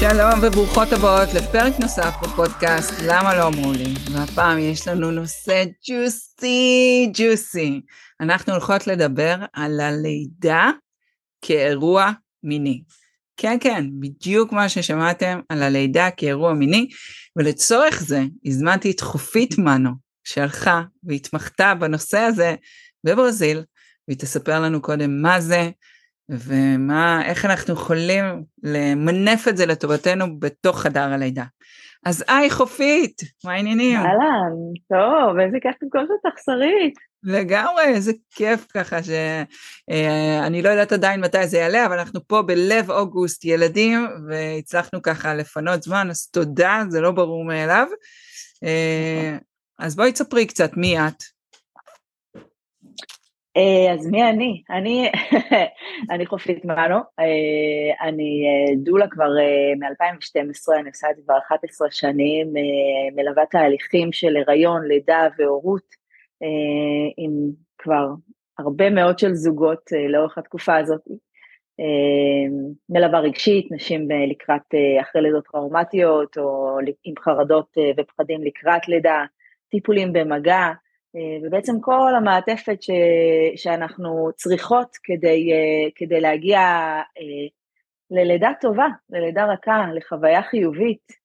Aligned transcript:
שלום 0.00 0.40
וברוכות 0.42 0.92
הבאות 0.92 1.28
לפרק 1.34 1.72
נוסף 1.80 2.14
בפודקאסט 2.22 2.92
למה 3.06 3.36
לא 3.38 3.46
אמרו 3.46 3.72
לי? 3.72 3.94
והפעם 4.12 4.58
יש 4.58 4.88
לנו 4.88 5.10
נושא 5.10 5.64
ג'וסי 5.88 7.10
ג'וסי. 7.14 7.80
אנחנו 8.20 8.52
הולכות 8.52 8.86
לדבר 8.86 9.36
על 9.52 9.80
הלידה 9.80 10.70
כאירוע 11.42 12.10
מיני. 12.42 12.82
כן 13.36 13.56
כן 13.60 13.84
בדיוק 14.00 14.52
מה 14.52 14.68
ששמעתם 14.68 15.40
על 15.48 15.62
הלידה 15.62 16.08
כאירוע 16.16 16.54
מיני 16.54 16.88
ולצורך 17.36 18.02
זה 18.02 18.22
הזמנתי 18.44 18.90
את 18.90 19.00
חופית 19.00 19.58
מנו 19.58 19.90
שהלכה 20.24 20.82
והתמחתה 21.04 21.74
בנושא 21.74 22.18
הזה 22.18 22.54
בברזיל 23.04 23.62
והיא 24.08 24.18
תספר 24.18 24.60
לנו 24.60 24.82
קודם 24.82 25.22
מה 25.22 25.40
זה 25.40 25.70
ומה, 26.30 27.22
איך 27.24 27.44
אנחנו 27.44 27.74
יכולים 27.74 28.24
למנף 28.62 29.48
את 29.48 29.56
זה 29.56 29.66
לטובתנו 29.66 30.40
בתוך 30.40 30.80
חדר 30.80 31.12
הלידה. 31.12 31.44
אז 32.06 32.24
היי 32.28 32.50
חופית, 32.50 33.22
מה 33.44 33.52
העניינים? 33.52 33.96
אהלן, 33.96 34.52
טוב, 34.88 35.38
איזה 35.38 35.56
כיף 35.62 35.74
לפגוש 35.82 36.08
אותך 36.10 36.38
שרית. 36.44 36.94
לגמרי, 37.22 37.84
איזה 37.84 38.12
כיף 38.30 38.66
ככה 38.74 39.02
שאני 39.02 40.58
אה, 40.58 40.62
לא 40.62 40.68
יודעת 40.68 40.92
עדיין 40.92 41.20
מתי 41.20 41.46
זה 41.46 41.58
יעלה, 41.58 41.86
אבל 41.86 41.98
אנחנו 41.98 42.20
פה 42.26 42.42
בלב 42.42 42.90
אוגוסט 42.90 43.44
ילדים, 43.44 44.08
והצלחנו 44.28 45.02
ככה 45.02 45.34
לפנות 45.34 45.82
זמן, 45.82 46.10
אז 46.10 46.26
תודה, 46.26 46.82
זה 46.88 47.00
לא 47.00 47.10
ברור 47.10 47.44
מאליו. 47.44 47.86
אה, 48.64 49.36
אז 49.78 49.96
בואי 49.96 50.12
תספרי 50.12 50.46
קצת 50.46 50.76
מי 50.76 50.98
את. 50.98 51.22
אה, 53.60 53.92
אז 53.92 54.06
מי 54.06 54.30
אני? 54.30 54.62
אני, 54.70 55.10
אני 56.12 56.26
חופית 56.26 56.64
מנו, 56.64 56.96
אה, 57.18 58.08
אני 58.08 58.44
אה, 58.46 58.76
דולה 58.84 59.08
כבר 59.08 59.28
מ-2012, 59.78 60.80
אני 60.80 60.88
עושה 60.88 61.10
את 61.10 61.16
זה 61.16 61.22
כבר 61.22 61.38
11 61.48 61.90
שנים, 61.90 62.52
מלווה 63.16 63.46
תהליכים 63.46 64.12
של 64.12 64.36
הריון, 64.36 64.86
לידה 64.86 65.28
והורות, 65.38 66.00
עם 67.16 67.30
כבר 67.78 68.06
הרבה 68.58 68.90
מאוד 68.90 69.18
של 69.18 69.34
זוגות 69.34 69.80
לאורך 70.08 70.38
התקופה 70.38 70.76
הזאת. 70.76 71.00
מלווה 72.88 73.20
רגשית, 73.20 73.72
נשים 73.72 74.08
לקראת, 74.30 74.74
אחרי 75.00 75.22
לידות 75.22 75.44
טראומטיות, 75.52 76.38
או 76.38 76.78
עם 77.04 77.14
חרדות 77.18 77.76
ופחדים 77.96 78.42
לקראת 78.44 78.88
לידה, 78.88 79.24
טיפולים 79.70 80.12
במגע, 80.12 80.72
ובעצם 81.44 81.72
כל 81.80 82.14
המעטפת 82.16 82.82
ש, 82.82 82.90
שאנחנו 83.56 84.30
צריכות 84.36 84.88
כדי, 85.02 85.52
אה, 85.52 85.90
כדי 85.94 86.20
להגיע 86.20 86.60
אה, 87.18 87.48
ללידה 88.10 88.50
טובה, 88.60 88.86
ללידה 89.10 89.44
רכה, 89.44 89.86
לחוויה 89.94 90.42
חיובית. 90.42 91.20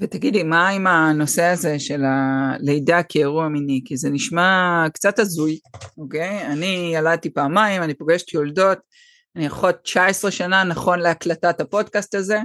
ותגידי, 0.00 0.42
מה 0.42 0.68
עם 0.68 0.86
הנושא 0.86 1.42
הזה 1.42 1.78
של 1.78 2.02
הלידה 2.04 3.02
כאירוע 3.02 3.48
מיני? 3.48 3.80
כי 3.84 3.96
זה 3.96 4.10
נשמע 4.10 4.84
קצת 4.94 5.18
הזוי, 5.18 5.58
אוקיי? 5.98 6.46
אני 6.46 6.92
ילדתי 6.94 7.30
פעמיים, 7.30 7.82
אני 7.82 7.94
פוגשת 7.94 8.34
יולדות, 8.34 8.78
אני 9.36 9.46
אחות 9.46 9.82
19 9.82 10.30
שנה 10.30 10.64
נכון 10.64 11.00
להקלטת 11.00 11.60
הפודקאסט 11.60 12.14
הזה. 12.14 12.38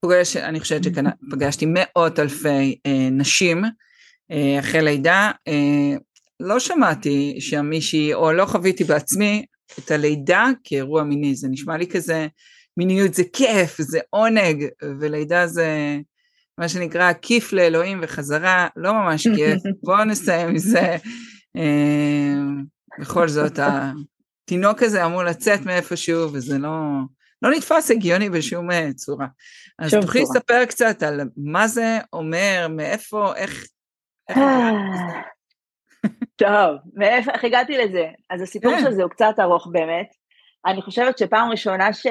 פוגש, 0.00 0.36
אני 0.36 0.60
חושבת 0.60 0.84
שפגשתי 0.84 1.66
מאות 1.74 2.18
אלפי 2.18 2.78
אה, 2.86 3.08
נשים, 3.10 3.64
אה, 3.64 3.70
אחרי 4.60 4.82
לידה, 4.82 5.30
אה, 5.48 5.96
לא 6.40 6.60
שמעתי 6.60 7.36
שם 7.40 7.66
מישהי, 7.66 8.14
או 8.14 8.32
לא 8.32 8.44
חוויתי 8.44 8.84
בעצמי 8.84 9.46
את 9.78 9.90
הלידה 9.90 10.46
כאירוע 10.64 11.02
מיני, 11.02 11.34
זה 11.34 11.48
נשמע 11.50 11.76
לי 11.76 11.86
כזה, 11.86 12.26
מיניות 12.76 13.14
זה 13.14 13.22
כיף, 13.32 13.80
זה 13.80 14.00
עונג, 14.10 14.66
ולידה 15.00 15.46
זה 15.46 15.98
מה 16.58 16.68
שנקרא 16.68 17.12
כיף 17.22 17.52
לאלוהים 17.52 18.00
וחזרה, 18.02 18.68
לא 18.76 18.92
ממש 18.92 19.28
כיף, 19.36 19.62
בואו 19.84 20.04
נסיים 20.04 20.48
עם 20.48 20.58
זה. 20.58 20.96
אה, 21.56 22.34
בכל 23.00 23.28
זאת, 23.28 23.58
התינוק 23.58 24.82
הזה 24.82 25.04
אמור 25.04 25.22
לצאת 25.22 25.60
מאיפשהו, 25.60 26.32
וזה 26.32 26.58
לא, 26.58 26.70
לא 27.42 27.50
נתפס 27.50 27.90
הגיוני 27.90 28.30
בשום 28.30 28.68
צורה. 28.94 29.26
אז 29.78 29.94
תוכלי 29.94 30.22
לספר 30.22 30.64
קצת 30.64 31.02
על 31.02 31.20
מה 31.36 31.68
זה 31.68 31.98
אומר, 32.12 32.66
מאיפה, 32.70 33.34
איך, 33.36 33.66
טוב, 36.36 36.76
איך 37.02 37.44
הגעתי 37.44 37.78
לזה? 37.78 38.08
אז 38.30 38.42
הסיפור 38.42 38.72
כן. 38.72 38.80
של 38.80 38.90
זה 38.90 39.02
הוא 39.02 39.10
קצת 39.10 39.34
ארוך 39.40 39.68
באמת. 39.72 40.14
אני 40.66 40.82
חושבת 40.82 41.18
שפעם 41.18 41.50
ראשונה 41.50 41.92
ש... 41.92 42.06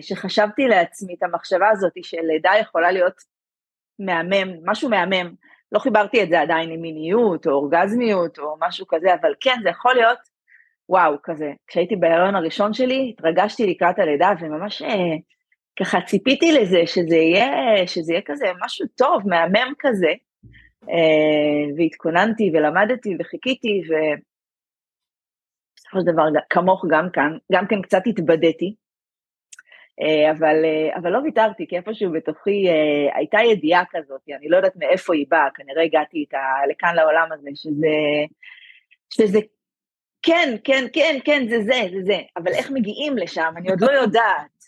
שחשבתי 0.00 0.68
לעצמי 0.68 1.14
את 1.14 1.22
המחשבה 1.22 1.68
הזאת 1.68 1.92
של 2.02 2.20
לידה 2.22 2.52
יכולה 2.60 2.90
להיות 2.90 3.14
מהמם, 3.98 4.54
משהו 4.64 4.88
מהמם. 4.88 5.34
לא 5.72 5.78
חיברתי 5.78 6.22
את 6.22 6.28
זה 6.28 6.40
עדיין 6.40 6.70
עם 6.70 6.80
מיניות 6.80 7.46
או 7.46 7.52
אורגזמיות 7.52 8.38
או 8.38 8.56
משהו 8.60 8.86
כזה, 8.88 9.14
אבל 9.14 9.32
כן, 9.40 9.56
זה 9.62 9.68
יכול 9.68 9.94
להיות 9.94 10.18
וואו, 10.90 11.16
כזה. 11.22 11.52
כשהייתי 11.66 11.96
בהיריון 11.96 12.34
הראשון 12.34 12.72
שלי, 12.72 13.14
התרגשתי 13.18 13.66
לקראת 13.66 13.98
הלידה 13.98 14.30
וממש 14.40 14.82
אה, 14.82 15.16
ככה 15.80 16.00
ציפיתי 16.00 16.52
לזה, 16.52 16.82
שזה 16.86 17.16
יהיה, 17.16 17.86
שזה 17.86 18.12
יהיה 18.12 18.22
כזה 18.26 18.46
משהו 18.64 18.86
טוב, 18.96 19.28
מהמם 19.28 19.72
כזה. 19.78 20.12
אה, 20.88 21.74
והתכוננתי 21.76 22.50
ולמדתי 22.54 23.16
וחיכיתי, 23.20 23.82
ובסופו 23.84 26.00
של 26.00 26.12
דבר 26.12 26.24
כמוך 26.50 26.84
גם 26.90 27.08
כאן, 27.12 27.36
גם 27.52 27.66
כן 27.66 27.82
קצת 27.82 28.02
התבדיתי, 28.06 28.74
אה, 30.00 30.30
אבל, 30.30 30.64
אה, 30.64 30.96
אבל 30.96 31.10
לא 31.10 31.18
ויתרתי, 31.18 31.66
כי 31.68 31.76
איפשהו 31.76 32.12
בתוכי 32.12 32.66
הייתה 33.14 33.38
ידיעה 33.52 33.84
כזאת, 33.90 34.20
אני 34.38 34.48
לא 34.48 34.56
יודעת 34.56 34.76
מאיפה 34.76 35.14
היא 35.14 35.26
באה, 35.28 35.50
כנראה 35.54 35.82
הגעתי 35.82 36.18
איתה 36.18 36.38
לכאן 36.70 36.96
לעולם 36.96 37.28
הזה, 37.32 37.50
שזה, 37.54 37.88
שזה 39.10 39.38
כן, 40.22 40.56
כן, 40.64 40.84
כן, 40.92 41.18
כן, 41.24 41.46
זה 41.48 41.62
זה, 41.62 41.80
זה 41.92 42.02
זה, 42.04 42.20
אבל 42.36 42.52
איך 42.52 42.70
מגיעים 42.70 43.18
לשם, 43.18 43.52
אני 43.56 43.70
עוד 43.70 43.80
לא 43.80 43.90
יודעת. 43.90 44.59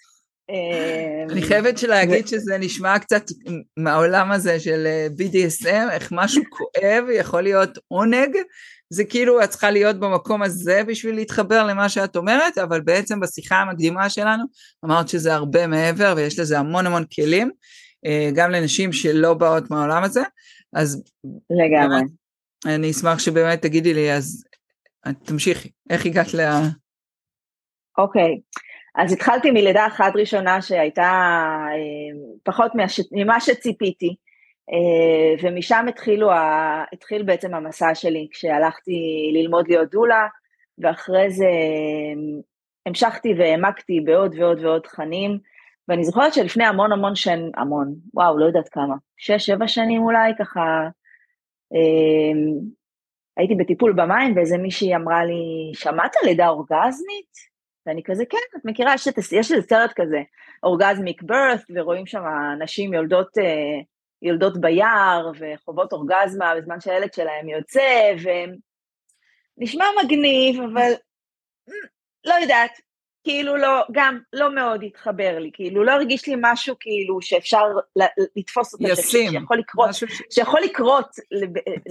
אני 1.31 1.41
אמ, 1.41 1.47
חייבת 1.47 1.83
להגיד 1.83 2.29
שזה 2.29 2.59
נשמע 2.59 2.99
קצת 2.99 3.23
מהעולם 3.77 4.33
הזה 4.33 4.61
של 4.61 4.87
אה, 4.87 5.07
BDSM, 5.19 5.91
איך 5.91 6.09
משהו 6.13 6.43
כואב 6.51 7.05
יכול 7.13 7.43
להיות 7.43 7.79
עונג, 7.89 8.37
זה 8.91 9.05
כאילו 9.05 9.45
את 9.45 9.51
צריכה 9.51 9.71
להיות 9.71 10.01
במקום 10.01 10.43
הזה 10.43 10.83
בשביל 10.87 11.15
להתחבר 11.15 11.67
למה 11.67 11.89
שאת 11.89 12.17
אומרת, 12.17 12.59
אבל 12.59 12.81
בעצם 12.81 13.21
בשיחה 13.21 13.57
המקדימה 13.57 14.11
שלנו 14.11 14.45
אמרת 14.85 15.09
שזה 15.09 15.35
הרבה 15.35 15.67
מעבר 15.67 16.15
ויש 16.17 16.39
לזה 16.39 16.59
המון 16.59 16.87
המון 16.87 17.05
כלים, 17.15 17.51
אה, 18.07 18.31
גם 18.35 18.51
לנשים 18.51 18.93
שלא 18.93 19.35
באות 19.35 19.71
מהעולם 19.71 20.05
הזה, 20.05 20.23
אז... 20.73 21.03
לגמרי. 21.51 22.01
אני 22.67 22.91
אשמח 22.91 23.19
שבאמת 23.19 23.63
תגידי 23.63 23.95
לי, 23.95 24.13
אז 24.13 24.45
תמשיכי, 25.25 25.71
איך 25.91 26.07
הגעת 26.07 26.35
ל... 26.35 26.41
אוקיי, 27.99 28.35
okay. 28.35 28.72
אז 28.95 29.13
התחלתי 29.13 29.51
מלידה 29.51 29.87
אחת 29.87 30.13
ראשונה 30.17 30.63
שהייתה 30.63 31.03
אה, 31.71 32.19
פחות 32.43 32.73
ממה 33.13 33.41
שציפיתי, 33.41 34.17
אה, 34.73 35.43
ומשם 35.43 35.87
התחילו, 35.89 36.31
התחיל 36.93 37.23
בעצם 37.23 37.55
המסע 37.55 37.95
שלי 37.95 38.29
כשהלכתי 38.31 39.31
ללמוד 39.33 39.69
להיות 39.69 39.91
דולה, 39.91 40.27
ואחרי 40.79 41.31
זה 41.31 41.45
אה, 41.45 42.41
המשכתי 42.87 43.35
והעמקתי 43.39 44.01
בעוד 44.01 44.35
ועוד 44.39 44.65
ועוד 44.65 44.83
תכנים, 44.83 45.39
ואני 45.89 46.05
זוכרת 46.05 46.35
שלפני 46.35 46.65
המון 46.65 46.93
המון 46.93 47.15
שנים, 47.15 47.51
המון, 47.57 47.95
וואו, 48.15 48.39
לא 48.39 48.45
יודעת 48.45 48.69
כמה, 48.69 48.95
שש, 49.17 49.47
שבע 49.47 49.69
שנים 49.69 50.03
אולי, 50.03 50.33
ככה, 50.39 50.89
הייתי 53.37 53.55
בטיפול 53.55 53.93
במים, 53.93 54.37
ואיזה 54.37 54.59
מישהי 54.59 54.97
אמרה 54.97 55.25
לי, 55.25 55.73
שמעת 55.75 56.17
לידה 56.25 56.49
אורגזמית? 56.49 57.52
ואני 57.87 58.03
כזה, 58.05 58.25
כן, 58.27 58.39
את 58.57 58.65
מכירה, 58.65 58.95
יש, 58.95 59.07
יש 59.33 59.53
איזה 59.53 59.67
סרט 59.69 59.93
כזה, 59.97 60.23
אורגזמיק 60.63 61.23
ברת' 61.23 61.65
ורואים 61.75 62.07
שם 62.07 62.23
נשים 62.59 62.95
יולדות, 62.95 63.39
אה, 63.39 63.81
יולדות 64.23 64.61
ביער 64.61 65.31
וחוות 65.39 65.93
אורגזמה 65.93 66.55
בזמן 66.57 66.81
שהילד 66.81 67.15
שלהם 67.15 67.49
יוצא, 67.49 68.15
ונשמע 69.59 69.85
מגניב, 70.05 70.61
אבל 70.61 70.93
לא 72.25 72.35
יודעת, 72.35 72.71
כאילו 73.25 73.57
לא, 73.57 73.85
גם 73.93 74.19
לא 74.33 74.55
מאוד 74.55 74.83
התחבר 74.83 75.39
לי, 75.39 75.51
כאילו 75.53 75.85
לא 75.85 75.93
הרגיש 75.93 76.29
לי 76.29 76.35
משהו 76.41 76.77
כאילו 76.81 77.23
שאפשר 77.23 77.65
לתפוס 78.37 78.75
אותו, 78.75 78.85
ישים, 78.89 79.31
שיכול 79.31 79.59
לקרות, 79.59 79.95
ש... 79.95 80.05
שיכול 80.31 80.61
לקרות 80.61 81.09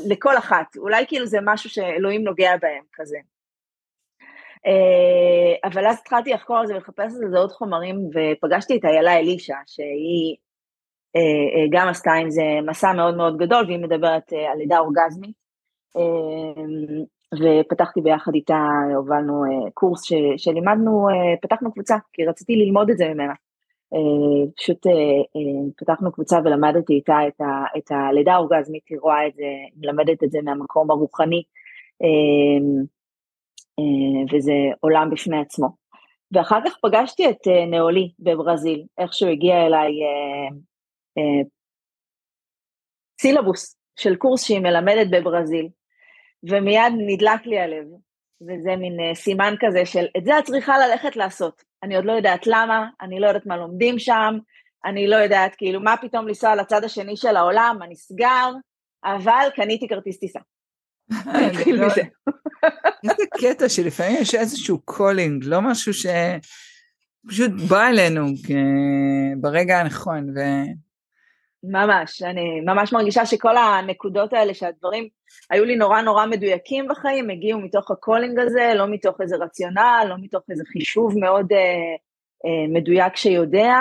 לכל 0.10 0.38
אחת, 0.38 0.78
אולי 0.78 1.08
כאילו 1.08 1.26
זה 1.26 1.38
משהו 1.44 1.70
שאלוהים 1.70 2.24
נוגע 2.24 2.58
בהם 2.62 2.84
כזה. 2.94 3.18
אה, 4.68 5.70
אבל 5.70 5.88
אז 5.88 5.98
התחלתי 6.02 6.34
לחקור 6.34 6.58
על 6.58 6.68
זה 6.68 6.74
ולחפש 6.74 7.14
על 7.24 7.32
זה 7.32 7.38
עוד 7.38 7.52
חומרים, 7.52 8.10
ופגשתי 8.14 8.78
את 8.78 8.86
איילה 8.86 9.18
אלישע, 9.18 9.56
שהיא 9.68 10.36
אה, 11.16 11.22
אה, 11.22 11.68
גם 11.72 11.88
עשתה 11.88 12.12
עם 12.12 12.30
זה 12.30 12.44
מסע 12.68 12.94
מאוד 12.94 13.18
מאוד 13.18 13.38
גדול, 13.38 13.66
והיא 13.66 13.80
מדברת 13.80 14.34
על 14.52 14.58
לידה 14.58 14.80
אורגזמית. 14.80 15.42
ופתחתי 17.42 18.02
ביחד 18.02 18.32
איתה, 18.36 18.68
הובלנו 18.96 19.44
קורס 19.74 20.04
ש, 20.04 20.14
שלימדנו, 20.38 21.08
פתחנו 21.42 21.74
קבוצה, 21.74 21.96
כי 22.14 22.26
רציתי 22.26 22.56
ללמוד 22.56 22.90
את 22.90 22.98
זה 22.98 23.10
ממנה. 23.10 23.34
פשוט 24.58 24.78
פתחנו 25.78 26.12
קבוצה 26.12 26.38
ולמדתי 26.46 26.94
איתה 26.94 27.18
את, 27.28 27.42
ה, 27.42 27.64
את 27.78 27.92
הלידה 27.92 28.34
האורגזמית, 28.34 28.84
היא 28.90 28.98
רואה 29.02 29.28
את 29.28 29.34
זה, 29.36 29.44
מלמדת 29.78 30.24
את 30.24 30.32
זה 30.32 30.40
מהמקום 30.44 30.92
הרוחני, 30.92 31.44
וזה 34.32 34.54
עולם 34.80 35.10
בפני 35.10 35.40
עצמו. 35.42 35.68
ואחר 36.32 36.60
כך 36.66 36.78
פגשתי 36.82 37.30
את 37.30 37.48
נאולי 37.72 38.12
בברזיל, 38.20 38.84
איך 38.98 39.14
שהוא 39.14 39.32
הגיע 39.32 39.66
אליי 39.66 39.92
סילבוס 43.22 43.76
של 44.00 44.16
קורס 44.16 44.44
שהיא 44.44 44.60
מלמדת 44.60 45.08
בברזיל, 45.12 45.70
ומיד 46.50 46.94
נדלק 46.98 47.46
לי 47.46 47.60
הלב, 47.60 47.86
וזה 48.42 48.76
מין 48.76 49.16
סימן 49.16 49.54
כזה 49.60 49.86
של 49.86 50.06
את 50.18 50.26
זה 50.26 50.40
את 50.40 50.44
צריכה 50.44 50.78
ללכת 50.78 51.16
לעשות. 51.16 51.64
אני 51.84 51.96
עוד 51.96 52.06
לא 52.06 52.12
יודעת 52.12 52.48
למה, 52.48 52.88
אני 53.02 53.20
לא 53.20 53.28
יודעת 53.28 53.46
מה 53.46 53.58
לומדים 53.58 54.00
שם, 54.00 54.38
אני 54.86 55.08
לא 55.08 55.16
יודעת 55.16 55.56
כאילו 55.56 55.82
מה 55.82 55.96
פתאום 56.02 56.28
לנסוע 56.28 56.56
לצד 56.56 56.84
השני 56.84 57.18
של 57.18 57.36
העולם, 57.36 57.76
מה 57.80 57.88
נסגר, 57.88 58.52
אבל 59.04 59.48
קניתי 59.56 59.88
כרטיס 59.88 60.20
טיסה. 60.20 60.40
לא 61.78 61.86
איזה 61.86 62.02
קטע 63.42 63.70
שלפעמים 63.70 64.22
יש 64.22 64.36
איזשהו 64.36 64.80
calling, 64.86 65.44
לא 65.46 65.62
משהו 65.62 65.94
שפשוט 65.94 67.52
בא 67.70 67.88
אלינו 67.88 68.26
ברגע 69.42 69.80
הנכון. 69.80 70.30
ו... 70.30 70.40
ממש, 71.64 72.22
אני 72.22 72.62
ממש 72.62 72.94
מרגישה 72.94 73.26
שכל 73.26 73.58
הנקודות 73.58 74.34
האלה 74.34 74.54
שהדברים 74.54 75.08
היו 75.50 75.66
לי 75.66 75.76
נורא 75.76 76.02
נורא 76.02 76.26
מדויקים 76.26 76.88
בחיים, 76.88 77.30
הגיעו 77.30 77.60
מתוך 77.60 77.92
ה 77.92 77.98
calling 77.98 78.40
הזה, 78.40 78.74
לא 78.76 78.88
מתוך 78.88 79.22
איזה 79.22 79.36
רציונל, 79.36 80.06
לא 80.10 80.16
מתוך 80.22 80.44
איזה 80.50 80.64
חישוב 80.74 81.20
מאוד 81.20 81.52
אה, 81.52 81.58
אה, 82.46 82.68
מדויק 82.74 83.16
שיודע, 83.16 83.76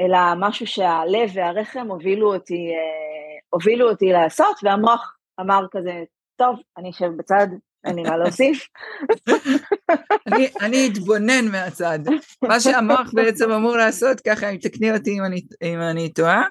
אלא 0.00 0.18
משהו 0.36 0.66
שהלב 0.66 1.30
והרחם 1.34 1.86
הובילו 1.90 2.34
אותי, 2.34 2.68
אה, 2.72 3.38
הובילו 3.50 3.90
אותי 3.90 4.12
לעשות, 4.12 4.56
והמוח 4.62 5.16
אמר 5.40 5.66
כזה, 5.70 6.02
טוב, 6.36 6.56
אני 6.78 6.90
אשב 6.90 7.08
בצד, 7.16 7.46
אין 7.84 7.96
לי 7.96 8.02
מה 8.02 8.16
להוסיף. 8.16 8.68
אני, 10.26 10.48
אני 10.60 10.90
אתבונן 10.92 11.48
מהצד. 11.52 11.98
מה 12.42 12.60
שהמוח 12.60 13.10
בעצם 13.12 13.50
אמור 13.50 13.76
לעשות, 13.76 14.20
ככה 14.20 14.50
אם 14.50 14.56
תקני 14.56 14.92
אותי 14.92 15.18
אם 15.18 15.24
אני, 15.24 15.42
אם 15.62 15.80
אני 15.80 16.12
טועה, 16.12 16.42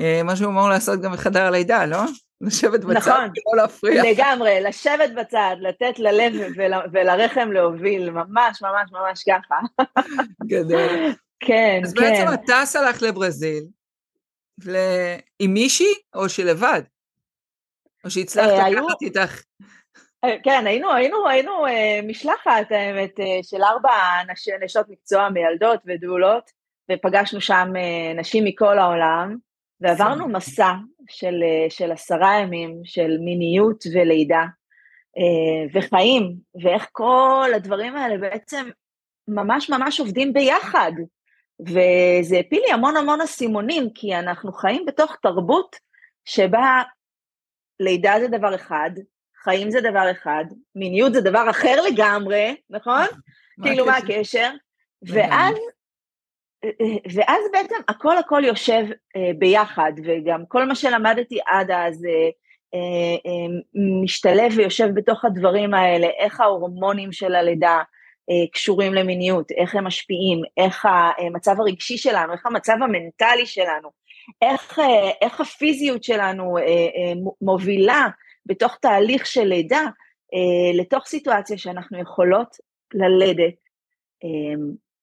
אה, 0.00 0.22
מה 0.24 0.36
שהוא 0.36 0.50
אמור 0.50 0.68
לעשות 0.68 1.00
גם 1.00 1.12
בחדר 1.12 1.46
הלידה, 1.46 1.86
לא? 1.86 1.98
לשבת 2.40 2.80
בצד 2.80 2.96
נכון, 2.96 3.22
ולא 3.22 3.62
להפריע. 3.62 4.02
לגמרי, 4.12 4.60
לשבת 4.60 5.10
בצד, 5.16 5.56
לתת 5.60 5.98
ללב 5.98 6.32
ול, 6.56 6.72
ולרחם 6.92 7.52
להוביל, 7.52 8.10
ממש 8.10 8.62
ממש 8.62 8.90
ממש 8.92 9.22
ככה. 9.28 9.84
גדול. 10.46 10.88
כן, 11.40 11.80
אז 11.84 11.94
כן. 11.94 12.04
אז 12.06 12.12
בעצם 12.14 12.34
אתה 12.34 12.62
סלח 12.64 13.02
לברזיל, 13.02 13.64
ל... 14.66 14.76
עם 15.38 15.54
מישהי 15.54 15.94
או 16.14 16.28
שלבד? 16.28 16.82
או 18.04 18.10
שהצלחת 18.10 18.48
אה, 18.48 18.70
לקחת 18.70 19.02
איתך? 19.02 19.42
אה, 20.24 20.36
כן, 20.42 20.66
היינו, 20.66 20.92
היינו, 20.92 21.28
היינו 21.28 21.52
משלחת, 22.02 22.70
האמת, 22.70 23.20
של 23.42 23.62
ארבע 23.62 23.90
נשות 24.60 24.86
מקצוע 24.88 25.28
מיילדות 25.28 25.80
ודולות, 25.86 26.50
ופגשנו 26.92 27.40
שם 27.40 27.72
נשים 28.16 28.44
מכל 28.44 28.78
העולם. 28.78 29.36
ועברנו 29.80 30.28
מסע 30.28 30.72
של, 31.10 31.34
אה, 31.42 31.70
של 31.70 31.92
עשרה 31.92 32.38
ימים 32.38 32.80
של 32.84 33.18
מיניות 33.20 33.84
ולידה 33.94 34.44
אה, 35.18 35.66
וחיים, 35.74 36.34
ואיך 36.62 36.88
כל 36.92 37.50
הדברים 37.56 37.96
האלה 37.96 38.18
בעצם 38.18 38.70
ממש 39.28 39.70
ממש 39.70 40.00
עובדים 40.00 40.32
ביחד. 40.32 40.92
וזה 41.60 42.38
הפיל 42.38 42.62
לי 42.66 42.72
המון 42.72 42.96
המון 42.96 43.20
אסימונים, 43.20 43.90
כי 43.94 44.14
אנחנו 44.14 44.52
חיים 44.52 44.86
בתוך 44.86 45.16
תרבות 45.22 45.76
שבה 46.24 46.82
לידה 47.80 48.14
זה 48.20 48.28
דבר 48.28 48.54
אחד, 48.54 48.90
חיים 49.42 49.70
זה 49.70 49.80
דבר 49.80 50.10
אחד, 50.10 50.44
מיניות 50.74 51.12
זה 51.12 51.20
דבר 51.20 51.50
אחר 51.50 51.82
לגמרי, 51.82 52.56
נכון? 52.70 53.06
כאילו 53.62 53.86
מה 53.86 53.96
הקשר? 53.96 54.50
ואז 55.02 55.54
ואז 57.14 57.44
בעצם 57.52 57.76
הכל 57.88 58.18
הכל 58.18 58.42
יושב 58.44 58.84
אה, 59.16 59.30
ביחד, 59.38 59.92
וגם 60.04 60.42
כל 60.48 60.64
מה 60.64 60.74
שלמדתי 60.74 61.38
עד 61.46 61.70
אז 61.70 62.04
אה, 62.04 62.30
אה, 62.74 63.60
משתלב 64.02 64.52
ויושב 64.56 64.88
בתוך 64.94 65.24
הדברים 65.24 65.74
האלה, 65.74 66.06
איך 66.06 66.40
ההורמונים 66.40 67.12
של 67.12 67.34
הלידה 67.34 67.82
קשורים 68.52 68.94
למיניות, 68.94 69.50
איך 69.50 69.74
הם 69.74 69.86
משפיעים, 69.86 70.42
איך 70.56 70.88
המצב 71.18 71.60
הרגשי 71.60 71.96
שלנו, 71.98 72.32
איך 72.32 72.46
המצב 72.46 72.72
המנטלי 72.72 73.46
שלנו, 73.46 73.90
איך, 74.42 74.78
אה, 74.78 75.10
איך 75.20 75.40
הפיזיות 75.40 76.04
שלנו 76.04 76.58
אה, 76.58 76.62
אה, 76.62 77.12
מובילה 77.40 78.08
בתוך 78.46 78.76
תהליך 78.76 79.26
של 79.26 79.44
לידה 79.44 79.82
לתוך 80.74 81.06
סיטואציה 81.06 81.58
שאנחנו 81.58 82.00
יכולות 82.00 82.56
ללדת. 82.94 83.54
אה, 84.24 84.54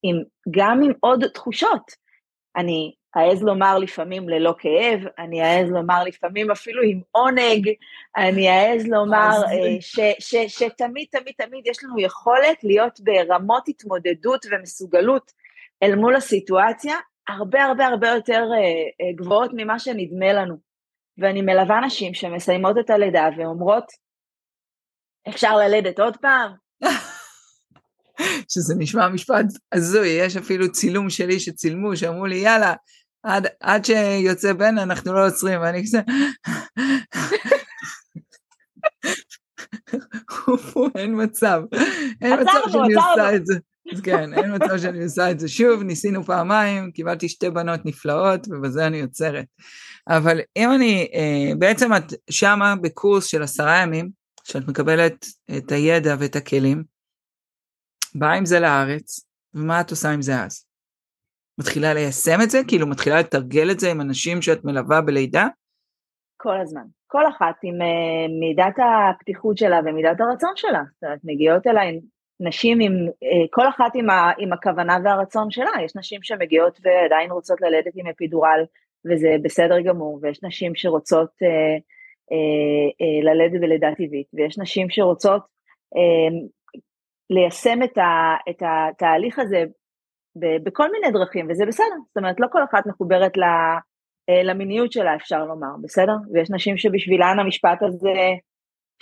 עם, 0.03 0.23
גם 0.51 0.81
עם 0.83 0.91
עוד 0.99 1.27
תחושות. 1.27 1.91
אני 2.55 2.93
אעז 3.17 3.43
לומר 3.43 3.77
לפעמים 3.77 4.29
ללא 4.29 4.55
כאב, 4.57 4.99
אני 5.19 5.41
אעז 5.41 5.69
לומר 5.69 6.03
לפעמים 6.03 6.51
אפילו 6.51 6.81
עם 6.83 7.01
עונג, 7.11 7.69
אני 8.17 8.49
אעז 8.49 8.87
לומר 8.87 9.31
ש, 9.79 9.99
ש, 9.99 9.99
ש, 10.19 10.35
שתמיד 10.47 11.07
תמיד 11.11 11.33
תמיד 11.37 11.67
יש 11.67 11.83
לנו 11.83 11.99
יכולת 11.99 12.63
להיות 12.63 12.99
ברמות 12.99 13.67
התמודדות 13.67 14.45
ומסוגלות 14.51 15.31
אל 15.83 15.95
מול 15.95 16.15
הסיטואציה, 16.15 16.95
הרבה 17.27 17.63
הרבה 17.63 17.87
הרבה 17.87 18.07
יותר 18.07 18.43
uh, 18.43 18.55
uh, 18.55 19.23
גבוהות 19.23 19.51
ממה 19.53 19.79
שנדמה 19.79 20.33
לנו. 20.33 20.67
ואני 21.17 21.41
מלווה 21.41 21.79
נשים 21.85 22.13
שמסיימות 22.13 22.75
את 22.79 22.89
הלידה 22.89 23.29
ואומרות, 23.37 23.85
אפשר 25.29 25.57
ללדת 25.57 25.99
עוד 25.99 26.17
פעם? 26.17 26.51
שזה 28.53 28.75
נשמע 28.77 29.07
משפט 29.09 29.45
הזוי, 29.73 30.07
יש 30.07 30.37
אפילו 30.37 30.71
צילום 30.71 31.09
שלי 31.09 31.39
שצילמו, 31.39 31.95
שאמרו 31.95 32.25
לי, 32.25 32.35
יאללה, 32.35 32.73
עד, 33.23 33.47
עד 33.59 33.85
שיוצא 33.85 34.53
בן 34.53 34.77
אנחנו 34.77 35.13
לא 35.13 35.27
עוצרים, 35.27 35.61
ואני 35.61 35.83
כזה... 35.83 36.01
אין 40.95 41.23
מצב, 41.23 41.61
אין 42.21 42.39
מצב 42.41 42.59
שאני 42.71 42.93
עושה 42.93 43.35
את 43.35 43.45
זה. 43.45 43.59
כן, 44.03 44.33
אין 44.33 44.55
מצב 44.55 44.77
שאני 44.77 45.03
עושה 45.03 45.31
את 45.31 45.39
זה 45.39 45.47
שוב, 45.47 45.83
ניסינו 45.83 46.23
פעמיים, 46.23 46.91
קיבלתי 46.91 47.29
שתי 47.29 47.49
בנות 47.49 47.85
נפלאות, 47.85 48.47
ובזה 48.47 48.87
אני 48.87 49.01
עוצרת. 49.01 49.45
אבל 50.09 50.39
אם 50.57 50.69
אני, 50.75 51.07
אה, 51.13 51.55
בעצם 51.59 51.93
את 51.93 52.13
שמה 52.29 52.75
בקורס 52.81 53.25
של 53.25 53.43
עשרה 53.43 53.77
ימים, 53.77 54.09
שאת 54.43 54.67
מקבלת 54.67 55.25
את 55.57 55.71
הידע 55.71 56.15
ואת 56.19 56.35
הכלים, 56.35 56.83
באה 58.15 58.33
עם 58.33 58.45
זה 58.45 58.59
לארץ, 58.59 59.19
ומה 59.53 59.81
את 59.81 59.91
עושה 59.91 60.09
עם 60.09 60.21
זה 60.21 60.43
אז? 60.43 60.65
מתחילה 61.59 61.93
ליישם 61.93 62.41
את 62.43 62.49
זה? 62.49 62.61
כאילו 62.67 62.87
מתחילה 62.87 63.19
לתרגל 63.19 63.71
את 63.71 63.79
זה 63.79 63.91
עם 63.91 64.01
אנשים 64.01 64.41
שאת 64.41 64.65
מלווה 64.65 65.01
בלידה? 65.01 65.47
כל 66.37 66.61
הזמן. 66.61 66.83
כל 67.07 67.27
אחת 67.27 67.55
עם 67.63 67.75
uh, 67.81 68.29
מידת 68.39 68.75
הפתיחות 68.79 69.57
שלה 69.57 69.79
ומידת 69.85 70.21
הרצון 70.21 70.51
שלה. 70.55 70.83
זאת 70.93 71.03
אומרת, 71.03 71.19
מגיעות 71.23 71.67
אליי 71.67 71.99
נשים 72.39 72.79
עם, 72.79 72.93
uh, 73.07 73.47
כל 73.51 73.67
אחת 73.69 73.91
עם, 73.95 74.09
ה, 74.09 74.31
עם 74.37 74.53
הכוונה 74.53 74.97
והרצון 75.03 75.51
שלה. 75.51 75.71
יש 75.83 75.95
נשים 75.95 76.23
שמגיעות 76.23 76.79
ועדיין 76.83 77.31
רוצות 77.31 77.61
ללדת 77.61 77.93
עם 77.95 78.07
אפידורל, 78.07 78.65
וזה 79.05 79.35
בסדר 79.41 79.81
גמור, 79.81 80.19
ויש 80.21 80.43
נשים 80.43 80.75
שרוצות 80.75 81.29
uh, 81.29 81.79
uh, 82.31 82.91
uh, 83.01 83.25
ללדת 83.25 83.61
בלידה 83.61 83.87
טבעית, 83.97 84.27
ויש 84.33 84.59
נשים 84.59 84.89
שרוצות 84.89 85.41
uh, 85.95 86.47
ליישם 87.29 87.83
את, 87.83 87.97
ה, 87.97 88.35
את 88.49 88.61
התהליך 88.61 89.39
הזה 89.39 89.63
ב, 90.39 90.45
בכל 90.63 90.91
מיני 90.91 91.11
דרכים, 91.11 91.47
וזה 91.49 91.65
בסדר, 91.65 91.97
זאת 92.07 92.17
אומרת, 92.17 92.39
לא 92.39 92.47
כל 92.51 92.63
אחת 92.63 92.87
מחוברת 92.87 93.37
ל, 93.37 93.43
אה, 94.29 94.43
למיניות 94.43 94.91
שלה, 94.91 95.15
אפשר 95.15 95.45
לומר, 95.45 95.75
בסדר? 95.81 96.15
ויש 96.33 96.51
נשים 96.51 96.77
שבשבילן 96.77 97.39
המשפט 97.39 97.83
הזה, 97.83 98.13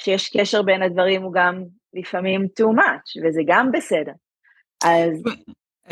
שיש 0.01 0.37
קשר 0.37 0.61
בין 0.61 0.83
הדברים, 0.83 1.23
הוא 1.23 1.33
גם 1.33 1.63
לפעמים 1.95 2.47
too 2.59 2.77
much, 2.79 3.23
וזה 3.23 3.41
גם 3.45 3.71
בסדר. 3.71 4.11
אז... 4.83 5.23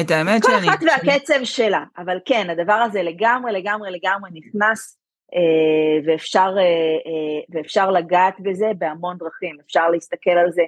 את 0.01 0.11
האמת 0.11 0.41
כל 0.41 0.51
שאני... 0.51 0.67
כל 0.67 0.69
אחת 0.69 0.79
והקצב 0.83 1.43
שלה, 1.43 1.83
אבל 1.97 2.19
כן, 2.25 2.49
הדבר 2.49 2.73
הזה 2.73 3.03
לגמרי, 3.03 3.51
לגמרי, 3.51 3.91
לגמרי 3.91 4.29
נכנס, 4.33 4.97
אה, 5.35 6.05
ואפשר, 6.05 6.53
אה, 6.57 6.63
אה, 6.63 7.41
ואפשר 7.49 7.91
לגעת 7.91 8.35
בזה 8.39 8.67
בהמון 8.77 9.17
דרכים, 9.17 9.57
אפשר 9.65 9.89
להסתכל 9.89 10.31
על 10.31 10.51
זה 10.51 10.63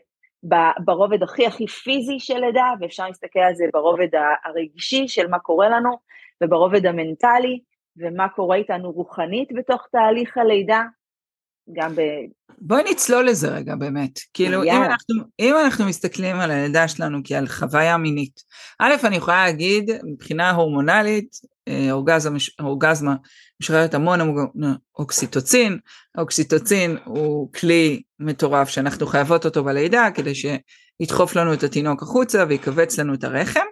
ברובד 0.86 1.24
הכי 1.24 1.46
הכי 1.46 1.68
פיזי 1.68 2.20
של 2.20 2.38
לידה, 2.38 2.74
ואפשר 2.80 3.08
להסתכל 3.08 3.40
על 3.40 3.56
זה 3.56 3.66
ברובד 3.74 4.08
הרגשי 4.46 5.08
של 5.08 5.28
מה 5.28 5.40
קורה 5.40 5.70
לנו, 5.70 5.98
וברובד 6.44 6.86
המנטלי, 6.86 7.60
ומה 7.98 8.30
קורה 8.30 8.56
איתנו 8.56 8.92
רוחנית 8.92 9.50
בתוך 9.54 9.88
תהליך 9.92 10.38
הלידה, 10.38 10.84
גם 11.74 11.96
ב... 11.96 12.02
בואי 12.58 12.84
נצלול 12.92 13.26
לזה 13.26 13.48
רגע 13.48 13.76
באמת. 13.76 14.20
כאילו, 14.34 14.64
אם 14.64 14.84
אנחנו, 14.84 15.16
אם 15.40 15.56
אנחנו 15.66 15.86
מסתכלים 15.86 16.36
על 16.36 16.52
הלידה 16.52 16.88
שלנו 16.88 17.20
כעל 17.24 17.48
חוויה 17.48 17.98
מינית, 17.98 18.40
א', 18.80 18.94
אני 19.04 19.16
יכולה 19.16 19.46
להגיד, 19.46 19.92
מבחינה 20.04 20.52
הורמונלית, 20.52 21.36
אורגזמה, 21.92 22.38
אורגזמה 22.60 23.16
משחררת 23.62 23.94
המון 23.94 24.20
אוקסיטוצין, 25.00 25.78
האוקסיטוצין 26.16 26.98
הוא 27.06 27.54
כלי 27.54 28.02
מטורף 28.20 28.70
שאנחנו 28.70 29.08
חייבות 29.08 29.46
אותו 29.46 29.64
בלידה 29.64 30.08
כדי 30.16 30.34
שידחוף 30.36 31.36
לנו 31.36 31.54
את 31.54 31.64
התינוק 31.64 32.04
החוצה 32.04 32.46
ויקבץ 32.50 33.00
לנו 33.00 33.14
את 33.14 33.24
הרחם, 33.24 33.66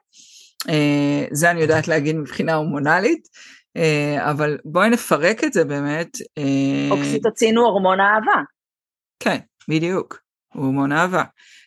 זה 1.31 1.51
אני 1.51 1.61
יודעת 1.61 1.87
להגיד 1.87 2.15
מבחינה 2.15 2.53
הורמונלית, 2.53 3.27
אבל 4.17 4.57
בואי 4.65 4.89
נפרק 4.89 5.43
את 5.43 5.53
זה 5.53 5.65
באמת. 5.65 6.17
אוקסיטוצין 6.91 7.57
הוא 7.57 7.65
הורמון 7.65 7.99
אהבה. 7.99 8.41
כן, 9.19 9.37
בדיוק, 9.69 10.19
הוא 10.53 10.63
הורמון 10.63 10.91
אהבה. 10.91 11.23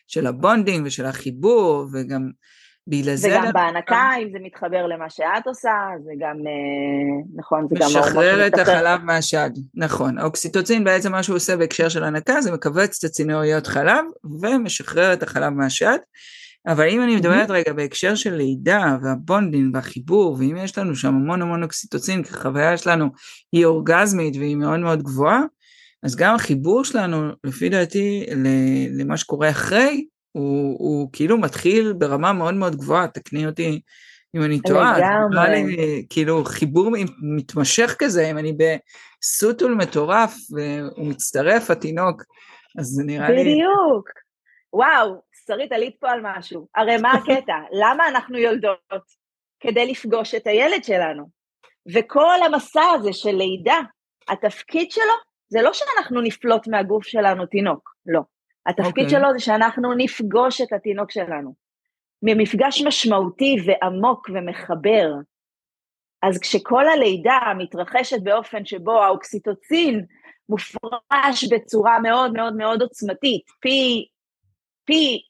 של 0.07 0.27
ה 0.27 0.34
bonding 0.34 0.85
ושל 0.85 1.05
החיבור, 1.05 1.87
וגם 1.93 2.29
בגלל 2.87 3.15
זה... 3.15 3.27
וגם 3.27 3.51
בהנקה, 3.53 4.09
אם 4.21 4.29
זה 4.31 4.37
מתחבר 4.41 4.87
למה 4.87 5.09
שאת 5.09 5.47
עושה, 5.47 5.69
זה 6.03 6.11
גם, 6.19 6.35
אה, 6.47 7.23
נכון, 7.35 7.67
זה 7.69 7.75
גם... 7.79 7.87
משחרר 7.87 8.47
את 8.47 8.59
החלב 8.59 9.03
מהשד, 9.03 9.49
נכון. 9.75 10.17
האוקסיטוצין 10.17 10.83
בעצם 10.83 11.11
מה 11.11 11.23
שהוא 11.23 11.35
עושה 11.35 11.57
בהקשר 11.57 11.89
של 11.89 12.03
הנקה, 12.03 12.41
זה 12.41 12.51
מכווץ 12.51 12.97
את 12.99 13.09
הצינוריות 13.09 13.67
חלב, 13.67 14.05
ומשחרר 14.41 15.13
את 15.13 15.23
החלב 15.23 15.53
מהשד. 15.53 15.97
אבל 16.67 16.89
אם 16.89 17.03
אני 17.03 17.15
מדברת 17.15 17.49
רגע 17.49 17.73
בהקשר 17.73 18.15
של 18.15 18.33
לידה 18.35 18.97
והבונדינג 19.03 19.75
והחיבור, 19.75 20.35
ואם 20.39 20.57
יש 20.57 20.77
לנו 20.77 20.95
שם 20.95 21.15
המון 21.15 21.41
המון 21.41 21.63
אוקסיטוצין, 21.63 22.23
כי 22.23 22.29
החוויה 22.33 22.77
שלנו 22.77 23.09
היא 23.51 23.65
אורגזמית 23.65 24.35
והיא 24.35 24.55
מאוד 24.55 24.79
מאוד 24.79 25.03
גבוהה, 25.03 25.41
אז 26.03 26.15
גם 26.15 26.35
החיבור 26.35 26.83
שלנו, 26.83 27.31
לפי 27.43 27.69
דעתי, 27.69 28.25
למה 28.99 29.17
שקורה 29.17 29.49
אחרי, 29.49 30.05
הוא, 30.31 30.75
הוא 30.79 31.09
כאילו 31.13 31.37
מתחיל 31.37 31.93
ברמה 31.93 32.33
מאוד 32.33 32.53
מאוד 32.53 32.75
גבוהה, 32.75 33.07
תקני 33.07 33.47
אותי 33.47 33.81
אם 34.35 34.43
אני 34.43 34.59
טועה, 34.61 34.97
נראה 35.31 35.49
לי 35.49 36.05
כאילו 36.09 36.45
חיבור 36.45 36.91
מתמשך 37.21 37.95
כזה, 37.99 38.31
אם 38.31 38.37
אני 38.37 38.53
בסוטול 38.57 39.75
מטורף 39.75 40.35
והוא 40.49 41.07
מצטרף, 41.07 41.71
התינוק, 41.71 42.23
אז 42.79 42.85
זה 42.85 43.03
נראה 43.03 43.27
בדיוק. 43.27 43.45
לי... 43.45 43.53
בדיוק. 43.53 44.09
וואו, 44.73 45.21
שרית, 45.47 45.71
עלית 45.71 45.95
פה 45.99 46.11
על 46.11 46.19
משהו. 46.23 46.67
הרי 46.75 46.97
מה 46.97 47.11
הקטע? 47.11 47.57
למה 47.81 48.07
אנחנו 48.07 48.37
יולדות? 48.37 49.27
כדי 49.59 49.91
לפגוש 49.91 50.35
את 50.35 50.47
הילד 50.47 50.83
שלנו. 50.83 51.29
וכל 51.93 52.43
המסע 52.45 52.89
הזה 52.95 53.13
של 53.13 53.35
לידה, 53.35 53.79
התפקיד 54.27 54.91
שלו 54.91 55.13
זה 55.47 55.61
לא 55.61 55.73
שאנחנו 55.73 56.21
נפלוט 56.21 56.67
מהגוף 56.67 57.07
שלנו 57.07 57.45
תינוק, 57.45 57.95
לא. 58.05 58.21
התפקיד 58.65 58.85
okay. 58.85 58.89
אוקיי. 58.89 59.09
שלו 59.09 59.33
זה 59.33 59.39
שאנחנו 59.39 59.93
נפגוש 59.93 60.61
את 60.61 60.73
התינוק 60.73 61.11
שלנו. 61.11 61.53
ממפגש 62.21 62.81
משמעותי 62.81 63.55
ועמוק 63.65 64.29
ומחבר. 64.33 65.13
אז 66.21 66.39
כשכל 66.39 66.89
הלידה 66.89 67.39
מתרחשת 67.57 68.21
באופן 68.23 68.65
שבו 68.65 69.03
האוקסיטוצין 69.03 70.05
מופרש 70.49 71.43
בצורה 71.51 71.99
מאוד 71.99 72.33
מאוד 72.33 72.55
מאוד 72.55 72.81
עוצמתית, 72.81 73.43
פי, 73.59 74.07
פי, 74.85 75.21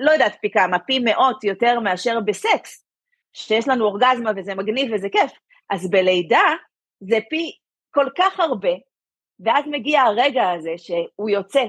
לא 0.00 0.10
יודעת 0.10 0.36
פי 0.40 0.50
כמה, 0.50 0.78
פי 0.78 0.98
מאות 0.98 1.44
יותר 1.44 1.80
מאשר 1.80 2.20
בסקס, 2.20 2.86
שיש 3.32 3.68
לנו 3.68 3.84
אורגזמה 3.84 4.30
וזה 4.36 4.54
מגניב 4.54 4.92
וזה 4.94 5.08
כיף, 5.08 5.32
אז 5.70 5.90
בלידה 5.90 6.54
זה 7.00 7.18
פי 7.30 7.56
כל 7.90 8.06
כך 8.18 8.40
הרבה, 8.40 8.72
ואז 9.40 9.64
מגיע 9.66 10.02
הרגע 10.02 10.50
הזה 10.50 10.72
שהוא 10.76 11.30
יוצא, 11.30 11.64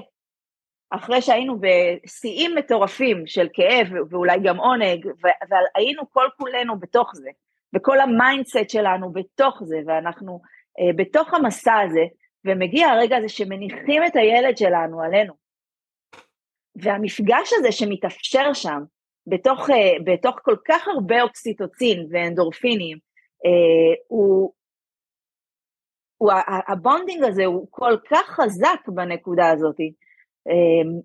אחרי 0.90 1.22
שהיינו 1.22 1.58
בשיאים 1.60 2.54
מטורפים 2.54 3.26
של 3.26 3.48
כאב 3.52 3.86
ואולי 4.10 4.38
גם 4.44 4.56
עונג, 4.56 5.06
והיינו 5.50 6.02
כל 6.10 6.26
כולנו 6.36 6.80
בתוך 6.80 7.10
זה, 7.14 7.30
וכל 7.74 8.00
ה 8.00 8.09
mindset 8.09 8.70
שלנו 8.70 9.12
בתוך 9.12 9.62
זה, 9.62 9.76
ואנחנו 9.86 10.40
אה, 10.80 10.92
בתוך 10.96 11.34
המסע 11.34 11.80
הזה, 11.80 12.04
ומגיע 12.44 12.88
הרגע 12.88 13.16
הזה 13.16 13.28
שמניחים 13.28 14.04
את 14.06 14.16
הילד 14.16 14.58
שלנו 14.58 15.02
עלינו. 15.02 15.43
והמפגש 16.76 17.52
הזה 17.58 17.72
שמתאפשר 17.72 18.52
שם, 18.52 18.82
בתוך, 19.26 19.70
אה, 19.70 19.92
בתוך 20.04 20.36
כל 20.42 20.56
כך 20.68 20.88
הרבה 20.88 21.22
אוקסיטוצין 21.22 22.06
ואנדורפינים, 22.10 22.98
אה, 23.44 23.94
הוא, 24.08 24.52
הוא, 26.18 26.32
ה 26.68 26.75
bonding 26.75 27.24
הזה 27.24 27.44
הוא 27.44 27.66
כל 27.70 27.96
כך 28.10 28.26
חזק 28.26 28.88
בנקודה 28.88 29.50
הזאת, 29.50 29.76
אמ, 30.48 31.00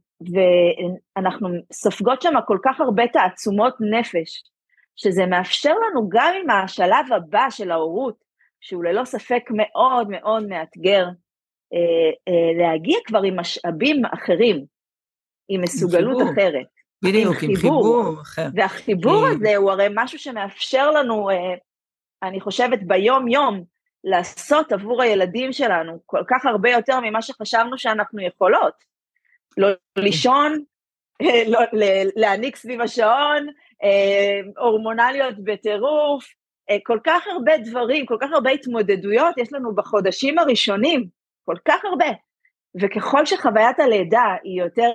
ואנחנו 1.16 1.50
סופגות 1.74 2.22
שם 2.22 2.34
כל 2.48 2.58
כך 2.64 2.82
הרבה 2.82 3.08
תעצומות 3.08 3.74
נפש, 3.80 4.44
שזה 4.96 5.26
מאפשר 5.26 5.74
לנו 5.74 6.10
גם 6.10 6.34
עם 6.42 6.50
השלב 6.50 7.14
הבא 7.16 7.50
של 7.50 7.72
ההורות, 7.72 8.16
שהוא 8.62 8.84
ללא 8.84 9.06
ספק 9.06 9.44
מאוד 9.52 10.10
מאוד 10.10 10.48
מאתגר, 10.48 11.06
אה, 11.74 12.12
אה, 12.28 12.64
להגיע 12.64 12.98
כבר 13.06 13.22
עם 13.24 13.40
משאבים 13.40 14.02
אחרים, 14.06 14.66
עם 15.50 15.62
מסוגלות 15.62 16.22
אחרת. 16.34 16.66
בדיוק, 17.04 17.44
עם 17.44 17.56
חיבור, 17.56 17.56
עם 17.56 17.56
חיבור 17.58 18.22
אחר. 18.22 18.48
והחיבור 18.56 19.26
הזה 19.28 19.56
הוא 19.56 19.72
הרי 19.72 19.88
משהו 19.94 20.20
שמאפשר 20.20 20.92
לנו, 20.92 21.30
אה, 21.30 21.36
אני 22.24 22.42
חושבת 22.42 22.80
ביום 22.84 23.28
יום, 23.28 23.64
לעשות 24.04 24.72
עבור 24.72 25.02
הילדים 25.02 25.54
שלנו 25.54 26.00
כל 26.06 26.24
כך 26.28 26.46
הרבה 26.46 26.72
יותר 26.72 27.00
ממה 27.00 27.22
שחשבנו 27.22 27.78
שאנחנו 27.78 28.22
יכולות. 28.22 28.74
לא 29.58 29.68
לישון, 29.96 30.64
לא, 31.48 31.60
להניק 32.16 32.56
סביב 32.56 32.82
השעון, 32.82 33.48
אה, 33.84 34.40
הורמונליות 34.58 35.36
בטירוף, 35.44 36.26
אה, 36.70 36.78
כל 36.84 37.00
כך 37.04 37.28
הרבה 37.28 37.58
דברים, 37.58 38.06
כל 38.06 38.18
כך 38.22 38.30
הרבה 38.34 38.50
התמודדויות 38.50 39.38
יש 39.38 39.54
לנו 39.54 39.76
בחודשים 39.76 40.40
הראשונים, 40.40 41.08
כל 41.46 41.56
כך 41.66 41.86
הרבה. 41.86 42.08
וככל 42.82 43.26
שחוויית 43.26 43.80
הלידה 43.80 44.36
היא 44.44 44.62
יותר, 44.62 44.82
אה, 44.88 44.94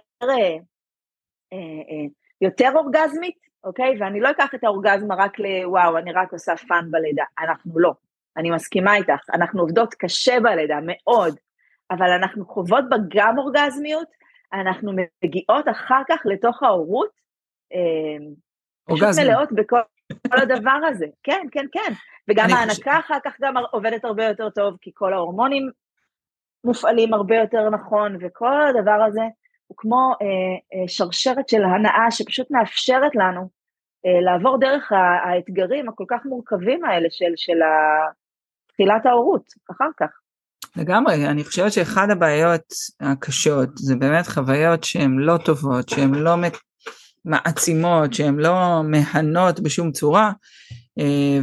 יותר 2.40 2.70
אורגזמית, 2.74 3.38
אוקיי? 3.64 3.96
ואני 4.00 4.20
לא 4.20 4.30
אקח 4.30 4.54
את 4.54 4.64
האורגזמה 4.64 5.14
רק 5.14 5.38
לוואו, 5.38 5.98
אני 5.98 6.12
רק 6.12 6.32
עושה 6.32 6.56
fun 6.68 6.90
בלידה, 6.90 7.24
אנחנו 7.38 7.78
לא. 7.78 7.92
אני 8.36 8.50
מסכימה 8.50 8.96
איתך, 8.96 9.30
אנחנו 9.34 9.60
עובדות 9.60 9.94
קשה 9.94 10.40
בלידה, 10.40 10.78
מאוד, 10.82 11.36
אבל 11.90 12.10
אנחנו 12.10 12.46
חוות 12.46 12.84
בה 12.88 12.96
גם 13.08 13.38
אורגזמיות, 13.38 14.08
אנחנו 14.52 14.92
מגיעות 15.24 15.68
אחר 15.68 16.02
כך 16.08 16.20
לתוך 16.24 16.62
ההורות, 16.62 17.10
אה, 17.72 18.26
פשוט 18.84 19.08
מלאות 19.20 19.52
בכל 19.52 20.38
הדבר 20.42 20.78
הזה, 20.88 21.06
כן, 21.22 21.46
כן, 21.52 21.66
כן, 21.72 21.92
וגם 22.28 22.46
ההנקה 22.50 22.98
אחר 22.98 23.18
כך 23.24 23.36
גם 23.40 23.54
עובדת 23.72 24.04
הרבה 24.04 24.24
יותר 24.24 24.50
טוב, 24.50 24.76
כי 24.80 24.90
כל 24.94 25.12
ההורמונים 25.12 25.70
מופעלים 26.64 27.14
הרבה 27.14 27.36
יותר 27.36 27.70
נכון, 27.70 28.16
וכל 28.20 28.66
הדבר 28.66 29.02
הזה 29.08 29.22
הוא 29.74 29.78
כמו 29.78 30.12
אה, 30.22 30.26
אה, 30.74 30.88
שרשרת 30.88 31.48
של 31.48 31.64
הנאה 31.64 32.10
שפשוט 32.10 32.50
מאפשרת 32.50 33.14
לנו 33.14 33.48
אה, 34.06 34.20
לעבור 34.20 34.58
דרך 34.60 34.92
האתגרים 35.26 35.88
הכל 35.88 36.04
כך 36.08 36.20
מורכבים 36.24 36.84
האלה 36.84 37.08
של, 37.10 37.32
של 37.36 37.58
תחילת 38.72 39.06
ההורות, 39.06 39.44
אחר 39.70 39.88
כך. 39.96 40.06
לגמרי, 40.76 41.26
אני 41.26 41.44
חושבת 41.44 41.72
שאחד 41.72 42.10
הבעיות 42.10 42.64
הקשות 43.00 43.68
זה 43.74 43.96
באמת 43.96 44.26
חוויות 44.26 44.84
שהן 44.84 45.18
לא 45.18 45.36
טובות, 45.44 45.88
שהן 45.88 46.14
לא 46.14 46.34
מעצימות, 47.24 48.14
שהן 48.14 48.36
לא 48.36 48.82
מהנות 48.84 49.60
בשום 49.60 49.92
צורה, 49.92 50.32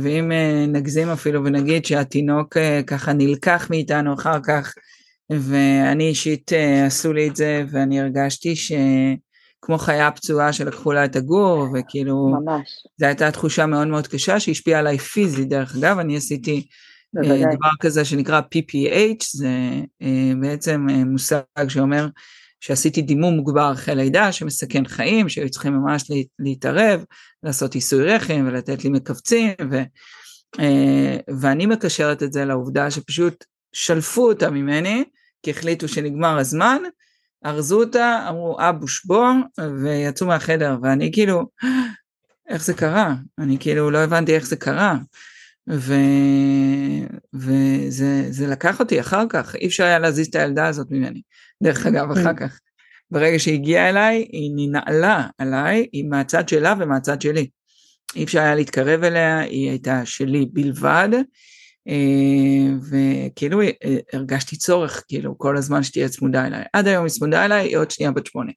ואם 0.01 0.31
נגזים 0.67 1.09
אפילו 1.09 1.45
ונגיד 1.45 1.85
שהתינוק 1.85 2.57
ככה 2.88 3.13
נלקח 3.13 3.67
מאיתנו 3.69 4.13
אחר 4.13 4.39
כך, 4.47 4.73
ואני 5.39 6.07
אישית 6.07 6.51
עשו 6.88 7.13
לי 7.13 7.27
את 7.27 7.35
זה, 7.35 7.63
ואני 7.71 8.01
הרגשתי 8.01 8.55
שכמו 8.55 9.77
חיה 9.77 10.11
פצועה 10.11 10.53
שלקחו 10.53 10.91
לה 10.91 11.05
את 11.05 11.15
הגור, 11.15 11.67
וכאילו, 11.73 12.27
ממש. 12.27 12.69
זו 12.97 13.05
הייתה 13.05 13.31
תחושה 13.31 13.65
מאוד 13.65 13.88
מאוד 13.88 14.07
קשה 14.07 14.39
שהשפיעה 14.39 14.79
עליי 14.79 14.97
פיזית, 14.97 15.50
דרך 15.50 15.75
אגב, 15.75 16.00
אני 16.00 16.17
עשיתי 16.17 16.67
בוודאי. 17.13 17.39
דבר 17.39 17.69
כזה 17.79 18.05
שנקרא 18.05 18.41
PPH, 18.55 19.25
זה 19.33 19.47
אה, 20.01 20.31
בעצם 20.41 20.88
אה, 20.89 21.03
מושג 21.03 21.41
שאומר 21.67 22.07
שעשיתי 22.59 23.01
דימום 23.01 23.33
מוגבר 23.33 23.71
אחרי 23.73 23.95
לידה 23.95 24.31
שמסכן 24.31 24.85
חיים, 24.85 25.29
שהיו 25.29 25.50
צריכים 25.50 25.73
ממש 25.73 26.11
להתערב, 26.39 27.03
לעשות 27.43 27.75
עיסוי 27.75 28.05
רחם 28.05 28.45
ולתת 28.47 28.83
לי 28.83 28.89
מכווצים, 28.89 29.50
ו, 29.71 29.81
אה, 30.59 31.17
ואני 31.39 31.65
מקשרת 31.65 32.23
את 32.23 32.33
זה 32.33 32.45
לעובדה 32.45 32.91
שפשוט 32.91 33.45
שלפו 33.73 34.29
אותה 34.29 34.50
ממני, 34.50 35.03
כי 35.43 35.51
החליטו 35.51 35.88
שנגמר 35.88 36.38
הזמן, 36.38 36.77
ארזו 37.45 37.79
אותה, 37.79 38.25
אמרו 38.29 38.57
אבוש 38.60 39.05
בוא, 39.05 39.27
ויצאו 39.83 40.27
מהחדר, 40.27 40.77
ואני 40.81 41.12
כאילו, 41.13 41.50
איך 42.50 42.65
זה 42.65 42.74
קרה? 42.74 43.15
אני 43.39 43.57
כאילו 43.60 43.91
לא 43.91 43.98
הבנתי 43.98 44.36
איך 44.36 44.45
זה 44.48 44.55
קרה. 44.55 44.98
ו... 45.69 45.93
וזה 47.33 48.48
לקח 48.48 48.79
אותי 48.79 49.00
אחר 49.00 49.24
כך, 49.29 49.55
אי 49.55 49.67
אפשר 49.67 49.83
היה 49.83 50.00
להזיז 50.00 50.27
את 50.27 50.36
הילדה 50.36 50.67
הזאת 50.67 50.88
ממני. 50.91 51.21
דרך 51.63 51.86
אגב, 51.86 52.12
אחר 52.12 52.33
כך, 52.33 52.60
ברגע 53.12 53.39
שהיא 53.39 53.53
הגיעה 53.53 53.89
אליי, 53.89 54.27
היא 54.31 54.51
ננעלה 54.55 55.27
עליי, 55.38 55.88
היא 55.91 56.05
מהצד 56.10 56.50
שלה 56.50 56.74
ומהצד 56.79 57.21
שלי. 57.21 57.50
אי 58.15 58.24
אפשר 58.24 58.39
היה 58.39 58.55
להתקרב 58.55 59.03
אליה, 59.03 59.39
היא 59.39 59.69
הייתה 59.69 60.05
שלי 60.05 60.45
בלבד, 60.53 61.10
וכאילו 62.89 63.61
אה, 63.61 63.69
הרגשתי 64.13 64.57
צורך, 64.57 65.03
כאילו, 65.07 65.38
כל 65.38 65.57
הזמן 65.57 65.83
שתהיה 65.83 66.09
צמודה 66.09 66.47
אליי. 66.47 66.63
עד 66.73 66.88
היום 66.88 67.03
היא 67.03 67.11
צמודה 67.11 67.45
אליי, 67.45 67.67
היא 67.67 67.77
עוד 67.77 67.91
שנייה 67.91 68.11
בת 68.11 68.25
שמונה. 68.25 68.51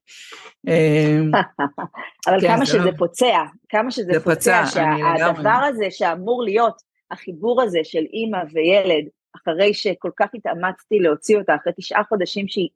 אה, 0.67 1.19
אבל 2.27 2.41
כן, 2.41 2.47
כמה 2.47 2.65
שזה 2.65 2.77
לא... 2.77 2.91
פוצע, 2.97 3.43
כמה 3.69 3.91
שזה 3.91 4.11
פוצע, 4.23 4.35
פצע 4.35 4.65
שהדבר 4.65 5.49
הזה 5.69 5.85
שאמור 5.89 6.43
להיות, 6.43 6.81
החיבור 7.11 7.61
הזה 7.61 7.79
של 7.83 8.03
אימא 8.13 8.39
וילד, 8.53 9.05
אחרי 9.35 9.73
שכל 9.73 10.11
כך 10.19 10.27
התאמצתי 10.33 10.99
להוציא 10.99 11.37
אותה, 11.37 11.55
אחרי 11.55 11.73
תשעה 11.77 12.03
חודשים 12.03 12.47
שהיא 12.47 12.69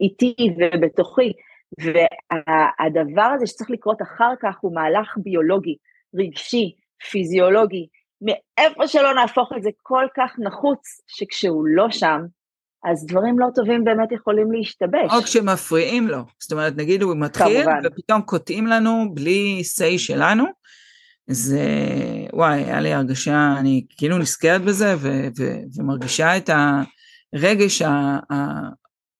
איתי 0.00 0.34
ובתוכי, 0.58 1.32
והדבר 1.80 3.22
הזה 3.22 3.46
שצריך 3.46 3.70
לקרות 3.70 4.02
אחר 4.02 4.32
כך 4.40 4.56
הוא 4.60 4.74
מהלך 4.74 5.14
ביולוגי, 5.16 5.76
רגשי, 6.14 6.74
פיזיולוגי, 7.10 7.86
מאיפה 8.22 8.88
שלא 8.88 9.14
נהפוך 9.14 9.52
את 9.56 9.62
זה 9.62 9.70
כל 9.82 10.06
כך 10.16 10.32
נחוץ, 10.38 11.00
שכשהוא 11.06 11.66
לא 11.68 11.90
שם, 11.90 12.20
אז 12.84 13.06
דברים 13.06 13.38
לא 13.38 13.46
טובים 13.54 13.84
באמת 13.84 14.12
יכולים 14.12 14.52
להשתבש. 14.52 15.10
או 15.12 15.22
כשמפריעים 15.22 16.08
לו, 16.08 16.18
זאת 16.38 16.52
אומרת, 16.52 16.76
נגיד 16.76 17.02
הוא 17.02 17.16
מתחיל, 17.16 17.64
כמובן. 17.64 17.80
ופתאום 17.84 18.22
קוטעים 18.22 18.66
לנו 18.66 19.14
בלי 19.14 19.62
say 19.76 19.98
שלנו, 19.98 20.44
זה, 21.26 21.66
וואי, 22.32 22.64
היה 22.64 22.80
לי 22.80 22.92
הרגשה, 22.92 23.54
אני 23.58 23.84
כאילו 23.96 24.18
נזכרת 24.18 24.62
בזה, 24.62 24.94
ו- 24.98 25.28
ו- 25.38 25.60
ומרגישה 25.76 26.36
את 26.36 26.50
הרגש 27.34 27.82
ה- 27.82 28.18
ה- 28.32 28.70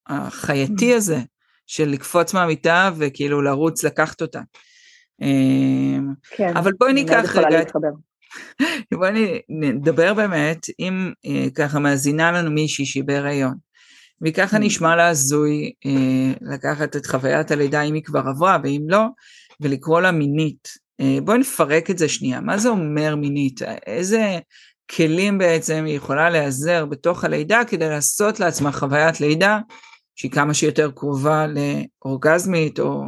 החייתי 0.06 0.92
mm. 0.92 0.96
הזה, 0.96 1.18
של 1.66 1.88
לקפוץ 1.88 2.34
מהמיטה 2.34 2.90
וכאילו 2.98 3.42
לרוץ 3.42 3.84
לקחת 3.84 4.22
אותה. 4.22 4.40
אמ, 5.22 6.12
כן, 6.30 6.56
אבל 6.56 6.72
בואי 6.78 6.92
ניקח 6.92 7.36
רגע, 7.36 7.62
בואי 8.94 9.40
נדבר 9.48 10.14
באמת, 10.14 10.66
אם 10.80 11.12
אה, 11.26 11.46
ככה 11.54 11.78
מאזינה 11.78 12.32
לנו 12.32 12.50
מישהי 12.50 12.86
שהיא 12.86 13.04
בהיריון, 13.04 13.54
וככה 14.24 14.56
mm. 14.56 14.60
נשמע 14.60 14.96
לה 14.96 15.08
הזוי 15.08 15.72
אה, 15.86 16.32
לקחת 16.54 16.96
את 16.96 17.06
חוויית 17.06 17.50
הלידה 17.50 17.82
אם 17.82 17.94
היא 17.94 18.02
כבר 18.02 18.22
עברה 18.28 18.58
ואם 18.62 18.82
לא, 18.88 19.04
ולקרוא 19.60 20.00
לה 20.00 20.12
מינית. 20.12 20.68
אה, 21.00 21.18
בואי 21.24 21.38
נפרק 21.38 21.90
את 21.90 21.98
זה 21.98 22.08
שנייה, 22.08 22.40
מה 22.40 22.58
זה 22.58 22.68
אומר 22.68 23.16
מינית? 23.16 23.60
איזה 23.86 24.38
כלים 24.90 25.38
בעצם 25.38 25.84
היא 25.86 25.96
יכולה 25.96 26.30
להיעזר 26.30 26.86
בתוך 26.86 27.24
הלידה 27.24 27.60
כדי 27.68 27.88
לעשות 27.88 28.40
לעצמה 28.40 28.72
חוויית 28.72 29.20
לידה 29.20 29.58
שהיא 30.16 30.30
כמה 30.30 30.54
שיותר 30.54 30.90
קרובה 30.90 31.46
לאורגזמית, 31.46 32.80
או 32.80 33.04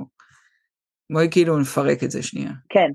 בואי 1.12 1.28
כאילו 1.30 1.58
נפרק 1.58 2.04
את 2.04 2.10
זה 2.10 2.22
שנייה. 2.22 2.50
כן, 2.68 2.90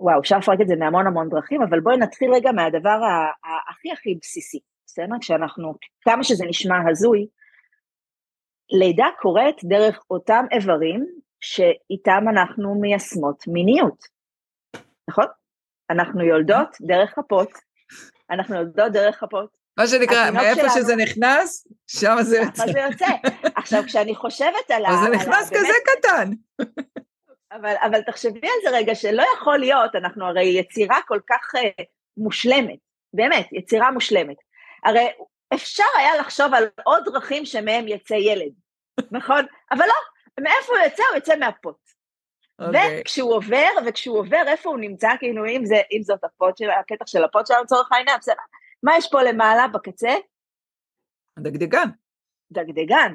וואו, 0.00 0.20
אפשר 0.20 0.38
לפרק 0.38 0.60
את 0.60 0.68
זה 0.68 0.76
מהמון 0.76 1.06
המון 1.06 1.28
דרכים, 1.28 1.62
אבל 1.62 1.80
בואי 1.80 1.96
נתחיל 1.96 2.34
רגע 2.34 2.52
מהדבר 2.52 2.98
הכי 3.70 3.92
הכי 3.92 4.14
בסיסי, 4.22 4.58
בסדר? 4.86 5.14
כשאנחנו, 5.20 5.74
כמה 6.00 6.24
שזה 6.24 6.44
נשמע 6.46 6.76
הזוי, 6.90 7.26
לידה 8.72 9.06
קורית 9.20 9.56
דרך 9.64 10.00
אותם 10.10 10.44
איברים 10.52 11.06
שאיתם 11.40 12.24
אנחנו 12.32 12.80
מיישמות 12.80 13.44
מיניות, 13.46 14.04
נכון? 15.08 15.26
אנחנו 15.90 16.24
יולדות 16.24 16.76
דרך 16.80 17.14
כפות, 17.14 17.50
אנחנו 18.30 18.54
יולדות 18.54 18.92
דרך 18.92 19.20
כפות, 19.20 19.60
מה 19.78 19.86
שנקרא, 19.86 20.30
מאיפה 20.30 20.60
שלנו... 20.60 20.70
שזה 20.70 20.96
נכנס, 20.96 21.68
שם 21.86 22.16
זה 22.20 22.38
יוצא. 22.38 22.66
זה 22.72 22.80
יוצא. 22.80 23.06
עכשיו, 23.54 23.82
כשאני 23.86 24.14
חושבת 24.14 24.70
על 24.70 24.84
ה... 24.84 24.88
אז 24.88 24.98
זה 25.04 25.10
נכנס 25.10 25.50
כזה 25.50 25.72
קטן. 25.84 26.30
אבל, 27.52 27.74
אבל 27.82 28.02
תחשבי 28.02 28.46
על 28.46 28.70
זה 28.70 28.76
רגע, 28.76 28.94
שלא 28.94 29.24
יכול 29.36 29.58
להיות, 29.58 29.94
אנחנו 29.94 30.26
הרי 30.26 30.44
יצירה 30.44 30.98
כל 31.06 31.20
כך 31.28 31.54
uh, 31.54 31.82
מושלמת, 32.16 32.78
באמת, 33.12 33.48
יצירה 33.52 33.90
מושלמת. 33.90 34.36
הרי 34.84 35.08
אפשר 35.54 35.84
היה 35.98 36.16
לחשוב 36.16 36.54
על 36.54 36.64
עוד 36.84 37.04
דרכים 37.04 37.46
שמהם 37.46 37.88
יצא 37.88 38.14
ילד, 38.14 38.52
נכון? 39.18 39.44
אבל 39.70 39.86
לא, 39.86 39.94
מאיפה 40.40 40.72
הוא 40.72 40.84
יוצא? 40.84 41.02
הוא 41.08 41.16
יוצא 41.16 41.36
מהפוט. 41.36 41.76
Okay. 42.60 42.64
אוקיי. 42.66 43.00
וכשהוא 43.00 43.34
עובר, 43.34 43.68
וכשהוא 43.86 44.18
עובר, 44.18 44.42
איפה 44.46 44.70
הוא 44.70 44.78
נמצא, 44.78 45.08
כאילו, 45.18 45.46
אם, 45.46 45.64
זה, 45.64 45.76
אם 45.92 46.02
זאת 46.02 46.24
הפוט 46.24 46.56
של, 46.56 46.70
הקטע 46.70 47.06
של 47.06 47.24
הפוט 47.24 47.46
שלנו 47.46 47.62
לצורך 47.62 47.92
העניין, 47.92 48.18
בסדר. 48.18 48.34
מה 48.82 48.96
יש 48.96 49.08
פה 49.10 49.22
למעלה 49.22 49.68
בקצה? 49.68 50.14
דגדגן. 51.38 51.88
דגדגן. 52.52 53.14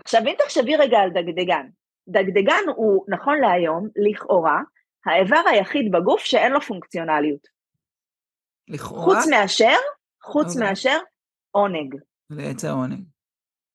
עכשיו 0.00 0.20
אם 0.26 0.34
תחשבי 0.38 0.76
רגע 0.76 0.98
על 0.98 1.10
דגדגן, 1.10 1.66
דגדגן 2.08 2.62
הוא 2.76 3.04
נכון 3.08 3.38
להיום, 3.40 3.88
לכאורה, 3.96 4.60
האיבר 5.06 5.42
היחיד 5.50 5.92
בגוף 5.92 6.20
שאין 6.20 6.52
לו 6.52 6.60
פונקציונליות. 6.60 7.46
לכאורה? 8.68 9.04
חוץ 9.04 9.26
מאשר, 9.30 9.76
חוץ 10.22 10.46
okay. 10.46 10.48
אוקיי. 10.48 10.68
מאשר 10.68 10.98
עונג. 11.50 11.94
לעץ 12.30 12.64
העונג. 12.64 13.04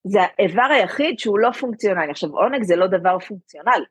זה 0.07 0.19
האיבר 0.21 0.67
היחיד 0.71 1.19
שהוא 1.19 1.39
לא 1.39 1.51
פונקציונלי. 1.51 2.11
עכשיו 2.11 2.29
עונג 2.29 2.63
זה 2.63 2.75
לא 2.75 2.87
דבר 2.87 3.19
פונקציונלי. 3.19 3.85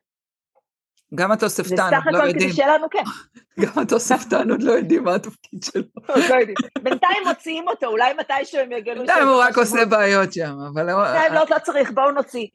גם 1.15 1.31
התוספתן, 1.31 1.93
עוד 1.93 2.13
לא 2.13 2.23
יודעים. 2.23 2.23
זה 2.23 2.25
סך 2.25 2.29
הכל 2.29 2.39
כדי 2.39 2.53
שיהיה 2.53 2.77
לנו 2.77 2.89
כיף. 2.89 3.07
גם 3.61 3.81
התוספתן 3.83 4.51
עוד 4.51 4.63
לא 4.63 4.71
יודעים 4.71 5.03
מה 5.03 5.15
התפקיד 5.15 5.63
שלו. 5.63 5.83
לא 6.29 6.35
בינתיים 6.83 7.23
מוציאים 7.27 7.67
אותו, 7.67 7.87
אולי 7.87 8.13
מתישהו 8.13 8.61
הם 8.61 8.71
יגלו... 8.71 8.95
בינתיים 8.95 9.27
הוא 9.27 9.41
רק 9.41 9.57
עושה 9.57 9.85
בעיות 9.85 10.33
שם, 10.33 10.55
אבל... 10.73 10.85
בינתיים 10.85 11.33
לא, 11.33 11.41
לא 11.49 11.59
צריך, 11.59 11.91
בואו 11.91 12.11
נוציא. 12.11 12.47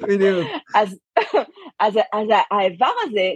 בדיוק. 0.00 0.48
אז, 0.74 0.98
אז, 1.80 1.98
אז 2.12 2.28
האיבר 2.50 2.90
הזה, 3.02 3.30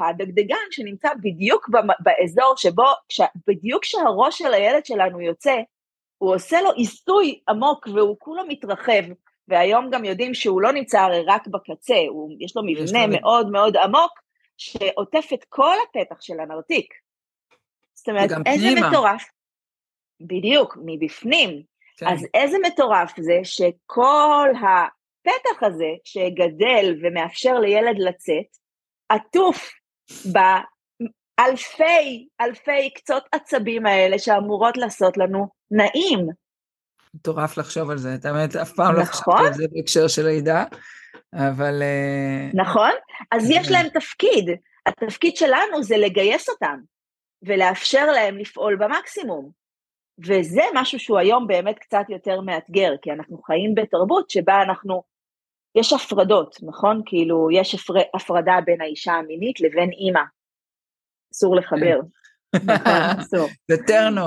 הדגדגן 0.00 0.56
שנמצא 0.70 1.08
בדיוק 1.22 1.68
באזור 2.00 2.54
שבו, 2.56 2.86
בדיוק 3.46 3.82
כשהראש 3.82 4.38
של 4.38 4.54
הילד 4.54 4.86
שלנו 4.86 5.20
יוצא, 5.20 5.54
הוא 6.18 6.34
עושה 6.34 6.60
לו 6.60 6.72
עיסוי 6.72 7.40
עמוק 7.48 7.88
והוא 7.94 8.16
כולו 8.18 8.46
מתרחב, 8.48 9.02
והיום 9.48 9.90
גם 9.90 10.04
יודעים 10.04 10.34
שהוא 10.34 10.60
לא 10.60 10.72
נמצא 10.72 11.00
הרי 11.00 11.22
רק 11.26 11.46
בקצה, 11.46 11.98
הוא, 12.08 12.32
יש 12.40 12.56
לו 12.56 12.62
מבנה 12.62 12.98
יש 12.98 13.20
מאוד 13.20 13.50
מאוד 13.50 13.76
עמוק, 13.76 14.12
שעוטף 14.56 15.28
את 15.34 15.44
כל 15.48 15.74
הפתח 15.88 16.20
של 16.20 16.40
הנרתיק. 16.40 16.94
זאת 17.94 18.08
אומרת, 18.08 18.30
איזה 18.46 18.66
פנימה. 18.66 18.88
מטורף, 18.88 19.24
בדיוק, 20.20 20.76
מבפנים. 20.84 21.62
כן. 21.96 22.06
אז 22.06 22.26
איזה 22.34 22.56
מטורף 22.66 23.20
זה 23.20 23.40
שכל 23.42 24.48
הפתח 24.56 25.62
הזה 25.62 25.90
שגדל 26.04 26.94
ומאפשר 27.02 27.58
לילד 27.58 27.98
לצאת, 27.98 28.56
עטוף 29.08 29.72
באלפי 30.24 32.28
אלפי 32.40 32.90
קצות 32.94 33.24
עצבים 33.32 33.86
האלה 33.86 34.18
שאמורות 34.18 34.76
לעשות 34.76 35.16
לנו 35.16 35.48
נעים. 35.70 36.28
מטורף 37.14 37.56
לחשוב 37.56 37.90
על 37.90 37.98
זה, 37.98 38.14
את 38.14 38.24
האמת, 38.24 38.56
אף 38.56 38.72
פעם 38.72 38.86
נכון? 38.86 39.00
לא 39.00 39.04
חשבתי 39.04 39.46
על 39.46 39.52
זה 39.52 39.64
בהקשר 39.72 40.08
של 40.08 40.26
לידה, 40.26 40.64
אבל... 41.34 41.82
אה, 41.82 42.50
נכון, 42.54 42.90
אז 43.30 43.50
יש 43.50 43.70
להם 43.70 43.88
תפקיד, 43.88 44.50
התפקיד 44.86 45.36
שלנו 45.36 45.82
זה 45.82 45.96
לגייס 45.96 46.48
אותם, 46.48 46.78
ולאפשר 47.42 48.06
להם 48.06 48.38
לפעול 48.38 48.76
במקסימום. 48.76 49.65
וזה 50.18 50.62
משהו 50.74 50.98
שהוא 50.98 51.18
היום 51.18 51.46
באמת 51.46 51.78
קצת 51.78 52.04
יותר 52.08 52.40
מאתגר, 52.40 52.92
כי 53.02 53.12
אנחנו 53.12 53.42
חיים 53.42 53.74
בתרבות 53.74 54.30
שבה 54.30 54.62
אנחנו, 54.62 55.02
יש 55.74 55.92
הפרדות, 55.92 56.56
נכון? 56.62 57.02
כאילו, 57.06 57.48
יש 57.52 57.74
הפר, 57.74 57.94
הפרדה 58.14 58.58
בין 58.64 58.80
האישה 58.80 59.12
המינית 59.12 59.60
לבין 59.60 59.90
אימא. 59.92 60.22
אסור 61.32 61.56
לחבר. 61.56 62.00
אסור. 63.20 63.48
זה 63.70 63.76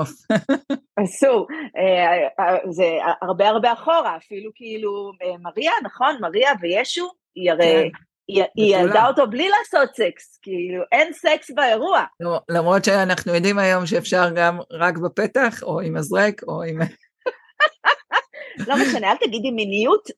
off. 0.00 0.36
אסור. 1.04 1.46
אה, 1.76 2.44
אה, 2.44 2.70
זה 2.70 2.84
הרבה 3.22 3.48
הרבה 3.48 3.72
אחורה, 3.72 4.16
אפילו 4.16 4.50
כאילו 4.54 5.12
אה, 5.22 5.38
מריה, 5.38 5.72
נכון? 5.82 6.16
מריה 6.20 6.50
וישו, 6.60 7.10
היא 7.34 7.50
הרי... 7.50 7.90
כן. 8.34 8.44
היא 8.56 8.76
ילדה 8.76 9.06
אותו 9.06 9.26
בלי 9.26 9.48
לעשות 9.48 9.94
סקס, 9.94 10.38
כאילו 10.42 10.82
אין 10.92 11.12
סקס 11.12 11.50
באירוע. 11.50 12.04
למרות 12.48 12.84
שאנחנו 12.84 13.34
יודעים 13.34 13.58
היום 13.58 13.86
שאפשר 13.86 14.30
גם 14.34 14.58
רק 14.72 14.98
בפתח, 14.98 15.62
או 15.62 15.80
עם 15.80 15.94
מזרק, 15.94 16.42
או 16.48 16.62
עם... 16.62 16.78
לא 18.68 18.74
משנה, 18.82 19.10
אל 19.10 19.16
תגידי 19.16 19.50
מיניות 19.50 20.08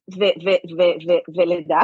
ולידה. 1.36 1.80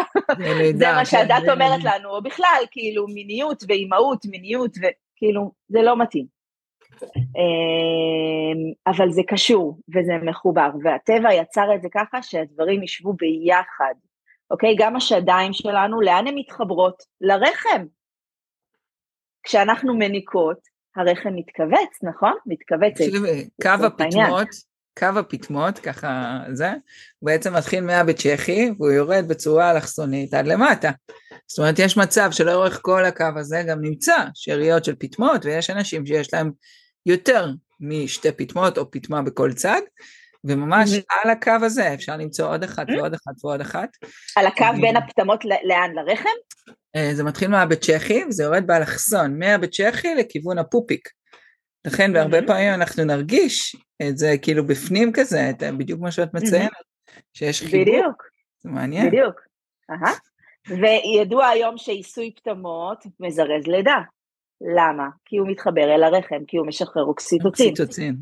זה 0.74 0.92
מה 0.92 1.04
שהדת 1.04 1.48
אומרת 1.48 1.84
לנו, 1.84 2.10
או 2.10 2.22
בכלל, 2.22 2.62
כאילו 2.70 3.06
מיניות 3.06 3.62
ואימהות, 3.68 4.24
מיניות, 4.24 4.70
וכאילו, 4.76 5.50
זה 5.68 5.82
לא 5.82 5.98
מתאים. 5.98 6.38
אמ, 7.12 8.72
אבל 8.86 9.10
זה 9.10 9.22
קשור 9.26 9.78
וזה 9.88 10.12
מחובר, 10.22 10.68
והטבע 10.84 11.34
יצר 11.34 11.74
את 11.74 11.82
זה 11.82 11.88
ככה 11.94 12.22
שהדברים 12.22 12.82
ישבו 12.82 13.12
ביחד, 13.12 13.94
אוקיי? 14.50 14.76
גם 14.78 14.96
השדיים 14.96 15.52
שלנו, 15.52 16.00
לאן 16.00 16.26
הן 16.26 16.34
מתחברות? 16.34 17.02
לרחם. 17.20 17.84
כשאנחנו 19.42 19.94
מניקות, 19.94 20.58
הרחם 20.96 21.30
מתכווץ, 21.34 21.98
נכון? 22.02 22.32
מתכווצת. 22.46 23.04
קו 23.62 23.86
הפטמות, 23.86 24.48
קו 24.98 25.18
הפטמות, 25.18 25.78
ככה 25.78 26.40
זה, 26.52 26.70
הוא 27.18 27.26
בעצם 27.26 27.56
מתחיל 27.56 27.84
מהבצ'כי, 27.84 28.70
והוא 28.78 28.90
יורד 28.90 29.24
בצורה 29.28 29.70
אלכסונית 29.70 30.34
עד 30.34 30.46
למטה. 30.46 30.90
זאת 31.46 31.58
אומרת, 31.58 31.78
יש 31.78 31.96
מצב 31.96 32.28
שלאורך 32.32 32.80
כל 32.82 33.04
הקו 33.04 33.24
הזה 33.36 33.62
גם 33.68 33.80
נמצא 33.80 34.16
שאריות 34.34 34.84
של 34.84 34.94
פטמות, 34.98 35.44
ויש 35.44 35.70
אנשים 35.70 36.06
שיש 36.06 36.34
להם 36.34 36.50
יותר 37.06 37.50
משתי 37.80 38.32
פטמות 38.32 38.78
או 38.78 38.90
פטמה 38.90 39.22
בכל 39.22 39.52
צד, 39.52 39.80
וממש 40.44 40.90
על 40.92 41.30
הקו 41.30 41.52
הזה 41.62 41.94
אפשר 41.94 42.16
למצוא 42.16 42.48
עוד 42.48 42.62
אחת 42.62 42.86
ועוד 42.96 43.14
אחת 43.14 43.44
ועוד 43.44 43.60
אחת. 43.60 43.88
על 44.36 44.46
הקו 44.46 44.80
בין 44.80 44.96
הפטמות 44.96 45.44
לאן? 45.44 45.92
לרחם? 45.94 46.28
אה, 46.96 47.10
זה 47.14 47.24
מתחיל 47.24 47.48
מהבית 47.48 47.80
צ'כי, 47.80 48.24
וזה 48.24 48.42
יורד 48.42 48.66
באלכסון, 48.66 49.38
מהבית 49.38 49.70
צ'כי 49.72 50.14
לכיוון 50.14 50.58
הפופיק. 50.58 51.08
לכן 51.86 52.12
בהרבה 52.12 52.46
פעמים 52.46 52.74
אנחנו 52.74 53.04
נרגיש 53.04 53.76
את 54.08 54.18
זה 54.18 54.34
כאילו 54.42 54.66
בפנים 54.66 55.12
כזה, 55.12 55.50
את, 55.50 55.62
בדיוק 55.78 56.00
מה 56.00 56.10
שאת 56.10 56.34
מציינת, 56.34 56.72
שיש 57.32 57.62
חיבור. 57.62 57.82
בדיוק. 57.82 58.22
זה 58.58 58.70
מעניין. 58.70 59.06
בדיוק. 59.06 59.40
וידוע 60.68 61.46
היום 61.46 61.78
שעיסוי 61.78 62.34
פטמות 62.36 63.04
מזרז 63.20 63.66
לידה. 63.66 63.96
למה? 64.76 65.08
כי 65.24 65.36
הוא 65.36 65.48
מתחבר 65.48 65.94
אל 65.94 66.02
הרחם, 66.02 66.44
כי 66.46 66.56
הוא 66.56 66.66
משחרר 66.66 67.02
אוקסיטוצין. 67.02 67.68
אוקסיטוצין. 67.68 68.16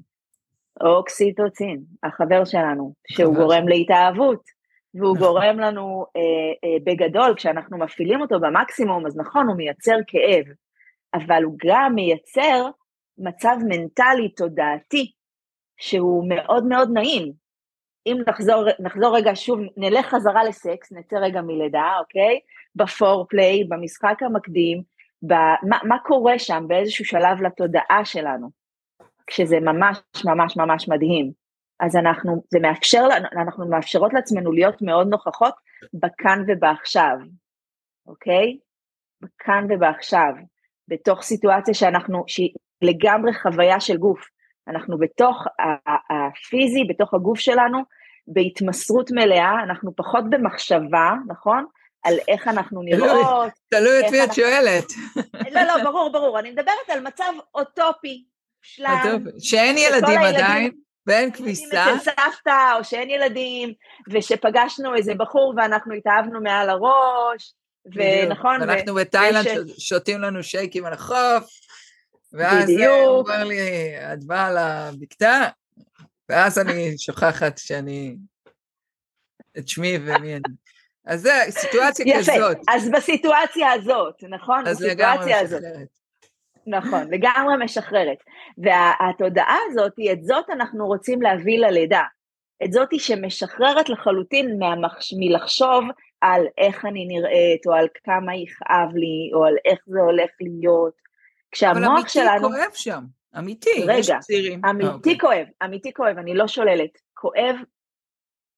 אוקסיטוצין, 0.80 1.80
החבר 2.02 2.44
שלנו, 2.44 2.92
שהוא 3.08 3.32
החבר 3.32 3.42
גורם 3.42 3.68
להתאהבות, 3.68 4.42
והוא 4.94 5.16
נכון. 5.16 5.28
גורם 5.28 5.58
לנו 5.58 6.06
אה, 6.16 6.20
אה, 6.64 6.76
בגדול, 6.84 7.34
כשאנחנו 7.36 7.78
מפעילים 7.78 8.20
אותו 8.20 8.40
במקסימום, 8.40 9.06
אז 9.06 9.16
נכון, 9.16 9.48
הוא 9.48 9.56
מייצר 9.56 9.96
כאב, 10.06 10.44
אבל 11.14 11.42
הוא 11.42 11.54
גם 11.66 11.92
מייצר 11.94 12.68
מצב 13.18 13.56
מנטלי, 13.68 14.28
תודעתי, 14.28 15.12
שהוא 15.80 16.28
מאוד 16.28 16.66
מאוד 16.66 16.90
נעים. 16.92 17.32
אם 18.06 18.16
נחזור, 18.28 18.64
נחזור 18.78 19.16
רגע 19.16 19.30
שוב, 19.34 19.60
נלך 19.76 20.06
חזרה 20.06 20.44
לסקס, 20.44 20.92
נצא 20.92 21.16
רגע 21.16 21.40
מלידה, 21.40 21.92
אוקיי? 22.00 22.40
בפורפליי, 22.76 23.64
במשחק 23.64 24.22
המקדים, 24.22 24.82
במה, 25.22 25.78
מה 25.82 25.98
קורה 26.04 26.38
שם 26.38 26.64
באיזשהו 26.68 27.04
שלב 27.04 27.42
לתודעה 27.42 28.00
שלנו, 28.04 28.50
כשזה 29.26 29.60
ממש 29.60 29.98
ממש 30.24 30.56
ממש 30.56 30.88
מדהים. 30.88 31.32
אז 31.80 31.96
אנחנו, 31.96 32.42
זה 32.50 32.58
מאפשר, 32.60 33.08
אנחנו 33.42 33.68
מאפשרות 33.68 34.14
לעצמנו 34.14 34.52
להיות 34.52 34.82
מאוד 34.82 35.08
נוכחות 35.08 35.54
בכאן 35.94 36.44
ובעכשיו, 36.48 37.16
אוקיי? 38.06 38.58
בכאן 39.22 39.66
ובעכשיו, 39.70 40.32
בתוך 40.88 41.22
סיטואציה 41.22 41.74
שאנחנו, 41.74 42.24
שהיא 42.26 42.50
לגמרי 42.82 43.34
חוויה 43.34 43.80
של 43.80 43.96
גוף. 43.96 44.28
אנחנו 44.68 44.98
בתוך 44.98 45.44
הפיזי, 46.10 46.84
בתוך 46.88 47.14
הגוף 47.14 47.38
שלנו, 47.38 47.78
בהתמסרות 48.26 49.10
מלאה, 49.10 49.62
אנחנו 49.64 49.96
פחות 49.96 50.24
במחשבה, 50.30 51.12
נכון? 51.28 51.66
על 52.04 52.14
איך 52.28 52.48
אנחנו 52.48 52.82
נראות. 52.86 53.52
תלוי 53.68 54.00
את 54.00 54.12
מי 54.12 54.24
את 54.24 54.34
שואלת. 54.34 54.84
לא, 55.50 55.62
לא, 55.62 55.84
ברור, 55.84 56.12
ברור. 56.12 56.38
אני 56.38 56.50
מדברת 56.50 56.90
על 56.90 57.00
מצב 57.00 57.32
אוטופי, 57.54 58.24
שלם. 58.66 59.24
שאין 59.38 59.78
ילדים 59.78 60.18
עדיין. 60.18 60.70
ואין 61.06 61.32
כביסה. 61.32 61.94
אצל 61.94 61.98
סבתא, 61.98 62.78
או 62.78 62.84
שאין 62.84 63.10
ילדים, 63.10 63.72
ושפגשנו 64.10 64.94
איזה 64.94 65.14
בחור 65.14 65.54
ואנחנו 65.56 65.94
התאהבנו 65.94 66.40
מעל 66.40 66.70
הראש, 66.70 67.54
ונכון. 67.94 68.60
ואנחנו 68.60 68.94
בתאילנד 68.94 69.46
שותים 69.78 70.20
לנו 70.20 70.42
שייקים 70.42 70.84
על 70.84 70.92
החוף, 70.92 71.44
ואז 72.32 72.70
הוא 72.70 73.18
אומר 73.18 73.44
לי, 73.44 73.60
את 74.12 74.24
באה 74.24 74.50
לבקתה, 74.52 75.48
ואז 76.28 76.58
אני 76.58 76.98
שוכחת 76.98 77.58
שאני, 77.58 78.16
את 79.58 79.68
שמי 79.68 79.98
ומי 80.00 80.36
אני. 80.36 80.54
אז 81.06 81.20
זה 81.20 81.32
סיטואציה 81.50 82.06
יפה. 82.08 82.32
כזאת. 82.32 82.56
יפה, 82.62 82.72
אז 82.72 82.90
בסיטואציה 82.90 83.72
הזאת, 83.72 84.24
נכון? 84.28 84.66
אז 84.66 84.82
לגמרי 84.82 85.32
משחררת. 85.42 85.88
נכון, 86.66 87.10
לגמרי 87.10 87.64
משחררת. 87.64 88.18
והתודעה 88.58 89.58
הזאת, 89.70 89.92
את 90.12 90.24
זאת 90.24 90.50
אנחנו 90.50 90.86
רוצים 90.86 91.22
להביא 91.22 91.58
ללידה. 91.58 92.02
את 92.64 92.72
זאתי 92.72 92.98
שמשחררת 92.98 93.88
לחלוטין 93.88 94.58
מהמחש... 94.58 95.14
מלחשוב 95.18 95.84
על 96.20 96.46
איך 96.58 96.84
אני 96.84 97.06
נראית, 97.06 97.66
או 97.66 97.72
על 97.72 97.86
כמה 98.04 98.36
יכאב 98.36 98.94
לי, 98.94 99.30
או 99.34 99.44
על 99.44 99.54
איך 99.64 99.78
זה 99.86 100.00
הולך 100.00 100.30
להיות. 100.40 100.94
כשהמוח 101.52 102.08
שלנו... 102.08 102.28
אבל 102.28 102.44
אמיתי 102.46 102.58
כואב 102.58 102.74
שם, 102.74 103.04
אמיתי, 103.38 103.82
רגע, 103.82 103.98
יש 103.98 104.10
צעירים. 104.20 104.64
אמיתי 104.64 104.88
okay. 104.88 104.92
אוקיי. 104.92 105.18
כואב, 105.18 105.46
אמיתי 105.64 105.92
כואב, 105.92 106.18
אני 106.18 106.34
לא 106.34 106.48
שוללת. 106.48 106.90
כואב, 107.14 107.56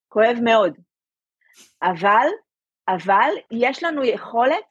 כואב 0.07 0.37
מאוד. 0.43 0.77
אבל, 1.83 2.27
אבל 2.87 3.29
יש 3.51 3.83
לנו 3.83 4.03
יכולת 4.03 4.63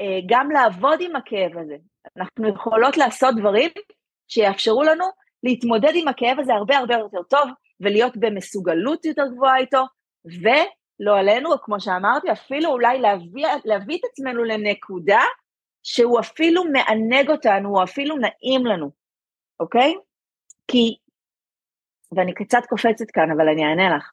אה, 0.00 0.20
גם 0.28 0.50
לעבוד 0.50 0.98
עם 1.00 1.16
הכאב 1.16 1.58
הזה. 1.58 1.76
אנחנו 2.16 2.48
יכולות 2.48 2.96
לעשות 2.96 3.34
דברים 3.36 3.70
שיאפשרו 4.28 4.82
לנו 4.82 5.04
להתמודד 5.42 5.92
עם 5.94 6.08
הכאב 6.08 6.40
הזה 6.40 6.54
הרבה 6.54 6.78
הרבה 6.78 6.94
יותר 6.94 7.22
טוב, 7.22 7.48
ולהיות 7.80 8.16
במסוגלות 8.16 9.04
יותר 9.04 9.22
גבוהה 9.34 9.58
איתו, 9.58 9.84
ולא 10.24 11.18
עלינו, 11.18 11.50
כמו 11.62 11.80
שאמרתי, 11.80 12.32
אפילו 12.32 12.70
אולי 12.70 13.00
להביא, 13.00 13.46
להביא 13.64 13.98
את 13.98 14.02
עצמנו 14.12 14.44
לנקודה 14.44 15.20
שהוא 15.82 16.20
אפילו 16.20 16.64
מענג 16.64 17.30
אותנו, 17.30 17.68
הוא 17.68 17.82
אפילו 17.82 18.16
נעים 18.16 18.66
לנו, 18.66 18.90
אוקיי? 19.60 19.94
כי, 20.68 20.96
ואני 22.12 22.34
קצת 22.34 22.62
קופצת 22.68 23.10
כאן, 23.10 23.30
אבל 23.36 23.48
אני 23.48 23.64
אענה 23.64 23.96
לך, 23.96 24.10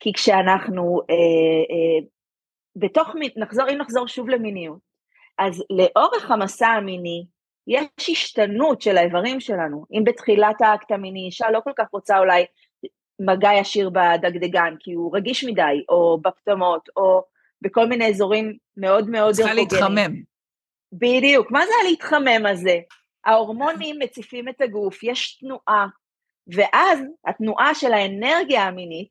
כי 0.00 0.12
כשאנחנו 0.12 1.00
אה, 1.10 1.14
אה, 1.70 2.06
בתוך, 2.76 3.08
נחזור, 3.36 3.68
אם 3.70 3.78
נחזור 3.78 4.08
שוב 4.08 4.28
למיניות, 4.28 4.78
אז 5.38 5.64
לאורך 5.70 6.30
המסע 6.30 6.68
המיני, 6.68 7.26
יש 7.66 8.10
השתנות 8.10 8.82
של 8.82 8.96
האיברים 8.96 9.40
שלנו. 9.40 9.84
אם 9.92 10.04
בתחילת 10.04 10.60
האקט 10.60 10.90
המיני 10.90 11.26
אישה 11.26 11.50
לא 11.50 11.60
כל 11.64 11.72
כך 11.76 11.86
רוצה 11.92 12.18
אולי 12.18 12.44
מגע 13.20 13.50
ישיר 13.52 13.90
בדגדגן, 13.90 14.74
כי 14.78 14.92
הוא 14.92 15.16
רגיש 15.16 15.44
מדי, 15.44 15.84
או 15.88 16.18
בפטמות, 16.22 16.88
או 16.96 17.22
בכל 17.62 17.86
מיני 17.86 18.08
אזורים 18.08 18.56
מאוד 18.76 19.10
מאוד 19.10 19.34
צריכה 19.34 19.54
להתחמם. 19.54 20.22
בדיוק, 20.92 21.50
מה 21.50 21.66
זה 21.66 21.72
הלהתחמם 21.84 22.46
הזה? 22.46 22.78
ההורמונים 23.24 23.96
מציפים 23.98 24.48
את 24.48 24.60
הגוף, 24.60 25.02
יש 25.02 25.36
תנועה, 25.36 25.86
ואז 26.54 27.00
התנועה 27.26 27.74
של 27.74 27.92
האנרגיה 27.92 28.62
המינית 28.62 29.10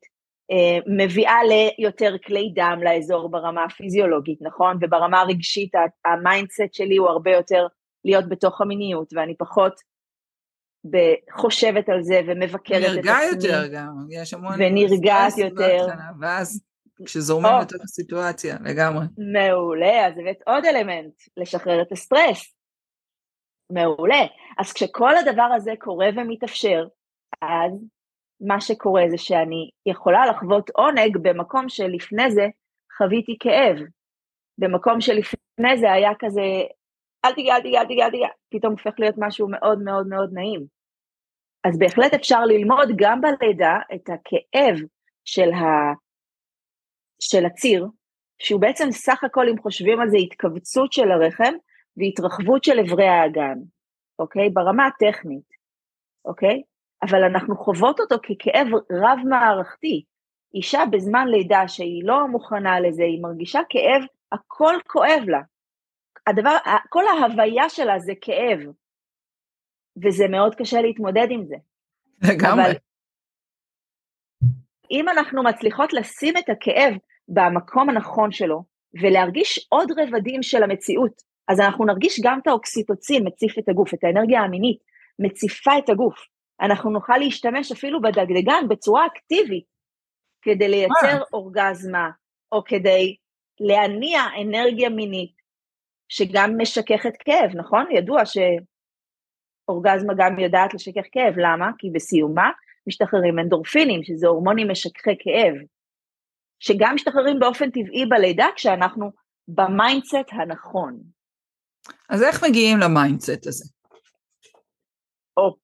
אה, 0.50 0.78
מביאה 0.86 1.38
ליותר 1.44 2.16
כלי 2.26 2.52
דם 2.54 2.80
לאזור 2.84 3.28
ברמה 3.28 3.64
הפיזיולוגית, 3.64 4.38
נכון? 4.42 4.78
וברמה 4.80 5.20
הרגשית 5.20 5.72
ה 6.04 6.12
mindset 6.12 6.72
שלי 6.74 6.96
הוא 6.96 7.08
הרבה 7.08 7.30
יותר 7.30 7.66
להיות 8.06 8.28
בתוך 8.28 8.60
המיניות, 8.60 9.12
ואני 9.12 9.36
פחות 9.36 9.80
חושבת 11.32 11.88
על 11.88 12.02
זה 12.02 12.20
ומבקרת 12.26 12.82
את 12.82 12.88
עצמי. 12.88 12.96
נרגע 12.96 13.16
יותר 13.32 13.66
גם, 13.72 14.06
יש 14.10 14.34
המון... 14.34 14.54
ונרגעת 14.58 15.38
יותר. 15.38 15.86
ואז 16.20 16.64
כשזורמים 17.04 17.52
oh. 17.52 17.62
לתוך 17.62 17.82
הסיטואציה, 17.84 18.56
לגמרי. 18.64 19.06
מעולה, 19.32 20.06
אז 20.06 20.12
הבאת 20.18 20.42
עוד 20.46 20.64
אלמנט, 20.64 21.14
לשחרר 21.36 21.82
את 21.82 21.92
הסטרס. 21.92 22.54
מעולה. 23.72 24.26
אז 24.58 24.72
כשכל 24.72 25.16
הדבר 25.16 25.48
הזה 25.56 25.72
קורה 25.78 26.06
ומתאפשר, 26.16 26.86
אז 27.42 27.72
מה 28.40 28.60
שקורה 28.60 29.02
זה 29.10 29.18
שאני 29.18 29.70
יכולה 29.86 30.26
לחוות 30.26 30.70
עונג 30.70 31.16
במקום 31.22 31.68
שלפני 31.68 32.30
זה 32.30 32.46
חוויתי 32.96 33.36
כאב. 33.40 33.76
במקום 34.58 35.00
שלפני 35.00 35.78
זה 35.80 35.92
היה 35.92 36.10
כזה, 36.18 36.42
אל 37.26 37.32
תיגע, 37.32 37.56
אל 37.56 37.62
תיגע, 37.62 37.80
אל 37.80 37.86
תיגע, 37.86 38.04
אל 38.04 38.10
תיגע, 38.10 38.28
פתאום 38.50 38.72
הופך 38.72 38.94
להיות 38.98 39.14
משהו 39.18 39.48
מאוד 39.50 39.82
מאוד 39.82 40.06
מאוד 40.06 40.30
נעים. 40.32 40.66
אז 41.64 41.78
בהחלט 41.78 42.14
אפשר 42.14 42.44
ללמוד 42.44 42.88
גם 42.96 43.20
בלידה 43.20 43.78
את 43.94 44.08
הכאב 44.08 44.76
של, 45.24 45.52
ה... 45.52 45.92
של 47.20 47.46
הציר, 47.46 47.86
שהוא 48.38 48.60
בעצם 48.60 48.90
סך 48.90 49.24
הכל, 49.24 49.48
אם 49.48 49.58
חושבים 49.62 50.00
על 50.00 50.10
זה, 50.10 50.16
התכווצות 50.16 50.92
של 50.92 51.10
הרחם 51.10 51.54
והתרחבות 51.96 52.64
של 52.64 52.80
אברי 52.80 53.08
האגן, 53.08 53.58
אוקיי? 54.18 54.50
ברמה 54.50 54.86
הטכנית, 54.86 55.48
אוקיי? 56.24 56.62
אבל 57.02 57.24
אנחנו 57.24 57.56
חוות 57.56 58.00
אותו 58.00 58.16
ככאב 58.22 58.66
רב-מערכתי. 58.92 60.04
אישה 60.54 60.82
בזמן 60.92 61.28
לידה 61.28 61.68
שהיא 61.68 62.02
לא 62.04 62.28
מוכנה 62.28 62.80
לזה, 62.80 63.02
היא 63.02 63.22
מרגישה 63.22 63.60
כאב, 63.68 64.02
הכל 64.32 64.74
כואב 64.86 65.22
לה. 65.26 65.40
הדבר, 66.26 66.56
כל 66.88 67.04
ההוויה 67.08 67.68
שלה 67.68 67.98
זה 67.98 68.12
כאב, 68.20 68.60
וזה 70.04 70.28
מאוד 70.28 70.54
קשה 70.54 70.80
להתמודד 70.80 71.26
עם 71.30 71.44
זה. 71.44 71.56
לגמרי. 72.22 72.64
אבל 72.64 72.74
אם 74.90 75.08
אנחנו 75.08 75.42
מצליחות 75.42 75.92
לשים 75.92 76.36
את 76.36 76.48
הכאב 76.48 76.94
במקום 77.28 77.90
הנכון 77.90 78.32
שלו, 78.32 78.64
ולהרגיש 79.02 79.66
עוד 79.68 79.88
רבדים 79.98 80.42
של 80.42 80.62
המציאות, 80.62 81.22
אז 81.48 81.60
אנחנו 81.60 81.84
נרגיש 81.84 82.20
גם 82.22 82.38
את 82.42 82.46
האוקסיטוצין 82.46 83.26
מציף 83.26 83.58
את 83.58 83.68
הגוף, 83.68 83.94
את 83.94 84.04
האנרגיה 84.04 84.40
המינית, 84.40 84.78
מציפה 85.18 85.78
את 85.78 85.88
הגוף. 85.88 86.16
אנחנו 86.60 86.90
נוכל 86.90 87.18
להשתמש 87.18 87.72
אפילו 87.72 88.02
בדגדגן 88.02 88.68
בצורה 88.68 89.06
אקטיבית, 89.06 89.64
כדי 90.42 90.68
לייצר 90.68 91.22
אורגזמה, 91.32 92.10
או 92.52 92.64
כדי 92.64 93.16
להניע 93.60 94.20
אנרגיה 94.42 94.88
מינית, 94.88 95.35
שגם 96.08 96.54
משככת 96.58 97.16
כאב, 97.18 97.50
נכון? 97.54 97.86
ידוע 97.90 98.22
שאורגזמה 98.26 100.12
גם 100.18 100.38
יודעת 100.38 100.74
לשכך 100.74 101.06
כאב, 101.12 101.34
למה? 101.36 101.70
כי 101.78 101.90
בסיומה 101.90 102.50
משתחררים 102.86 103.38
אנדורפינים, 103.38 104.04
שזה 104.04 104.26
הורמונים 104.26 104.70
משככי 104.70 105.16
כאב, 105.18 105.54
שגם 106.60 106.94
משתחררים 106.94 107.38
באופן 107.38 107.70
טבעי 107.70 108.06
בלידה 108.06 108.46
כשאנחנו 108.56 109.10
ב 109.48 109.58
mindset 109.58 110.28
הנכון. 110.32 111.00
אז 112.08 112.22
איך 112.22 112.44
מגיעים 112.44 112.78
ל 112.78 112.87
mindset 112.87 113.46
הזה? 113.46 113.64
או, 115.36 115.56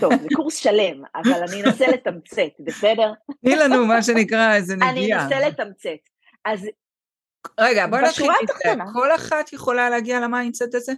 טוב, 0.00 0.12
זה 0.22 0.28
קורס 0.34 0.56
שלם, 0.56 1.02
אבל 1.14 1.42
אני 1.48 1.62
אנסה 1.62 1.86
לתמצת, 1.86 2.60
בסדר? 2.60 3.12
תני 3.40 3.56
לנו 3.56 3.86
מה 3.86 4.02
שנקרא 4.02 4.54
איזה 4.54 4.76
נגיעה. 4.76 4.90
אני 4.90 5.14
אנסה 5.14 5.48
לתמצת. 5.48 6.08
אז 6.44 6.68
רגע, 7.60 7.86
בוא 7.86 7.98
נתחיל 7.98 8.30
איתך. 8.40 8.82
כל 8.92 9.14
אחת 9.14 9.52
יכולה 9.52 9.90
להגיע 9.90 10.20
ל 10.20 10.27
mindset 10.27 10.74
הזה? 10.74 10.92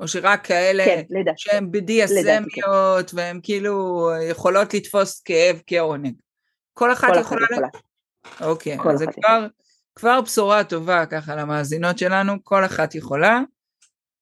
או 0.00 0.08
שרק 0.08 0.46
כאלה 0.46 0.84
כן, 0.84 1.02
שהן 1.36 1.70
BDSM 1.70 2.50
יות 2.50 3.10
כן. 3.10 3.16
והן 3.16 3.40
כאילו 3.42 4.08
יכולות 4.30 4.74
לתפוס 4.74 5.20
כאב 5.20 5.62
כעונג. 5.66 6.14
כל 6.72 6.92
אחת 6.92 7.08
כל 7.12 7.20
יכולה... 7.20 7.46
יכולה. 7.50 7.68
אוקיי, 8.50 8.76
אז 8.92 8.98
זה 8.98 9.06
כבר, 9.06 9.46
כבר 9.94 10.20
בשורה 10.20 10.64
טובה 10.64 11.06
ככה 11.06 11.36
למאזינות 11.36 11.98
שלנו, 11.98 12.32
כל 12.44 12.64
אחת 12.64 12.94
יכולה. 12.94 13.40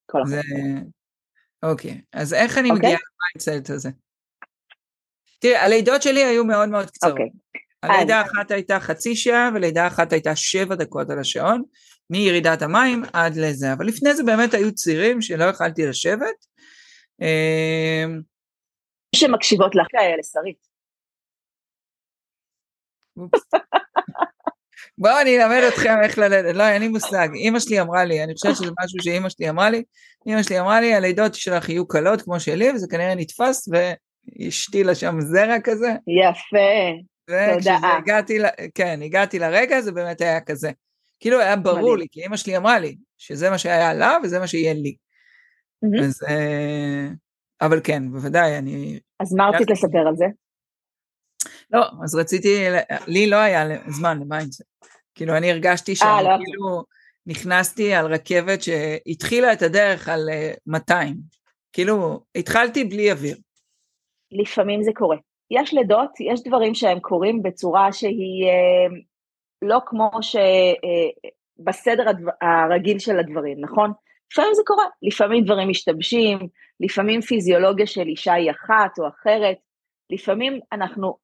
כל 0.07 0.19
אחת. 0.23 0.31
זה... 0.31 0.41
אוקיי, 1.63 2.01
אז 2.13 2.35
איך 2.35 2.59
אני 2.59 2.71
אוקיי? 2.71 2.79
מגיעה 2.79 3.01
ל 3.01 3.10
mindset 3.10 3.71
הזה? 3.71 3.91
תראי, 5.39 5.57
הלידות 5.57 6.03
שלי 6.03 6.25
היו 6.25 6.45
מאוד 6.45 6.69
מאוד 6.69 6.91
קצרות. 6.91 7.13
אוקיי. 7.13 7.31
הלידה. 7.91 8.23
אחת 8.23 8.51
הייתה 8.51 8.81
חצי 8.81 9.17
שעה 9.17 9.51
ולידה 9.55 9.87
אחת 9.87 10.13
הייתה 10.13 10.37
שבע 10.37 10.75
דקות 10.75 11.11
על 11.11 11.19
השעון, 11.19 11.63
מירידת 12.11 12.63
המים 12.63 13.03
עד 13.13 13.37
לזה, 13.37 13.73
אבל 13.73 13.87
לפני 13.87 14.15
זה 14.15 14.23
באמת 14.23 14.55
היו 14.55 14.75
צירים 14.75 15.23
שלא 15.23 15.45
יכלתי 15.45 15.87
לשבת. 15.87 16.47
אמ, 17.21 18.21
שמקשיבות 19.17 19.75
לך 19.75 19.87
כאלה, 19.91 20.23
שרית. 20.33 20.75
בואו 24.99 25.21
אני 25.21 25.43
אלמד 25.43 25.63
אתכם 25.69 25.95
איך 26.03 26.19
ללדת, 26.19 26.55
לא, 26.55 26.69
אין 26.69 26.83
לי 26.83 26.89
מושג, 26.89 27.29
אימא 27.35 27.61
שלי 27.61 27.81
אמרה 27.81 28.05
לי, 28.05 28.25
אני 28.25 28.35
חושבת 28.35 28.57
שזה 28.57 28.71
משהו 28.85 28.99
שאימא 29.03 29.29
שלי 29.29 29.51
אמרה 29.51 29.71
לי, 29.71 29.83
אימא 30.27 30.43
שלי 30.43 30.61
אמרה 30.61 30.81
לי, 30.81 30.95
הלידות 30.95 31.35
שלך 31.35 31.69
יהיו 31.69 31.89
קלות 31.89 32.23
כמו 32.23 32.41
שלי, 32.41 32.73
וזה 32.73 32.87
כנראה 32.91 33.15
נתפס, 33.15 33.69
והשתילה 33.69 34.95
שם 34.95 35.21
זרע 35.21 35.61
כזה. 35.65 35.89
יפה. 35.89 37.05
וכשהגעתי, 37.31 38.39
כן, 38.75 39.01
הגעתי 39.03 39.39
לרגע, 39.39 39.81
זה 39.81 39.93
באמת 39.93 40.21
היה 40.21 40.41
כזה. 40.41 40.71
כאילו 41.21 41.41
היה 41.41 41.57
ברור. 41.57 41.99
לי, 41.99 42.07
כי 42.11 42.23
אימא 42.23 42.37
שלי 42.37 42.57
אמרה 42.57 42.79
לי, 42.79 42.97
שזה 43.19 43.51
מה 43.51 43.59
שהיה 43.59 43.95
לה 43.95 44.17
וזה 44.23 44.39
מה 44.39 44.47
שיהיה 44.47 44.75
לי. 44.75 44.97
Mm-hmm. 45.85 46.05
אז, 46.05 46.21
אבל 47.61 47.81
כן, 47.85 48.11
בוודאי, 48.11 48.59
אני... 48.59 49.01
אז 49.21 49.35
מה 49.35 49.49
רצית 49.49 49.71
לספר 49.71 50.09
על 50.09 50.17
זה? 50.17 50.25
לא, 51.71 51.87
אז 52.05 52.15
רציתי, 52.15 52.65
לי 53.07 53.31
לא 53.31 53.37
היה 53.37 53.65
זמן 53.89 54.21
ל 54.21 54.26
mindset. 54.26 54.63
כאילו, 55.15 55.37
אני 55.37 55.51
הרגשתי 55.51 55.93
אה, 55.93 55.97
שאני 55.97 56.25
לא 56.25 56.37
כאילו 56.45 56.85
נכנסתי 57.27 57.95
על 57.95 58.15
רכבת 58.15 58.63
שהתחילה 58.63 59.53
את 59.53 59.63
הדרך 59.63 60.09
על 60.09 60.29
200. 60.67 61.09
אה, 61.09 61.13
כאילו, 61.73 62.21
התחלתי 62.35 62.85
בלי 62.85 63.13
אוויר. 63.13 63.37
לפעמים 64.33 64.83
זה 64.83 64.91
קורה. 64.95 65.17
יש 65.51 65.75
לידות, 65.75 66.11
יש 66.21 66.43
דברים 66.43 66.75
שהם 66.75 67.01
קורים 67.01 67.43
בצורה 67.43 67.93
שהיא 67.93 68.47
אה, 68.47 68.87
לא 69.63 69.81
כמו 69.87 70.11
שבסדר 70.23 72.05
הרגיל 72.41 72.99
של 72.99 73.19
הדברים, 73.19 73.61
נכון? 73.61 73.93
לפעמים 74.33 74.55
זה 74.55 74.63
קורה, 74.67 74.85
לפעמים 75.03 75.45
דברים 75.45 75.69
משתבשים, 75.69 76.39
לפעמים 76.81 77.21
פיזיולוגיה 77.21 77.87
של 77.87 78.07
אישה 78.07 78.33
היא 78.33 78.51
אחת 78.51 78.99
או 78.99 79.09
אחרת, 79.09 79.57
לפעמים 80.11 80.61
אנחנו 80.73 81.17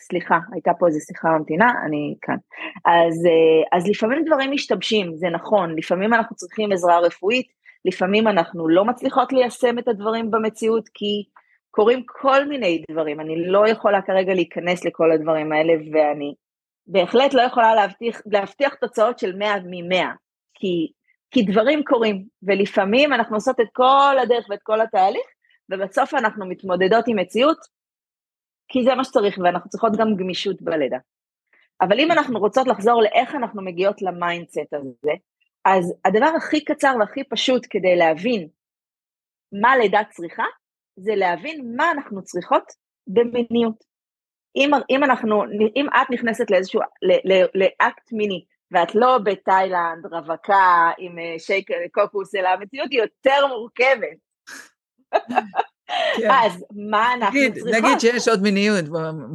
סליחה, 0.00 0.38
הייתה 0.52 0.70
פה 0.78 0.86
איזו 0.86 1.00
שיחה 1.00 1.28
ממתינה, 1.28 1.72
אני 1.86 2.14
כאן. 2.22 2.36
אז, 2.84 3.26
אה, 3.26 3.78
אז 3.78 3.88
לפעמים 3.88 4.24
דברים 4.24 4.50
משתבשים, 4.50 5.16
זה 5.16 5.28
נכון, 5.28 5.76
לפעמים 5.78 6.14
אנחנו 6.14 6.36
צריכים 6.36 6.72
עזרה 6.72 6.98
רפואית, 6.98 7.46
לפעמים 7.84 8.28
אנחנו 8.28 8.68
לא 8.68 8.84
מצליחות 8.84 9.32
ליישם 9.32 9.78
את 9.78 9.88
הדברים 9.88 10.30
במציאות, 10.30 10.88
כי 10.94 11.24
קורים 11.70 12.02
כל 12.06 12.44
מיני 12.44 12.84
דברים, 12.90 13.20
אני 13.20 13.48
לא 13.48 13.68
יכולה 13.68 14.02
כרגע 14.02 14.34
להיכנס 14.34 14.84
לכל 14.84 15.12
הדברים 15.12 15.52
האלה, 15.52 15.72
ואני 15.92 16.34
בהחלט 16.86 17.34
לא 17.34 17.42
יכולה 17.42 17.74
להבטיח, 17.74 18.20
להבטיח 18.26 18.74
תוצאות 18.74 19.18
של 19.18 19.36
100 19.36 19.56
מ-100, 19.56 20.06
כי, 20.54 20.92
כי 21.30 21.42
דברים 21.42 21.84
קורים, 21.84 22.24
ולפעמים 22.42 23.12
אנחנו 23.12 23.36
עושות 23.36 23.60
את 23.60 23.68
כל 23.72 24.16
הדרך 24.22 24.46
ואת 24.50 24.62
כל 24.62 24.80
התהליך, 24.80 25.26
ובסוף 25.70 26.14
אנחנו 26.14 26.46
מתמודדות 26.46 27.04
עם 27.08 27.18
מציאות 27.18 27.58
כי 28.70 28.84
זה 28.84 28.94
מה 28.94 29.04
שצריך, 29.04 29.38
ואנחנו 29.38 29.70
צריכות 29.70 29.92
גם 29.96 30.16
גמישות 30.16 30.62
בלידה. 30.62 30.98
אבל 31.80 32.00
אם 32.00 32.12
אנחנו 32.12 32.38
רוצות 32.38 32.66
לחזור 32.66 33.02
לאיך 33.02 33.34
אנחנו 33.34 33.62
מגיעות 33.62 34.02
ל 34.02 34.11
mindset 34.11 34.74
הזה, 34.74 35.12
אז 35.64 35.94
הדבר 36.04 36.30
הכי 36.36 36.64
קצר 36.64 36.94
והכי 37.00 37.24
פשוט 37.24 37.66
כדי 37.70 37.96
להבין 37.96 38.48
מה 39.62 39.76
לידה 39.76 40.00
צריכה, 40.10 40.44
זה 40.96 41.12
להבין 41.14 41.76
מה 41.76 41.90
אנחנו 41.90 42.22
צריכות 42.22 42.72
במיניות. 43.06 43.84
אם, 44.56 44.70
אם 44.90 45.04
אנחנו, 45.04 45.44
אם 45.76 45.86
את 45.88 46.10
נכנסת 46.10 46.50
לאיזשהו, 46.50 46.80
לאקט 47.54 48.12
מיני, 48.12 48.44
ואת 48.72 48.94
לא 48.94 49.18
בתאילנד, 49.18 50.06
רווקה 50.10 50.90
עם 50.98 51.18
אה, 51.18 51.38
שייק 51.38 51.68
קוקוס, 51.92 52.34
אלא 52.34 52.48
המציאות 52.48 52.88
היא 52.90 53.00
יותר 53.00 53.46
מורכבת. 53.46 54.18
כן. 56.16 56.30
אז 56.30 56.64
מה 56.90 57.14
אנחנו 57.14 57.38
נגיד, 57.38 57.54
צריכות? 57.54 57.84
נגיד 57.84 58.00
שיש 58.00 58.28
עוד 58.28 58.42
מיניות 58.42 58.84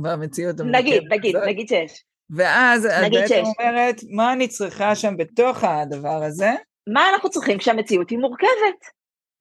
במציאות. 0.04 0.56
נגיד, 0.72 1.04
נגיד, 1.14 1.36
נגיד 1.38 1.68
שיש. 1.68 2.04
ואז 2.30 2.86
את 2.86 3.12
בעצם 3.12 3.44
אומרת, 3.60 3.96
מה 4.12 4.34
אני 4.34 4.48
צריכה 4.48 4.96
שם 4.96 5.18
בתוך 5.18 5.64
הדבר 5.64 6.24
הזה? 6.24 6.52
מה 6.94 7.10
אנחנו 7.10 7.30
צריכים 7.30 7.58
כשהמציאות 7.58 8.10
היא 8.10 8.20
מורכבת? 8.20 8.86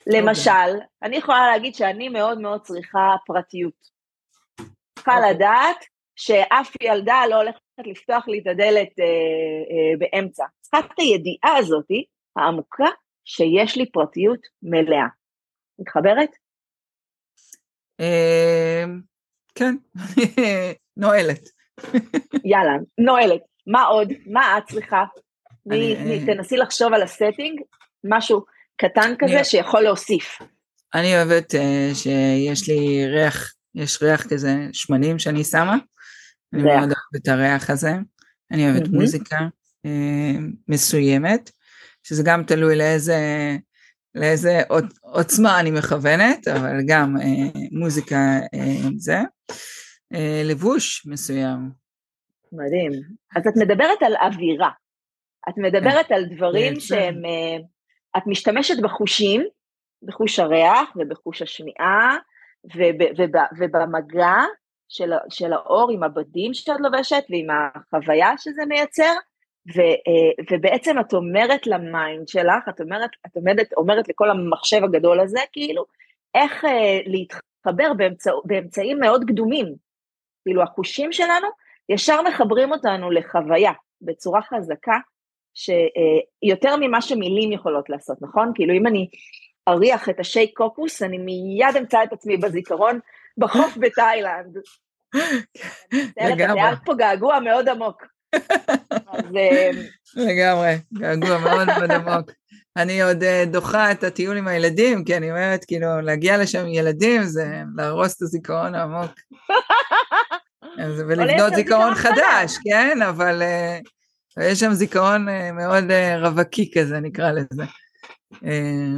למשל, 0.07 0.81
אני 1.03 1.16
יכולה 1.16 1.47
להגיד 1.47 1.75
שאני 1.75 2.09
מאוד 2.09 2.40
מאוד 2.40 2.61
צריכה 2.62 3.14
פרטיות. 3.27 3.94
צריכה 4.94 5.16
אוקיי. 5.16 5.35
לדעת 5.35 5.85
שאף 6.16 6.77
ילדה 6.83 7.23
לא 7.31 7.37
הולכת 7.37 7.61
לפתוח 7.87 8.29
לי 8.29 8.38
את 8.38 8.47
הדלת 8.47 8.99
אה, 8.99 9.05
אה, 9.05 9.99
באמצע. 9.99 10.44
צריכה 10.61 10.79
את 10.79 10.99
הידיעה 10.99 11.57
הזאת, 11.59 11.87
העמוקה, 12.37 12.88
שיש 13.25 13.77
לי 13.77 13.90
פרטיות 13.92 14.40
מלאה. 14.62 15.07
מתחברת? 15.79 16.31
אמ, 18.01 19.01
כן, 19.55 19.75
נועלת. 20.97 21.53
יאללה, 22.44 22.76
נועלת. 22.98 23.40
מה 23.66 23.82
עוד? 23.82 24.12
מה 24.26 24.58
את 24.58 24.62
צריכה? 24.68 25.04
תנסי 26.26 26.56
לחשוב 26.56 26.92
על 26.92 27.02
הסטינג, 27.02 27.60
משהו 28.04 28.44
קטן 28.76 29.14
כזה 29.18 29.44
שיכול 29.44 29.80
להוסיף. 29.80 30.38
אני 30.94 31.16
אוהבת 31.16 31.54
אה, 31.54 31.90
שיש 31.94 32.68
לי 32.68 33.06
ריח, 33.06 33.52
יש 33.74 34.02
ריח 34.02 34.26
כזה 34.26 34.54
שמנים 34.72 35.18
שאני 35.18 35.44
שמה. 35.44 35.76
אני 36.54 36.62
מאוד 36.62 36.74
אוהבת 36.76 37.16
את 37.16 37.28
הריח 37.28 37.70
הזה. 37.70 37.92
אני 38.52 38.70
אוהבת 38.70 38.88
מוזיקה 38.88 39.38
אה, 39.87 40.38
מסוימת, 40.68 41.50
שזה 42.02 42.22
גם 42.22 42.44
תלוי 42.44 42.76
לאיזה 42.76 43.16
לאיזה 44.14 44.62
עוצמה 45.00 45.60
אני 45.60 45.70
מכוונת, 45.70 46.48
אבל 46.48 46.76
גם 46.87 47.16
אה, 47.20 47.60
מוזיקה 47.72 48.16
אה, 48.54 48.88
זה. 48.96 49.18
אה, 50.14 50.42
לבוש 50.44 51.07
מסוים. 51.07 51.70
מדהים. 52.53 52.92
אז 53.37 53.46
את 53.46 53.57
מדברת 53.57 54.03
על 54.03 54.14
אווירה. 54.16 54.70
את 55.48 55.55
מדברת 55.57 56.12
על 56.12 56.24
דברים 56.24 56.81
שהם, 56.81 57.24
אה, 57.24 57.57
את 58.16 58.22
משתמשת 58.27 58.83
בחושים, 58.83 59.44
בחוש 60.03 60.38
הריח 60.38 60.96
ובחוש 60.96 61.42
השמיעה 61.42 62.16
וב, 62.64 63.00
וב, 63.18 63.37
ובמגע 63.59 64.35
של, 64.88 65.12
של 65.29 65.53
האור 65.53 65.90
עם 65.92 66.03
הבדים 66.03 66.55
שאת 66.55 66.81
לובשת 66.81 67.24
ועם 67.31 67.46
החוויה 67.50 68.31
שזה 68.38 68.62
מייצר, 68.68 69.12
ו, 69.77 69.81
אה, 69.81 70.44
ובעצם 70.50 71.00
את 71.00 71.14
אומרת 71.14 71.66
ל 71.66 71.79
mind 71.79 72.28
שלך, 72.29 72.68
את 72.68 72.81
אומרת, 72.81 73.11
את 73.27 73.37
עומדת, 73.37 73.72
אומרת 73.72 74.09
לכל 74.09 74.31
המחשב 74.31 74.85
הגדול 74.85 75.20
הזה, 75.20 75.40
כאילו, 75.53 75.85
איך 76.35 76.64
להתחבר 77.07 77.92
באמצע, 77.96 78.31
באמצעים 78.44 79.00
מאוד 79.00 79.24
קדומים. 79.29 79.84
כאילו, 80.44 80.62
החושים 80.62 81.12
שלנו 81.12 81.48
ישר 81.88 82.22
מחברים 82.22 82.72
אותנו 82.72 83.11
לחוויה 83.11 83.72
בצורה 84.02 84.42
חזקה, 84.42 84.98
שיותר 85.54 86.68
אה, 86.68 86.76
ממה 86.76 87.02
שמילים 87.02 87.52
יכולות 87.52 87.90
לעשות, 87.90 88.18
נכון? 88.22 88.52
כאילו, 88.54 88.74
אם 88.74 88.87
אני 88.87 89.09
אריח 89.68 90.09
את 90.09 90.20
השייק 90.20 90.57
קוקוס, 90.57 91.02
אני 91.02 91.18
מיד 91.18 91.76
אמצא 91.78 92.02
את 92.02 92.12
עצמי 92.12 92.37
בזיכרון 92.37 92.98
בחוף 93.38 93.76
בתאילנד. 93.83 94.57
לגמרי. 96.16 96.61
היה 96.61 96.76
פה 96.85 96.94
געגוע 96.94 97.40
מאוד 97.40 97.68
עמוק. 97.68 98.02
אה, 99.37 99.70
לגמרי, 100.16 100.74
געגוע 100.94 101.38
מאוד 101.38 101.66
מאוד 101.66 101.90
עמוק. 101.90 102.30
אני 102.76 103.02
עוד 103.02 103.22
אה, 103.22 103.44
דוחה 103.46 103.92
את 103.92 104.04
הטיול 104.04 104.37
עם 104.37 104.48
הילדים, 104.48 105.04
כי 105.04 105.16
אני 105.16 105.30
אומרת, 105.30 105.64
כאילו, 105.64 106.00
להגיע 106.00 106.38
לשם 106.38 106.59
עם 106.59 106.68
ילדים 106.68 107.22
זה 107.22 107.62
להרוס 107.76 108.16
את 108.16 108.22
הזיכרון 108.22 108.74
העמוק. 108.74 109.11
ולבנות 110.78 111.54
זיכרון 111.54 111.94
חדש, 111.94 112.58
כן? 112.64 113.02
אבל 113.08 113.42
יש 114.40 114.60
שם 114.60 114.72
זיכרון 114.72 115.26
מאוד 115.54 115.84
רווקי 116.20 116.70
כזה, 116.74 117.00
נקרא 117.00 117.30
לזה. 117.30 117.64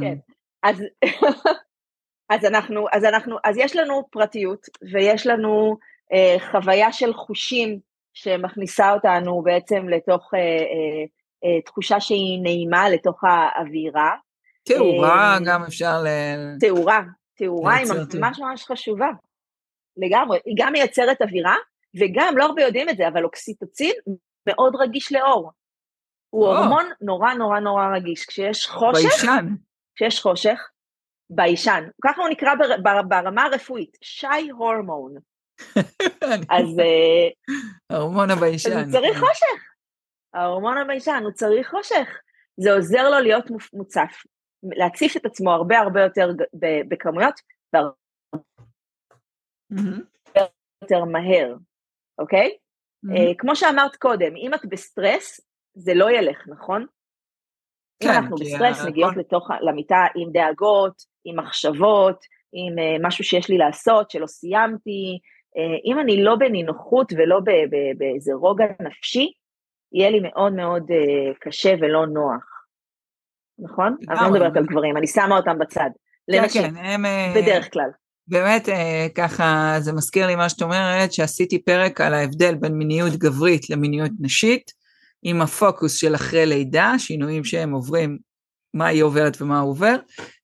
כן, 0.01 0.15
אז 0.63 0.83
אז 2.29 2.45
אנחנו, 2.45 2.85
אז 2.91 3.03
אנחנו, 3.05 3.37
אז 3.43 3.57
יש 3.57 3.75
לנו 3.75 4.03
פרטיות 4.11 4.67
ויש 4.91 5.27
לנו 5.27 5.77
אה, 6.13 6.35
חוויה 6.51 6.91
של 6.91 7.13
חושים 7.13 7.79
שמכניסה 8.13 8.93
אותנו 8.93 9.41
בעצם 9.41 9.89
לתוך 9.89 10.33
אה, 10.33 10.39
אה, 10.39 11.05
אה, 11.43 11.61
תחושה 11.61 11.99
שהיא 11.99 12.39
נעימה, 12.43 12.89
לתוך 12.89 13.23
האווירה. 13.23 14.11
תאורה 14.63 15.33
אה, 15.33 15.39
גם 15.45 15.63
אפשר 15.63 16.01
ל... 16.03 16.07
תאורה, 16.59 17.01
תאורה 17.37 17.75
היא 17.75 17.87
ממש 18.19 18.39
ממש 18.39 18.65
חשובה. 18.65 19.09
לגמרי, 19.97 20.39
היא 20.45 20.55
גם 20.57 20.73
מייצרת 20.73 21.21
אווירה, 21.21 21.55
וגם, 21.99 22.37
לא 22.37 22.45
הרבה 22.45 22.61
יודעים 22.61 22.89
את 22.89 22.97
זה, 22.97 23.07
אבל 23.07 23.23
אוקסיטוצין 23.23 23.93
מאוד 24.47 24.75
רגיש 24.75 25.11
לאור. 25.11 25.51
הוא 26.29 26.47
הורמון 26.47 26.85
נורא 27.01 27.33
נורא 27.33 27.59
נורא 27.59 27.95
רגיש. 27.95 28.25
כשיש 28.25 28.67
חושך, 28.67 28.99
ביישן. 29.01 29.45
כשיש 29.95 30.21
חושך, 30.21 30.69
ביישן, 31.29 31.83
ככה 32.03 32.21
הוא 32.21 32.29
נקרא 32.29 32.49
בר, 32.83 33.01
ברמה 33.01 33.43
הרפואית, 33.43 33.97
shy 34.03 34.49
hormone. 34.57 35.15
אז... 36.57 36.81
ההורמון 37.89 38.31
הביישן. 38.31 38.77
הוא 38.77 38.91
צריך 38.91 39.19
חושך. 39.19 39.63
ההורמון 40.33 40.77
הביישן, 40.77 41.21
הוא 41.23 41.31
צריך 41.31 41.69
חושך. 41.69 42.19
זה 42.59 42.73
עוזר 42.73 43.09
לו 43.09 43.19
להיות 43.19 43.45
מוצף, 43.73 44.23
להציף 44.63 45.17
את 45.17 45.25
עצמו 45.25 45.51
הרבה 45.51 45.79
הרבה 45.79 46.01
יותר 46.01 46.29
בכמויות, 46.87 47.41
והרבה 47.73 47.91
יותר 50.81 51.05
מהר, 51.05 51.55
אוקיי? 52.19 52.57
כמו 53.37 53.55
שאמרת 53.55 53.95
קודם, 53.95 54.35
אם 54.35 54.53
את 54.53 54.65
בסטרס, 54.65 55.41
זה 55.75 55.93
לא 55.93 56.11
ילך, 56.11 56.47
נכון? 56.47 56.85
אם 58.03 58.07
כן, 58.07 58.13
אנחנו 58.13 58.35
בסטרס, 58.35 58.85
מגיעות 58.85 59.17
לתוך, 59.17 59.49
למיטה 59.61 60.05
עם 60.15 60.31
דאגות, 60.31 61.01
עם 61.25 61.39
מחשבות, 61.39 62.25
עם 62.53 62.79
uh, 62.79 63.07
משהו 63.07 63.23
שיש 63.23 63.49
לי 63.49 63.57
לעשות, 63.57 64.11
שלא 64.11 64.27
סיימתי, 64.27 65.19
uh, 65.57 65.81
אם 65.85 65.99
אני 65.99 66.23
לא 66.23 66.35
בנינוחות 66.35 67.13
ולא 67.17 67.39
באיזה 67.97 68.33
רוגע 68.33 68.65
נפשי, 68.81 69.31
יהיה 69.93 70.09
לי 70.09 70.19
מאוד 70.19 70.53
מאוד 70.53 70.83
uh, 70.91 71.37
קשה 71.39 71.73
ולא 71.81 72.07
נוח. 72.07 72.65
נכון? 73.59 73.95
אני 74.09 74.19
לא 74.21 74.31
מדברת 74.31 74.57
על 74.57 74.65
גברים, 74.65 74.97
אני 74.97 75.07
שמה 75.07 75.37
אותם 75.37 75.59
בצד. 75.59 75.89
כן, 76.31 76.47
כן, 76.53 76.75
הם... 76.77 77.05
בדרך 77.35 77.73
כלל. 77.73 77.89
באמת, 78.27 78.69
ככה, 79.15 79.75
זה 79.79 79.93
מזכיר 79.93 80.27
לי 80.27 80.35
מה 80.35 80.49
שאת 80.49 80.61
אומרת, 80.61 81.13
שעשיתי 81.13 81.63
פרק 81.63 82.01
על 82.01 82.13
ההבדל 82.13 82.55
בין 82.55 82.73
מיניות 82.73 83.13
גברית 83.13 83.69
למיניות 83.69 84.11
נשית, 84.19 84.71
עם 85.23 85.41
הפוקוס 85.41 85.95
של 85.95 86.15
אחרי 86.15 86.45
לידה, 86.45 86.93
שינויים 86.97 87.43
שהם 87.43 87.71
עוברים 87.71 88.17
מה 88.73 88.87
היא 88.87 89.03
עוברת 89.03 89.41
ומה 89.41 89.59
הוא 89.59 89.71
עובר. 89.71 89.95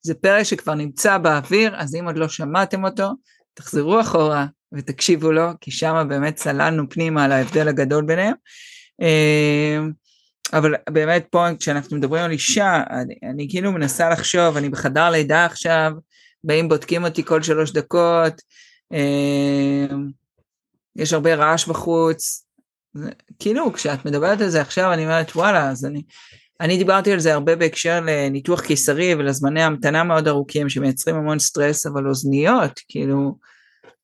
זה 0.01 0.13
פרק 0.13 0.43
שכבר 0.43 0.73
נמצא 0.73 1.17
באוויר, 1.17 1.75
אז 1.75 1.95
אם 1.95 2.05
עוד 2.05 2.17
לא 2.17 2.27
שמעתם 2.27 2.85
אותו, 2.85 3.09
תחזרו 3.53 4.01
אחורה 4.01 4.45
ותקשיבו 4.73 5.31
לו, 5.31 5.47
כי 5.61 5.71
שם 5.71 6.05
באמת 6.09 6.35
צללנו 6.35 6.89
פנימה 6.89 7.25
על 7.25 7.31
ההבדל 7.31 7.67
הגדול 7.67 8.05
ביניהם. 8.05 8.33
אה, 9.01 9.79
אבל 10.53 10.75
באמת 10.89 11.25
פה 11.29 11.47
כשאנחנו 11.59 11.97
מדברים 11.97 12.23
על 12.23 12.31
אישה, 12.31 12.83
אני, 12.89 13.15
אני 13.29 13.47
כאילו 13.49 13.71
מנסה 13.71 14.09
לחשוב, 14.09 14.57
אני 14.57 14.69
בחדר 14.69 15.09
לידה 15.09 15.45
עכשיו, 15.45 15.91
באים 16.43 16.69
בודקים 16.69 17.05
אותי 17.05 17.25
כל 17.25 17.41
שלוש 17.43 17.71
דקות, 17.71 18.41
אה, 18.93 19.95
יש 20.95 21.13
הרבה 21.13 21.35
רעש 21.35 21.67
בחוץ, 21.67 22.47
כאילו 23.39 23.73
כשאת 23.73 24.05
מדברת 24.05 24.41
על 24.41 24.49
זה 24.49 24.61
עכשיו 24.61 24.93
אני 24.93 25.03
אומרת 25.05 25.35
וואלה 25.35 25.69
אז 25.69 25.85
אני 25.85 26.03
אני 26.61 26.77
דיברתי 26.77 27.13
על 27.13 27.19
זה 27.19 27.33
הרבה 27.33 27.55
בהקשר 27.55 27.99
לניתוח 28.05 28.61
קיסרי 28.61 29.15
ולזמני 29.15 29.63
המתנה 29.63 30.03
מאוד 30.03 30.27
ארוכים 30.27 30.69
שמייצרים 30.69 31.15
המון 31.15 31.39
סטרס, 31.39 31.85
אבל 31.85 32.07
אוזניות, 32.07 32.79
כאילו, 32.87 33.37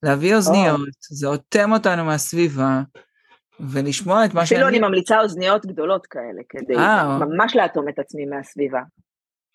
להביא 0.02 0.34
אוזניות, 0.34 0.80
oh. 0.80 1.08
זה 1.10 1.26
אוטם 1.26 1.72
אותנו 1.72 2.04
מהסביבה, 2.04 2.80
ולשמוע 3.60 4.24
את 4.24 4.34
מה 4.34 4.46
שאני... 4.46 4.60
אפילו 4.60 4.68
אני 4.68 4.78
ממליצה 4.78 5.20
אוזניות 5.20 5.66
גדולות 5.66 6.06
כאלה, 6.06 6.42
כדי 6.48 6.76
아, 6.76 6.78
אה, 6.78 7.18
ממש 7.18 7.56
לאטום 7.56 7.88
את 7.88 7.98
עצמי 7.98 8.24
מהסביבה. 8.24 8.80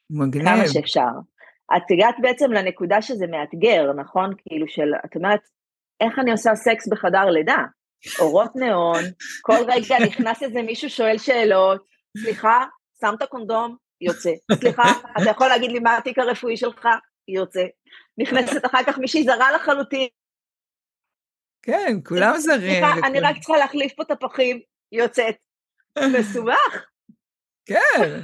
מגניב. 0.10 0.46
כמה 0.46 0.68
שאפשר. 0.68 1.02
את 1.78 1.84
הגעת 1.92 2.16
בעצם 2.22 2.52
לנקודה 2.52 3.02
שזה 3.02 3.28
מאתגר, 3.28 3.94
נכון? 3.94 4.34
כאילו 4.38 4.68
של, 4.68 4.92
את 5.06 5.16
אומרת, 5.16 5.40
איך 6.02 6.20
אני 6.20 6.32
עושה 6.32 6.56
סקס 6.56 6.88
בחדר 6.88 7.26
לידה? 7.26 7.58
אורות 8.20 8.56
ניאון, 8.56 9.04
כל 9.42 9.58
רגע 9.68 9.96
נכנס 10.08 10.44
איזה 10.44 10.62
מישהו 10.62 10.90
שואל 10.90 11.18
שאלות, 11.18 11.86
סליחה, 12.18 12.66
שמת 13.02 13.24
קונדום, 13.30 13.76
יוצא. 14.02 14.32
סליחה, 14.54 14.84
אתה 15.22 15.30
יכול 15.30 15.48
להגיד 15.48 15.72
לי 15.72 15.80
מה 15.80 15.98
התיק 15.98 16.20
הרפואי 16.20 16.58
שלך? 16.58 16.88
יוצא. 17.28 17.64
נכנסת 18.18 18.66
אחר 18.66 18.84
כך 18.84 18.98
מישהי 18.98 19.24
זרה 19.24 19.52
לחלוטין. 19.52 20.08
כן, 21.62 21.98
כולם 22.06 22.34
זרים. 22.38 22.86
סליחה, 22.86 23.08
אני 23.08 23.20
רק 23.20 23.36
צריכה 23.36 23.58
להחליף 23.58 23.94
פה 23.94 24.04
את 24.04 24.12
הפחים, 24.12 24.60
יוצאת. 24.92 25.36
מסובך. 26.20 26.86
כן. 27.66 28.20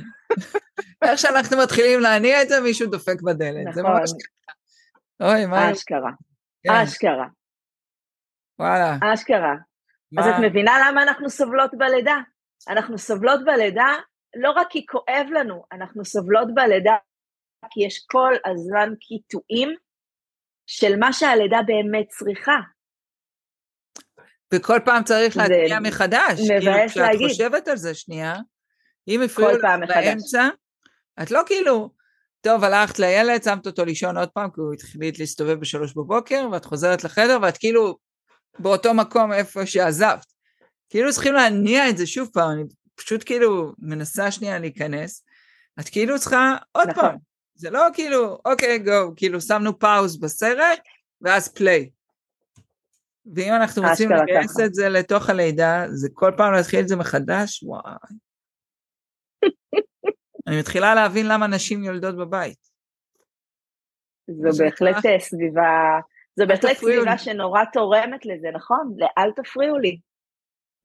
איך 1.03 1.19
שאנחנו 1.19 1.57
מתחילים 1.57 1.99
להניע 1.99 2.41
את 2.41 2.49
זה, 2.49 2.61
מישהו 2.61 2.89
דופק 2.89 3.21
בדלת. 3.21 3.67
נכון. 3.67 3.73
זה 3.73 3.83
ממש 3.83 4.11
ככה. 4.11 5.31
אוי, 5.31 5.45
מה... 5.45 5.71
אשכרה. 5.71 6.11
כן. 6.63 6.71
אשכרה. 6.71 7.27
וואלה. 8.59 8.97
אשכרה. 9.13 9.55
אז 10.19 10.25
את 10.27 10.33
מבינה 10.41 10.71
למה 10.87 11.03
אנחנו 11.03 11.29
סובלות 11.29 11.71
בלידה? 11.77 12.17
אנחנו 12.69 12.97
סובלות 12.97 13.45
בלידה 13.45 13.87
לא 14.35 14.51
רק 14.51 14.67
כי 14.69 14.85
כואב 14.85 15.27
לנו, 15.31 15.63
אנחנו 15.71 16.05
סובלות 16.05 16.47
בלידה 16.53 16.95
כי 17.71 17.85
יש 17.85 18.05
כל 18.11 18.33
הזמן 18.45 18.93
קיטועים 18.99 19.75
של 20.67 20.99
מה 20.99 21.13
שהלידה 21.13 21.57
באמת 21.65 22.07
צריכה. 22.09 22.57
וכל 24.53 24.79
פעם 24.85 25.03
צריך 25.03 25.37
להטמיע 25.37 25.79
מחדש. 25.79 26.39
כאילו, 26.47 26.71
מבאס 26.71 26.91
כאילו, 26.91 27.05
להגיד. 27.05 27.27
כשאת 27.27 27.29
חושבת 27.29 27.67
על 27.67 27.77
זה 27.77 27.93
שנייה, 27.93 28.35
אם 29.07 29.21
הפריעו 29.21 29.51
לך 29.51 29.65
באמצע, 29.87 30.47
את 31.21 31.31
לא 31.31 31.41
כאילו, 31.45 31.89
טוב, 32.41 32.63
הלכת 32.63 32.99
לילד, 32.99 33.43
שמת 33.43 33.67
אותו 33.67 33.85
לישון 33.85 34.17
עוד 34.17 34.29
פעם, 34.29 34.49
כי 34.49 34.61
הוא 34.61 34.73
התחיל 34.73 35.11
להסתובב 35.19 35.59
בשלוש 35.59 35.93
בבוקר, 35.93 36.47
ואת 36.51 36.65
חוזרת 36.65 37.03
לחדר, 37.03 37.37
ואת 37.41 37.57
כאילו 37.57 37.97
באותו 38.59 38.93
מקום 38.93 39.33
איפה 39.33 39.65
שעזבת. 39.65 40.25
כאילו 40.89 41.11
צריכים 41.11 41.33
להניע 41.33 41.89
את 41.89 41.97
זה 41.97 42.07
שוב 42.07 42.29
פעם, 42.33 42.51
אני 42.51 42.63
פשוט 42.95 43.23
כאילו 43.25 43.73
מנסה 43.79 44.31
שנייה 44.31 44.59
להיכנס, 44.59 45.25
את 45.79 45.89
כאילו 45.89 46.19
צריכה 46.19 46.55
עוד 46.71 46.89
נכון. 46.89 47.03
פעם. 47.03 47.17
זה 47.55 47.69
לא 47.69 47.87
כאילו, 47.93 48.37
אוקיי, 48.45 48.79
גו, 48.79 49.13
כאילו 49.15 49.41
שמנו 49.41 49.79
פאוז 49.79 50.19
בסרט, 50.19 50.79
ואז 51.21 51.47
פליי. 51.47 51.89
ואם 53.35 53.53
אנחנו 53.53 53.83
רוצים 53.89 54.09
לגייס 54.11 54.59
את 54.65 54.73
זה 54.73 54.89
לתוך 54.89 55.29
הלידה, 55.29 55.85
זה 55.93 56.09
כל 56.13 56.31
פעם 56.37 56.53
להתחיל 56.53 56.79
את 56.79 56.87
זה 56.87 56.95
מחדש, 56.95 57.63
וואי. 57.63 57.81
אני 60.47 60.59
מתחילה 60.59 60.95
להבין 60.95 61.27
למה 61.27 61.47
נשים 61.47 61.83
יולדות 61.83 62.17
בבית. 62.17 62.71
זו 64.27 64.63
בהחלט 64.63 65.05
אה, 65.05 65.19
סביבה, 65.19 65.99
זו 66.35 66.47
בהחלט 66.47 66.77
סביבה 66.77 67.17
שנורא 67.17 67.63
תורמת 67.73 68.25
לזה, 68.25 68.47
נכון? 68.53 68.95
אל 69.17 69.31
תפריעו 69.31 69.77
לי. 69.77 69.97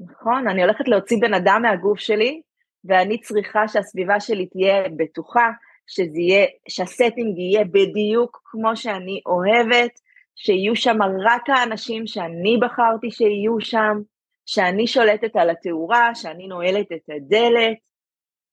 נכון, 0.00 0.48
אני 0.48 0.62
הולכת 0.62 0.88
להוציא 0.88 1.16
בן 1.20 1.34
אדם 1.34 1.62
מהגוף 1.62 1.98
שלי, 1.98 2.40
ואני 2.84 3.20
צריכה 3.20 3.68
שהסביבה 3.68 4.20
שלי 4.20 4.46
תהיה 4.46 4.88
בטוחה, 4.96 5.50
שזה 5.86 6.20
יהיה, 6.20 6.46
שהסטינג 6.68 7.38
יהיה 7.38 7.64
בדיוק 7.64 8.40
כמו 8.44 8.76
שאני 8.76 9.20
אוהבת, 9.26 10.00
שיהיו 10.34 10.76
שם 10.76 10.98
רק 11.02 11.42
האנשים 11.48 12.06
שאני 12.06 12.56
בחרתי 12.60 13.10
שיהיו 13.10 13.60
שם, 13.60 14.00
שאני 14.46 14.86
שולטת 14.86 15.36
על 15.36 15.50
התאורה, 15.50 16.14
שאני 16.14 16.46
נועלת 16.46 16.86
את 16.92 17.10
הדלת, 17.16 17.76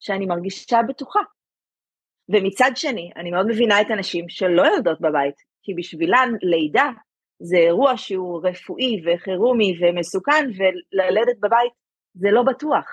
שאני 0.03 0.25
מרגישה 0.25 0.79
בטוחה. 0.87 1.19
ומצד 2.29 2.71
שני, 2.75 3.11
אני 3.15 3.31
מאוד 3.31 3.47
מבינה 3.47 3.81
את 3.81 3.87
הנשים 3.89 4.29
שלא 4.29 4.61
יולדות 4.61 5.01
בבית, 5.01 5.35
כי 5.63 5.73
בשבילן 5.73 6.29
לידה 6.41 6.89
זה 7.39 7.57
אירוע 7.57 7.97
שהוא 7.97 8.41
רפואי 8.47 9.01
וחירומי 9.05 9.73
ומסוכן, 9.81 10.49
וללדת 10.57 11.37
בבית 11.39 11.71
זה 12.13 12.31
לא 12.31 12.43
בטוח. 12.43 12.85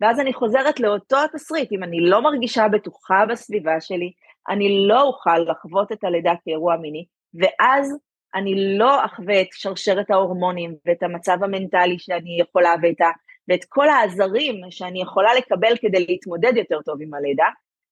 ואז 0.00 0.20
אני 0.20 0.34
חוזרת 0.34 0.80
לאותו 0.80 1.16
התסריט, 1.24 1.72
אם 1.72 1.82
אני 1.82 2.00
לא 2.00 2.22
מרגישה 2.22 2.68
בטוחה 2.68 3.26
בסביבה 3.28 3.80
שלי, 3.80 4.12
אני 4.48 4.86
לא 4.88 5.02
אוכל 5.02 5.38
לחוות 5.38 5.92
את 5.92 6.04
הלידה 6.04 6.32
כאירוע 6.44 6.76
מיני, 6.76 7.04
ואז 7.34 7.96
אני 8.34 8.78
לא 8.78 9.04
אחווה 9.04 9.40
את 9.40 9.48
שרשרת 9.52 10.10
ההורמונים 10.10 10.76
ואת 10.86 11.02
המצב 11.02 11.44
המנטלי 11.44 11.98
שאני 11.98 12.40
יכולה 12.40 12.74
ואת, 12.82 13.00
ואת 13.48 13.64
כל 13.68 13.88
העזרים 13.88 14.60
שאני 14.70 15.02
יכולה 15.02 15.34
לקבל 15.34 15.76
כדי 15.80 16.06
להתמודד 16.06 16.52
יותר 16.56 16.82
טוב 16.82 17.02
עם 17.02 17.14
הלידה, 17.14 17.48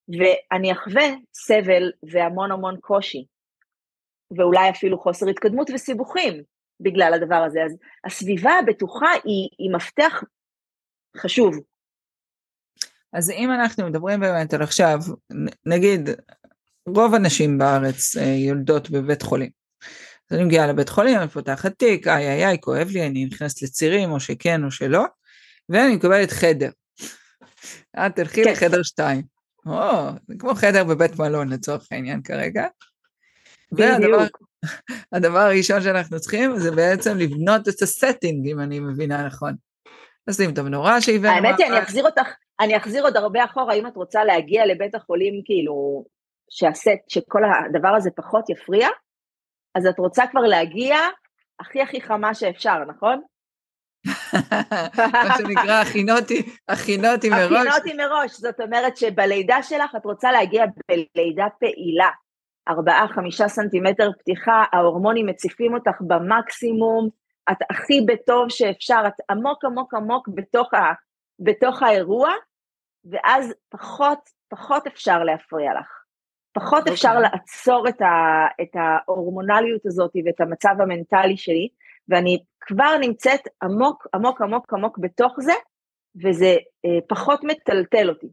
ואני 0.08 0.72
אחווה 0.72 1.04
סבל 1.34 1.92
והמון 2.02 2.52
המון 2.52 2.76
קושי, 2.80 3.24
ואולי 4.36 4.70
אפילו 4.70 4.98
חוסר 4.98 5.28
התקדמות 5.28 5.70
וסיבוכים 5.74 6.42
בגלל 6.80 7.14
הדבר 7.14 7.42
הזה. 7.46 7.64
אז 7.64 7.76
הסביבה 8.04 8.52
הבטוחה 8.52 9.10
היא, 9.24 9.48
היא 9.58 9.70
מפתח 9.74 10.22
חשוב. 11.16 11.54
אז 13.12 13.30
אם 13.30 13.50
אנחנו 13.52 13.86
מדברים 13.86 14.20
באמת 14.20 14.54
על 14.54 14.62
עכשיו, 14.62 14.98
נגיד, 15.66 16.08
רוב 16.88 17.14
הנשים 17.14 17.58
בארץ 17.58 18.16
אה, 18.16 18.22
יולדות 18.22 18.90
בבית 18.90 19.22
חולים. 19.22 19.50
אז 20.30 20.36
אני 20.36 20.44
מגיעה 20.44 20.66
לבית 20.66 20.88
חולים, 20.88 21.18
אני 21.18 21.28
פותחת 21.28 21.72
תיק, 21.78 22.06
איי 22.06 22.28
איי 22.28 22.46
איי, 22.46 22.60
כואב 22.60 22.88
לי, 22.88 23.06
אני 23.06 23.24
נכנסת 23.24 23.62
לצירים, 23.62 24.10
או 24.10 24.20
שכן 24.20 24.64
או 24.64 24.70
שלא, 24.70 25.04
ואני 25.68 25.96
מקבלת 25.96 26.30
חדר. 26.30 26.70
את 27.96 28.16
תלכי 28.16 28.44
כן. 28.44 28.52
לחדר 28.52 28.82
שתיים. 28.82 29.22
או, 29.66 30.10
זה 30.28 30.34
כמו 30.38 30.54
חדר 30.54 30.84
בבית 30.84 31.18
מלון 31.18 31.48
לצורך 31.48 31.86
העניין 31.90 32.22
כרגע. 32.22 32.66
והדבר 33.72 34.26
הדבר 35.12 35.38
הראשון 35.38 35.82
שאנחנו 35.82 36.20
צריכים 36.20 36.58
זה 36.58 36.70
בעצם 36.70 37.16
לבנות 37.18 37.68
את 37.68 37.82
הסטינג, 37.82 38.48
אם 38.48 38.60
אני 38.60 38.80
מבינה 38.80 39.26
נכון. 39.26 39.54
לשים 40.26 40.50
את 40.50 40.58
המנורה 40.58 41.00
שהבאנו. 41.00 41.46
האמת 41.46 41.58
היא, 41.58 41.66
אני 41.66 41.82
אחזיר 41.82 42.04
אותך, 42.04 42.28
אני 42.60 42.76
אחזיר 42.76 43.04
עוד 43.04 43.16
הרבה 43.16 43.44
אחורה, 43.44 43.74
אם 43.74 43.86
את 43.86 43.96
רוצה 43.96 44.24
להגיע 44.24 44.66
לבית 44.66 44.94
החולים, 44.94 45.42
כאילו, 45.44 46.04
שהסט, 46.50 47.08
שכל 47.08 47.42
הדבר 47.44 47.88
הזה 47.88 48.10
פחות 48.16 48.50
יפריע, 48.50 48.88
אז 49.74 49.86
את 49.86 49.98
רוצה 49.98 50.26
כבר 50.30 50.40
להגיע 50.40 50.96
הכי 51.60 51.82
הכי 51.82 52.00
חמה 52.00 52.34
שאפשר, 52.34 52.84
נכון? 52.88 53.22
מה 55.12 55.36
שנקרא 55.38 55.80
הכינותי, 55.82 56.42
הכינותי 56.68 57.30
מראש. 57.30 57.52
הכינותי 57.52 57.94
מראש, 57.94 58.40
זאת 58.40 58.60
אומרת 58.60 58.96
שבלידה 58.96 59.62
שלך 59.62 59.96
את 59.96 60.04
רוצה 60.04 60.32
להגיע 60.32 60.64
בלידה 60.88 61.46
פעילה. 61.60 62.10
ארבעה, 62.68 63.08
חמישה 63.08 63.48
סנטימטר 63.48 64.10
פתיחה, 64.18 64.64
ההורמונים 64.72 65.26
מציפים 65.26 65.74
אותך 65.74 66.00
במקסימום, 66.00 67.08
את 67.50 67.56
הכי 67.70 68.00
בטוב 68.06 68.48
שאפשר, 68.48 69.02
את 69.06 69.30
עמוק 69.30 69.64
עמוק 69.64 69.94
עמוק 69.94 70.28
בתוך, 70.34 70.74
ה, 70.74 70.92
בתוך 71.40 71.82
האירוע, 71.82 72.30
ואז 73.10 73.54
פחות, 73.68 74.18
פחות 74.48 74.86
אפשר 74.86 75.24
להפריע 75.24 75.70
לך. 75.80 75.98
פחות 76.52 76.88
okay. 76.88 76.90
אפשר 76.90 77.18
לעצור 77.18 77.88
את, 77.88 78.00
ה, 78.00 78.46
את 78.62 78.76
ההורמונליות 78.76 79.86
הזאת 79.86 80.10
ואת 80.26 80.40
המצב 80.40 80.74
המנטלי 80.80 81.36
שלי, 81.36 81.68
ואני 82.08 82.38
כבר 82.60 82.96
נמצאת 83.00 83.40
עמוק 83.62 84.06
עמוק 84.14 84.42
עמוק 84.42 84.72
עמוק 84.74 84.98
בתוך 84.98 85.34
זה, 85.40 85.52
וזה 86.24 86.56
אה, 86.84 86.98
פחות 87.08 87.44
מטלטל 87.44 88.08
אותי. 88.08 88.26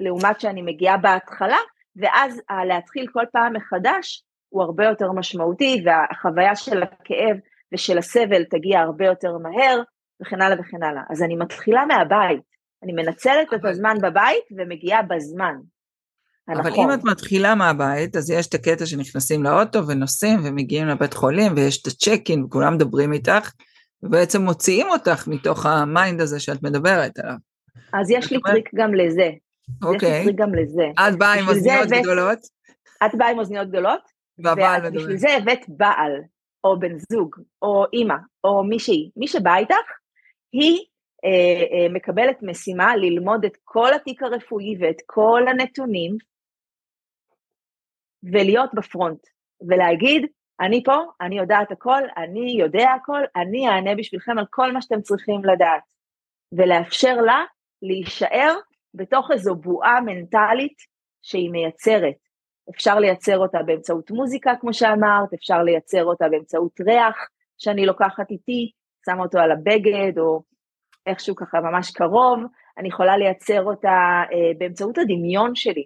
לעומת 0.00 0.40
שאני 0.40 0.62
מגיעה 0.62 0.96
בהתחלה, 0.96 1.58
ואז 1.96 2.40
להתחיל 2.68 3.06
כל 3.12 3.24
פעם 3.32 3.52
מחדש 3.52 4.24
הוא 4.48 4.62
הרבה 4.62 4.84
יותר 4.84 5.12
משמעותי, 5.12 5.82
והחוויה 5.84 6.56
של 6.56 6.82
הכאב 6.82 7.36
ושל 7.74 7.98
הסבל 7.98 8.44
תגיע 8.44 8.80
הרבה 8.80 9.06
יותר 9.06 9.32
מהר, 9.38 9.82
וכן 10.22 10.42
הלאה 10.42 10.60
וכן 10.60 10.82
הלאה. 10.82 11.02
אז 11.10 11.22
אני 11.22 11.36
מתחילה 11.36 11.86
מהבית, 11.86 12.40
אני 12.82 12.92
מנצלת. 12.92 13.54
את 13.54 13.64
הזמן 13.64 13.94
בבית 14.02 14.44
ומגיעה 14.56 15.02
בזמן. 15.02 15.54
אבל 16.48 16.66
הנכון. 16.66 16.90
אם 16.90 16.94
את 16.94 17.04
מתחילה 17.04 17.54
מהבית, 17.54 18.16
אז 18.16 18.30
יש 18.30 18.46
את 18.46 18.54
הקטע 18.54 18.86
שנכנסים 18.86 19.42
לאוטו 19.42 19.86
ונוסעים 19.86 20.40
ומגיעים 20.44 20.88
לבית 20.88 21.14
חולים 21.14 21.52
ויש 21.56 21.82
את 21.82 21.86
הצ'קין 21.86 22.44
וכולם 22.44 22.74
מדברים 22.74 23.12
איתך, 23.12 23.52
ובעצם 24.02 24.42
מוציאים 24.42 24.86
אותך 24.88 25.28
מתוך 25.28 25.66
ה 25.66 25.77
mind 25.77 26.20
הזה 26.20 26.40
שאת 26.40 26.62
מדברת 26.62 27.18
עליו. 27.18 27.36
אז 27.92 28.10
יש 28.10 28.32
לי 28.32 28.38
טריק 28.40 28.70
גם 28.74 28.94
לזה. 28.94 29.30
אוקיי. 29.82 30.08
יש 30.08 30.18
לי 30.18 30.24
טריק 30.24 30.36
גם 30.36 30.54
לזה. 30.54 30.84
את 31.08 31.18
באה 31.18 31.32
עם 31.32 31.48
אוזניות 31.48 31.88
גדולות? 31.88 32.38
את 33.06 33.14
באה 33.14 33.30
עם 33.30 33.38
אוזניות 33.38 33.68
גדולות, 33.68 34.00
והבעל 34.38 34.82
מדבר. 34.82 34.98
ובשביל 34.98 35.16
זה 35.16 35.36
הבאת 35.36 35.64
בעל, 35.68 36.12
או 36.64 36.78
בן 36.78 36.98
זוג, 36.98 37.36
או 37.62 37.84
אימא, 37.92 38.14
או 38.44 38.64
מישהי, 38.64 39.10
מי 39.16 39.28
שבא 39.28 39.56
איתך, 39.56 39.86
היא 40.52 40.78
אה, 41.24 41.30
אה, 41.78 41.88
מקבלת 41.92 42.36
משימה 42.42 42.96
ללמוד 42.96 43.44
את 43.44 43.56
כל 43.64 43.94
התיק 43.94 44.22
הרפואי 44.22 44.76
ואת 44.80 44.96
כל 45.06 45.42
הנתונים, 45.48 46.16
ולהיות 48.32 48.70
ב 48.74 48.81
front, 48.81 49.20
ולהגיד, 49.68 50.26
אני 50.60 50.82
פה, 50.84 50.96
אני 51.20 51.38
יודעת 51.38 51.72
הכל, 51.72 52.02
אני 52.16 52.56
יודע 52.58 52.90
הכל, 52.90 53.20
אני 53.36 53.68
אענה 53.68 53.94
בשבילכם 53.94 54.38
על 54.38 54.44
כל 54.50 54.72
מה 54.72 54.82
שאתם 54.82 55.00
צריכים 55.00 55.44
לדעת. 55.44 55.82
ולאפשר 56.52 57.16
לה 57.16 57.44
להישאר 57.82 58.54
בתוך 58.94 59.30
איזו 59.30 59.54
בועה 59.54 60.00
מנטלית 60.00 60.76
שהיא 61.22 61.50
מייצרת. 61.50 62.14
אפשר 62.74 62.98
לייצר 62.98 63.38
אותה 63.38 63.58
באמצעות 63.62 64.10
מוזיקה, 64.10 64.52
כמו 64.60 64.74
שאמרת, 64.74 65.32
אפשר 65.34 65.62
לייצר 65.62 66.04
אותה 66.04 66.28
באמצעות 66.28 66.80
ריח 66.80 67.16
שאני 67.58 67.86
לוקחת 67.86 68.30
איתי, 68.30 68.70
שמה 69.06 69.22
אותו 69.22 69.38
על 69.38 69.52
הבגד, 69.52 70.18
או 70.18 70.42
איכשהו 71.06 71.36
ככה 71.36 71.60
ממש 71.60 71.90
קרוב, 71.90 72.38
אני 72.78 72.88
יכולה 72.88 73.16
לייצר 73.16 73.62
אותה 73.62 74.22
אה, 74.32 74.52
באמצעות 74.58 74.98
הדמיון 74.98 75.54
שלי, 75.54 75.84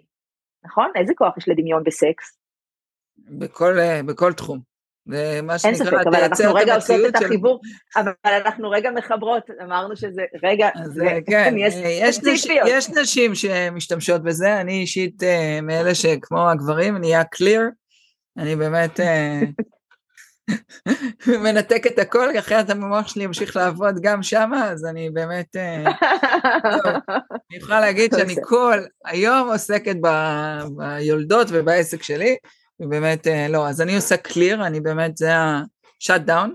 נכון? 0.65 0.91
איזה 0.95 1.13
כוח 1.17 1.37
יש 1.37 1.47
לדמיון 1.47 1.83
בסקס? 1.83 2.37
בכל, 3.17 3.79
אה, 3.79 4.03
בכל 4.03 4.33
תחום. 4.33 4.59
זה 5.05 5.39
מה 5.43 5.59
שנקרא, 5.59 5.77
אין 5.77 5.85
ספק, 5.85 6.07
אבל 6.07 6.23
אנחנו 6.23 6.53
רגע 6.53 6.75
עושות 6.75 6.99
את 7.09 7.15
החיבור, 7.15 7.61
אבל 7.95 8.11
אנחנו 8.25 8.69
רגע 8.69 8.91
מחברות, 8.91 9.43
אמרנו 9.63 9.95
שזה, 9.95 10.21
רגע, 10.43 10.69
זה, 10.85 11.05
אה, 11.05 11.21
כן, 11.31 11.55
יש, 11.57 11.73
אה, 11.73 11.89
יש, 11.89 12.19
נש, 12.23 12.45
יש 12.67 12.89
נשים 12.89 13.35
שמשתמשות 13.35 14.23
בזה, 14.23 14.61
אני 14.61 14.79
אישית 14.79 15.23
מאלה 15.63 15.95
שכמו 15.95 16.49
הגברים, 16.49 16.97
נהיה 16.97 17.23
קליר, 17.23 17.61
אני 18.37 18.55
באמת 18.55 18.99
מנתק 21.43 21.87
את 21.87 21.99
הכל, 21.99 22.27
אחרת 22.39 22.69
המוח 22.69 23.07
שלי 23.07 23.23
ימשיך 23.23 23.55
לעבוד 23.55 23.95
גם 24.01 24.23
שמה, 24.23 24.71
אז 24.71 24.85
אני 24.85 25.09
באמת, 25.09 25.55
אני 25.55 27.57
יכולה 27.57 27.79
להגיד 27.79 28.11
שאני 28.17 28.35
כל 28.43 28.77
היום 29.05 29.47
עוסקת 29.47 29.95
ביולדות 30.77 31.47
ובעסק 31.49 32.03
שלי, 32.03 32.35
ובאמת, 32.79 33.27
אה, 33.27 33.47
לא, 33.49 33.67
אז 33.67 33.81
אני 33.81 33.95
עושה 33.95 34.17
קליר, 34.17 34.67
אני 34.67 34.81
באמת, 34.81 35.17
זה 35.17 35.35
ה-shut 35.35 36.27
down. 36.27 36.49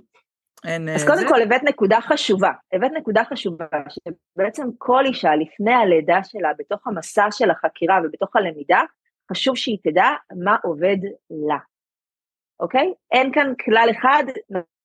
אין, 0.65 0.89
אז 0.89 1.05
קודם 1.05 1.19
זה... 1.19 1.29
כל 1.29 1.43
הבאת 1.43 1.63
נקודה 1.65 2.01
חשובה, 2.01 2.51
הבאת 2.73 2.91
נקודה 2.97 3.23
חשובה, 3.25 3.67
שבעצם 3.89 4.67
כל 4.79 5.07
אישה 5.07 5.31
לפני 5.37 5.75
הלידה 5.75 6.21
שלה, 6.25 6.51
בתוך 6.59 6.87
המסע 6.87 7.27
של 7.31 7.51
החקירה 7.51 8.01
ובתוך 8.05 8.37
הלמידה, 8.37 8.83
חשוב 9.33 9.57
שהיא 9.57 9.79
תדע 9.83 10.09
מה 10.45 10.57
עובד 10.63 10.97
לה, 11.49 11.59
אוקיי? 12.61 12.95
אין 13.13 13.33
כאן 13.33 13.53
כלל 13.65 13.89
אחד 13.99 14.25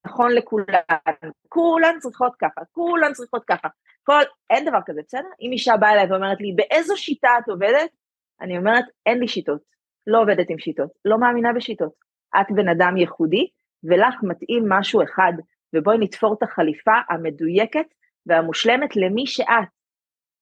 נכון 0.06 0.32
לכולן, 0.32 1.30
כולן 1.48 1.98
צריכות 1.98 2.32
ככה, 2.40 2.60
כולן 2.72 3.12
צריכות 3.12 3.44
ככה, 3.44 3.68
כל, 4.02 4.22
אין 4.50 4.64
דבר 4.64 4.78
כזה, 4.86 5.00
בסדר? 5.06 5.28
אם 5.40 5.52
אישה 5.52 5.76
באה 5.76 5.92
אליי 5.92 6.06
ואומרת 6.10 6.40
לי, 6.40 6.52
באיזו 6.56 6.96
שיטה 6.96 7.28
את 7.38 7.48
עובדת? 7.48 7.90
אני 8.40 8.58
אומרת, 8.58 8.84
אין 9.06 9.18
לי 9.18 9.28
שיטות. 9.28 9.70
לא 10.06 10.22
עובדת 10.22 10.50
עם 10.50 10.58
שיטות, 10.58 10.90
לא 11.04 11.18
מאמינה 11.18 11.52
בשיטות. 11.52 11.92
את 12.40 12.46
בן 12.54 12.68
אדם 12.68 12.96
ייחודי, 12.96 13.48
ולך 13.84 14.14
מתאים 14.22 14.64
משהו 14.68 15.02
אחד, 15.02 15.32
ובואי 15.76 15.98
נתפור 15.98 16.34
את 16.38 16.42
החליפה 16.42 16.94
המדויקת 17.10 17.86
והמושלמת 18.26 18.96
למי 18.96 19.26
שאת. 19.26 19.68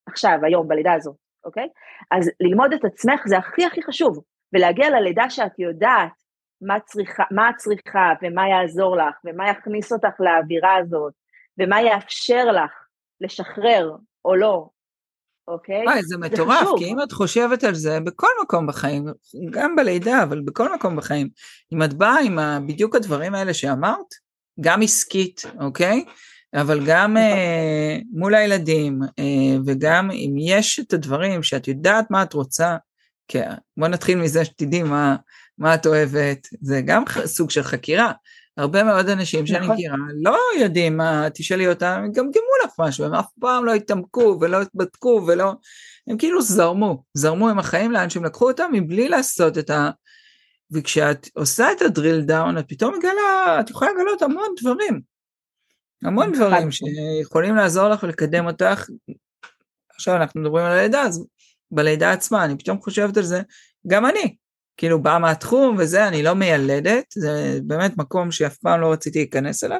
עכשיו, 0.08 0.38
היום, 0.42 0.68
בלידה 0.68 0.92
הזאת, 0.92 1.16
אוקיי? 1.44 1.68
אז 2.10 2.30
ללמוד 2.40 2.72
את 2.72 2.84
עצמך 2.84 3.20
זה 3.26 3.38
הכי 3.38 3.64
הכי 3.64 3.82
חשוב, 3.82 4.24
ולהגיע 4.52 4.90
ללידה 4.90 5.30
שאת 5.30 5.58
יודעת 5.58 6.12
מה, 6.60 6.80
צריכה, 6.86 7.22
מה 7.30 7.50
את 7.50 7.54
צריכה, 7.56 8.12
ומה 8.22 8.48
יעזור 8.48 8.96
לך, 8.96 9.14
ומה 9.24 9.50
יכניס 9.50 9.92
אותך 9.92 10.20
לאווירה 10.20 10.76
הזאת, 10.76 11.12
ומה 11.58 11.82
יאפשר 11.82 12.44
לך 12.44 12.70
לשחרר 13.20 13.96
או 14.24 14.36
לא, 14.36 14.68
אוקיי? 15.48 15.84
וואי, 15.84 16.02
זה 16.02 16.16
מטורף, 16.18 16.64
זה 16.64 16.70
כי 16.78 16.84
אם 16.84 17.02
את 17.02 17.12
חושבת 17.12 17.64
על 17.64 17.74
זה, 17.74 18.00
בכל 18.00 18.28
מקום 18.42 18.66
בחיים, 18.66 19.06
גם 19.50 19.76
בלידה, 19.76 20.22
אבל 20.22 20.40
בכל 20.40 20.74
מקום 20.74 20.96
בחיים, 20.96 21.28
אם 21.72 21.82
את 21.82 21.94
באה 21.94 22.20
עם 22.20 22.38
בדיוק 22.66 22.96
הדברים 22.96 23.34
האלה 23.34 23.54
שאמרת, 23.54 24.28
גם 24.60 24.82
עסקית, 24.82 25.42
אוקיי? 25.60 26.04
אבל 26.54 26.80
גם 26.86 27.16
uh, 27.16 28.04
מול 28.12 28.34
הילדים, 28.34 28.98
uh, 29.02 29.60
וגם 29.66 30.10
אם 30.10 30.34
יש 30.38 30.80
את 30.80 30.92
הדברים 30.92 31.42
שאת 31.42 31.68
יודעת 31.68 32.10
מה 32.10 32.22
את 32.22 32.32
רוצה, 32.32 32.76
כן, 33.28 33.50
בוא 33.76 33.88
נתחיל 33.88 34.18
מזה 34.18 34.44
שתדעי 34.44 34.82
מה, 34.82 35.16
מה 35.58 35.74
את 35.74 35.86
אוהבת, 35.86 36.48
זה 36.60 36.80
גם 36.84 37.04
סוג 37.24 37.50
של 37.50 37.62
חקירה. 37.62 38.12
הרבה 38.56 38.84
מאוד 38.84 39.08
אנשים 39.08 39.46
שאני 39.46 39.60
נכון. 39.60 39.74
מכירה 39.74 39.96
לא 40.22 40.38
יודעים 40.60 40.96
מה, 40.96 41.26
תשאלי 41.34 41.68
אותם, 41.68 42.00
הם 42.04 42.12
גמגמו 42.12 42.52
לך 42.64 42.70
משהו, 42.78 43.04
הם 43.04 43.14
אף 43.14 43.26
פעם 43.40 43.64
לא 43.64 43.74
התעמקו 43.74 44.38
ולא 44.40 44.62
התבדקו 44.62 45.24
ולא, 45.26 45.52
הם 46.06 46.18
כאילו 46.18 46.42
זרמו, 46.42 47.02
זרמו 47.14 47.48
עם 47.48 47.58
החיים 47.58 47.92
לאן 47.92 48.10
שהם 48.10 48.24
לקחו 48.24 48.50
אותם 48.50 48.70
מבלי 48.72 49.08
לעשות 49.08 49.58
את, 49.58 49.70
ה, 49.70 49.90
וכשאת 50.70 51.28
עושה 51.34 51.72
את 51.72 51.82
הדריל 51.82 52.20
דאון, 52.20 52.58
את 52.58 52.64
פתאום 52.68 52.94
מגלה, 52.98 53.60
את 53.60 53.70
יכולה 53.70 53.90
לגלות 53.90 54.22
המון 54.22 54.54
דברים. 54.60 55.00
המון 56.04 56.32
דברים 56.32 56.70
שיכולים 56.70 57.56
לעזור 57.56 57.88
לך 57.88 58.02
ולקדם 58.02 58.46
אותך. 58.46 58.88
עכשיו 59.94 60.16
אנחנו 60.16 60.40
מדברים 60.40 60.64
על 60.64 60.72
הלידה, 60.72 61.02
אז 61.02 61.26
בלידה 61.70 62.12
עצמה, 62.12 62.44
אני 62.44 62.58
פתאום 62.58 62.80
חושבת 62.82 63.16
על 63.16 63.22
זה, 63.22 63.42
גם 63.86 64.06
אני, 64.06 64.36
כאילו 64.78 65.02
באה 65.02 65.18
מהתחום 65.18 65.76
וזה, 65.78 66.08
אני 66.08 66.22
לא 66.22 66.34
מיילדת, 66.34 67.04
זה 67.14 67.60
באמת 67.62 67.96
מקום 67.96 68.30
שאף 68.30 68.56
פעם 68.56 68.80
לא 68.80 68.92
רציתי 68.92 69.18
להיכנס 69.18 69.64
אליו, 69.64 69.78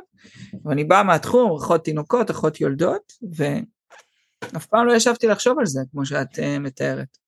אבל 0.64 0.72
אני 0.72 0.84
באה 0.84 1.02
מהתחום, 1.02 1.56
אחות 1.56 1.84
תינוקות, 1.84 2.30
אחות 2.30 2.60
יולדות, 2.60 3.12
ואף 3.36 4.66
פעם 4.66 4.86
לא 4.86 4.92
ישבתי 4.92 5.26
לחשוב 5.26 5.58
על 5.58 5.66
זה, 5.66 5.80
כמו 5.90 6.06
שאת 6.06 6.38
uh, 6.38 6.58
מתארת. 6.60 7.18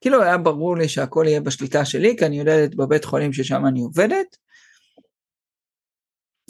כאילו 0.00 0.22
היה 0.22 0.38
ברור 0.38 0.76
לי 0.76 0.88
שהכל 0.88 1.24
יהיה 1.28 1.40
בשליטה 1.40 1.84
שלי, 1.84 2.16
כי 2.18 2.26
אני 2.26 2.38
יולדת 2.38 2.74
בבית 2.74 3.04
חולים 3.04 3.32
ששם 3.32 3.66
אני 3.66 3.80
עובדת. 3.80 4.36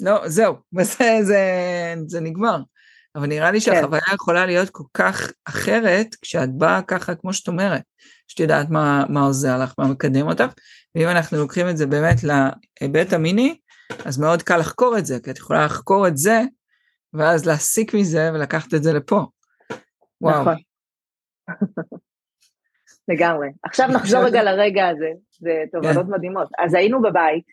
לא, 0.01 0.29
זהו, 0.29 0.55
זה, 0.83 1.19
זה, 1.23 1.43
זה 2.07 2.21
נגמר. 2.21 2.59
אבל 3.17 3.27
נראה 3.27 3.51
לי 3.51 3.61
כן. 3.61 3.65
שהחוויה 3.65 4.01
כן. 4.01 4.15
יכולה 4.15 4.47
להיות 4.47 4.71
כל 4.71 4.85
כך 4.95 5.33
אחרת 5.45 6.07
כשאת 6.23 6.55
באה 6.55 6.83
ככה, 6.83 7.15
כמו 7.15 7.33
שאת 7.33 7.49
אומרת, 7.49 7.83
שאת 8.29 8.41
יודעת 8.41 8.71
מה, 8.71 9.05
מה 9.09 9.21
עוזר 9.21 9.59
לך, 9.63 9.75
מה 9.79 9.89
מקדם 9.89 10.27
אותך, 10.27 10.53
ואם 10.95 11.09
אנחנו 11.09 11.39
לוקחים 11.39 11.69
את 11.69 11.77
זה 11.77 11.87
באמת 11.87 12.17
להיבט 12.25 13.13
המיני, 13.13 13.59
אז 14.05 14.19
מאוד 14.19 14.43
קל 14.43 14.57
לחקור 14.57 14.99
את 14.99 15.07
זה, 15.07 15.21
כי 15.25 15.31
את 15.31 15.39
יכולה 15.39 15.65
לחקור 15.65 16.09
את 16.09 16.17
זה, 16.17 16.41
ואז 17.15 17.47
להסיק 17.47 17.95
מזה 17.95 18.31
ולקחת 18.35 18.75
את 18.75 18.83
זה 18.83 18.93
לפה. 18.93 19.27
וואו. 20.21 20.41
נכון. 20.41 20.55
לגמרי. 23.09 23.49
עכשיו 23.63 23.89
נחזור 23.89 24.21
רגע 24.21 24.43
לרגע 24.43 24.89
הזה, 24.89 25.11
זה 25.41 25.65
תובנות 25.73 26.07
כן. 26.07 26.13
מדהימות. 26.13 26.49
אז 26.59 26.75
היינו 26.75 27.03
בבית, 27.03 27.45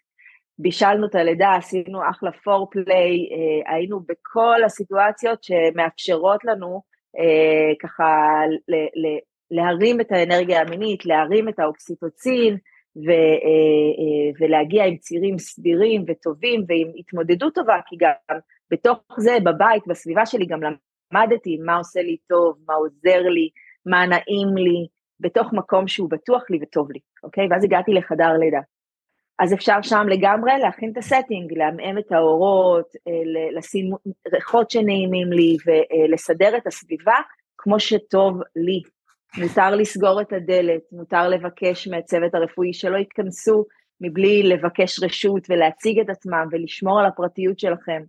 בישלנו 0.60 1.08
את 1.08 1.16
הלידה, 1.16 1.56
עשינו 1.56 2.10
אחלה 2.10 2.32
פורפליי, 2.44 3.30
אה, 3.32 3.74
היינו 3.74 4.00
בכל 4.00 4.64
הסיטואציות 4.66 5.44
שמאפשרות 5.44 6.46
לנו 6.46 6.82
אה, 7.20 7.74
ככה 7.82 8.42
ל, 8.68 8.76
ל, 8.76 9.20
להרים 9.52 10.02
את 10.02 10.12
האנרגיה 10.12 10.62
המינית, 10.62 11.06
להרים 11.06 11.50
את 11.50 11.60
האוקסיטוצין 11.60 12.58
ו, 12.96 13.10
אה, 13.10 13.92
אה, 14.00 14.32
ולהגיע 14.40 14.86
עם 14.86 14.98
צירים 14.98 15.40
סדירים 15.40 16.06
וטובים 16.08 16.64
ועם 16.68 16.92
התמודדות 16.98 17.56
טובה, 17.56 17.80
כי 17.86 17.96
גם 18.00 18.38
בתוך 18.72 19.00
זה, 19.18 19.38
בבית, 19.44 19.84
בסביבה 19.88 20.26
שלי, 20.26 20.46
גם 20.46 20.60
למדתי 20.64 21.58
מה 21.66 21.78
עושה 21.78 22.02
לי 22.02 22.18
טוב, 22.28 22.58
מה 22.68 22.74
עוזר 22.74 23.22
לי, 23.22 23.50
מה 23.86 24.06
נעים 24.06 24.58
לי, 24.58 24.88
בתוך 25.20 25.54
מקום 25.54 25.88
שהוא 25.88 26.10
בטוח 26.10 26.44
לי 26.50 26.60
וטוב 26.62 26.92
לי, 26.92 27.00
אוקיי? 27.24 27.48
ואז 27.50 27.64
הגעתי 27.64 27.94
לחדר 27.94 28.38
לידה. 28.40 28.60
אז 29.40 29.54
אפשר 29.54 29.82
שם 29.82 30.08
לגמרי 30.10 30.52
להכין 30.62 30.92
את 30.92 30.98
הסטינג, 30.98 31.54
לעמעם 31.54 31.98
את 31.98 32.12
האורות, 32.12 32.94
אה, 33.08 33.52
לשים 33.58 33.92
ריחות 34.34 34.72
שנעימים 34.72 35.32
לי 35.32 35.58
ולסדר 35.66 36.58
את 36.58 36.68
הסביבה 36.68 37.16
כמו 37.58 37.80
שטוב 37.80 38.42
לי. 38.56 38.82
מותר 39.38 39.76
לסגור 39.76 40.22
את 40.22 40.34
הדלת, 40.34 40.82
מותר 40.92 41.30
לבקש 41.30 41.88
מהצוות 41.88 42.36
הרפואי 42.36 42.74
שלא 42.74 42.98
ייכנסו 42.98 43.66
מבלי 44.02 44.44
לבקש 44.44 45.04
רשות 45.04 45.48
ולהציג 45.50 46.00
את 46.00 46.10
עצמם 46.10 46.48
ולשמור 46.52 47.00
על 47.00 47.06
הפרטיות 47.06 47.60
שלכם. 47.60 48.02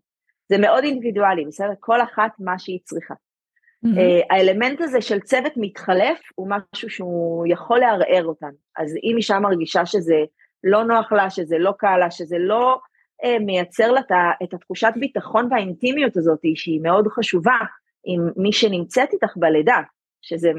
זה 0.48 0.58
מאוד 0.58 0.84
אינדיבידואלי, 0.84 1.44
בסדר? 1.46 1.72
כל 1.80 2.02
אחת 2.02 2.30
מה 2.38 2.58
שהיא 2.58 2.80
צריכה. 2.84 3.14
Mm-hmm. 3.14 3.98
האלמנט 4.30 4.80
הזה 4.80 5.00
של 5.00 5.20
צוות 5.20 5.52
מתחלף 5.56 6.18
הוא 6.34 6.48
משהו 6.50 6.90
שהוא 6.90 7.46
יכול 7.48 7.78
לערער 7.78 8.24
אותנו. 8.24 8.56
אז 8.76 8.94
אם 9.04 9.16
אישה 9.16 9.38
מרגישה 9.38 9.86
שזה 9.86 10.16
לא 10.64 10.84
נוח 10.84 11.12
לה, 11.12 11.30
שזה 11.30 11.58
לא 11.58 11.72
קל 11.78 11.96
לה, 11.96 12.10
שזה 12.10 12.36
לא 12.38 12.78
uh, 13.24 13.44
מייצר 13.44 13.92
לה 13.92 14.00
את 14.42 14.54
התחושת 14.54 14.92
ביטחון 15.00 15.48
והאינטימיות 15.50 16.16
הזאת, 16.16 16.40
שהיא 16.54 16.80
מאוד 16.82 17.08
חשובה 17.08 17.58
עם 18.04 18.30
מי 18.36 18.52
שנמצאת 18.52 19.12
איתך 19.12 19.36
בלידה, 19.36 19.80
שזה, 20.22 20.50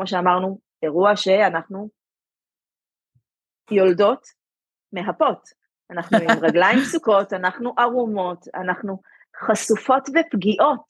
כמו 0.00 0.06
שאמרנו, 0.06 0.58
אירוע 0.82 1.16
שאנחנו 1.16 1.88
יולדות 3.70 4.26
מהפות. 4.92 5.48
אנחנו 5.90 6.18
עם 6.18 6.28
רגליים 6.48 6.78
פסוקות, 6.78 7.32
אנחנו 7.32 7.74
ערומות, 7.78 8.48
אנחנו 8.54 9.02
חשופות 9.36 10.08
ופגיעות. 10.08 10.84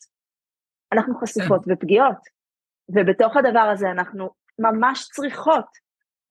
אנחנו 0.92 1.14
חשופות 1.20 1.64
כן. 1.64 1.72
ופגיעות. 1.72 2.16
ובתוך 2.88 3.36
הדבר 3.36 3.70
הזה 3.72 3.90
אנחנו 3.90 4.30
ממש 4.58 5.08
צריכות, 5.12 5.66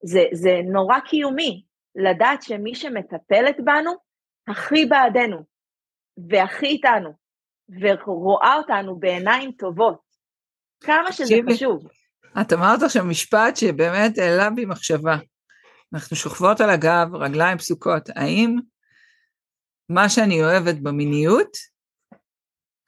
זה, 0.03 0.23
זה 0.33 0.51
נורא 0.65 0.99
קיומי, 0.99 1.63
לדעת 1.95 2.43
שמי 2.43 2.75
שמטפלת 2.75 3.55
בנו, 3.63 3.91
הכי 4.47 4.85
בעדנו, 4.85 5.43
והכי 6.29 6.65
איתנו, 6.65 7.13
ורואה 7.81 8.55
אותנו 8.55 8.99
בעיניים 8.99 9.51
טובות. 9.51 10.01
כמה 10.83 11.11
שזה 11.11 11.35
חשוב. 11.53 11.98
את 12.41 12.53
אמרת 12.53 12.83
עכשיו 12.83 13.05
משפט 13.05 13.55
שבאמת 13.55 14.17
העלה 14.17 14.49
בי 14.49 14.65
מחשבה. 14.65 15.17
אנחנו 15.93 16.15
שוכבות 16.15 16.61
על 16.61 16.69
הגב, 16.69 17.15
רגליים 17.15 17.57
פסוקות. 17.57 18.09
האם 18.15 18.55
מה 19.89 20.09
שאני 20.09 20.43
אוהבת 20.43 20.75
במיניות 20.83 21.57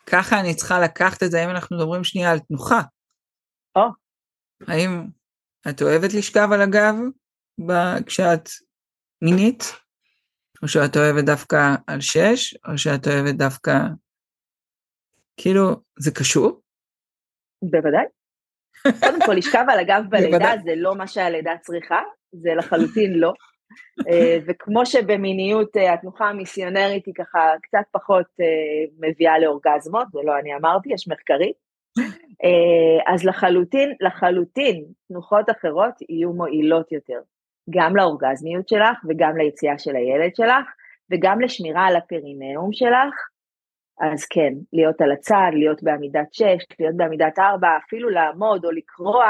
ככה 0.06 0.39
אני 0.39 0.56
צריכה 0.56 0.80
לקחת 0.80 1.24
את 1.24 1.32
זה, 1.32 1.42
האם 1.42 1.50
אנחנו 1.50 1.78
מדברים 1.78 2.04
שנייה 2.04 2.32
על 2.32 2.39
תנוחה. 2.39 2.82
או. 3.76 3.82
האם 4.68 5.08
את 5.70 5.82
אוהבת 5.82 6.14
לשכב 6.14 6.48
על 6.54 6.62
הגב 6.62 6.96
כשאת 8.06 8.50
מינית? 9.22 9.64
או 10.64 10.68
שאת 10.68 10.98
אוהבת 10.98 11.26
דווקא 11.26 11.76
על 11.88 12.02
שש, 12.02 12.56
או 12.68 12.78
שאת 12.78 13.08
אוהבת 13.08 13.36
דווקא... 13.36 13.74
כאילו, 15.38 15.84
זה 16.00 16.12
קשור? 16.12 16.62
בוודאי. 17.62 18.20
קודם 18.84 19.21
כל, 19.25 19.34
לשכב 19.34 19.65
על 19.67 19.79
הגב 19.79 20.03
בלידה 20.09 20.51
זה 20.63 20.73
לא 20.75 20.95
מה 20.95 21.07
שהלידה 21.07 21.51
צריכה, 21.61 21.99
זה 22.32 22.49
לחלוטין 22.57 23.13
לא. 23.13 23.34
אה, 24.09 24.38
וכמו 24.47 24.86
שבמיניות 24.86 25.77
אה, 25.77 25.93
התנוחה 25.93 26.25
המיסיונרית 26.25 27.05
היא 27.05 27.13
ככה 27.17 27.51
קצת 27.61 27.84
פחות 27.91 28.25
אה, 28.41 29.07
מביאה 29.09 29.39
לאורגזמות, 29.39 30.07
זה 30.11 30.19
לא 30.23 30.39
אני 30.39 30.55
אמרתי, 30.55 30.93
יש 30.93 31.07
מחקרים, 31.07 31.53
אז 33.07 33.25
לחלוטין, 33.25 33.93
לחלוטין 34.01 34.86
תנוחות 35.07 35.49
אחרות 35.49 35.93
יהיו 36.09 36.34
מועילות 36.34 36.91
יותר, 36.91 37.19
גם 37.69 37.95
לאורגזמיות 37.95 38.67
שלך 38.69 38.97
וגם 39.09 39.38
ליציאה 39.38 39.77
של 39.77 39.95
הילד 39.95 40.36
שלך 40.36 40.65
וגם 41.11 41.41
לשמירה 41.41 41.86
על 41.86 41.95
הפרינאום 41.95 42.73
שלך, 42.73 43.13
אז 44.02 44.26
כן, 44.26 44.54
להיות 44.74 45.02
על 45.02 45.12
הצד, 45.12 45.52
להיות 45.54 45.84
בעמידת 45.84 46.34
6, 46.34 46.43
להיות 46.80 46.97
בעמידת 46.97 47.39
4, 47.39 47.68
אפילו 47.86 48.10
לעמוד 48.10 48.66
או 48.66 48.72
לקרוע, 48.72 49.26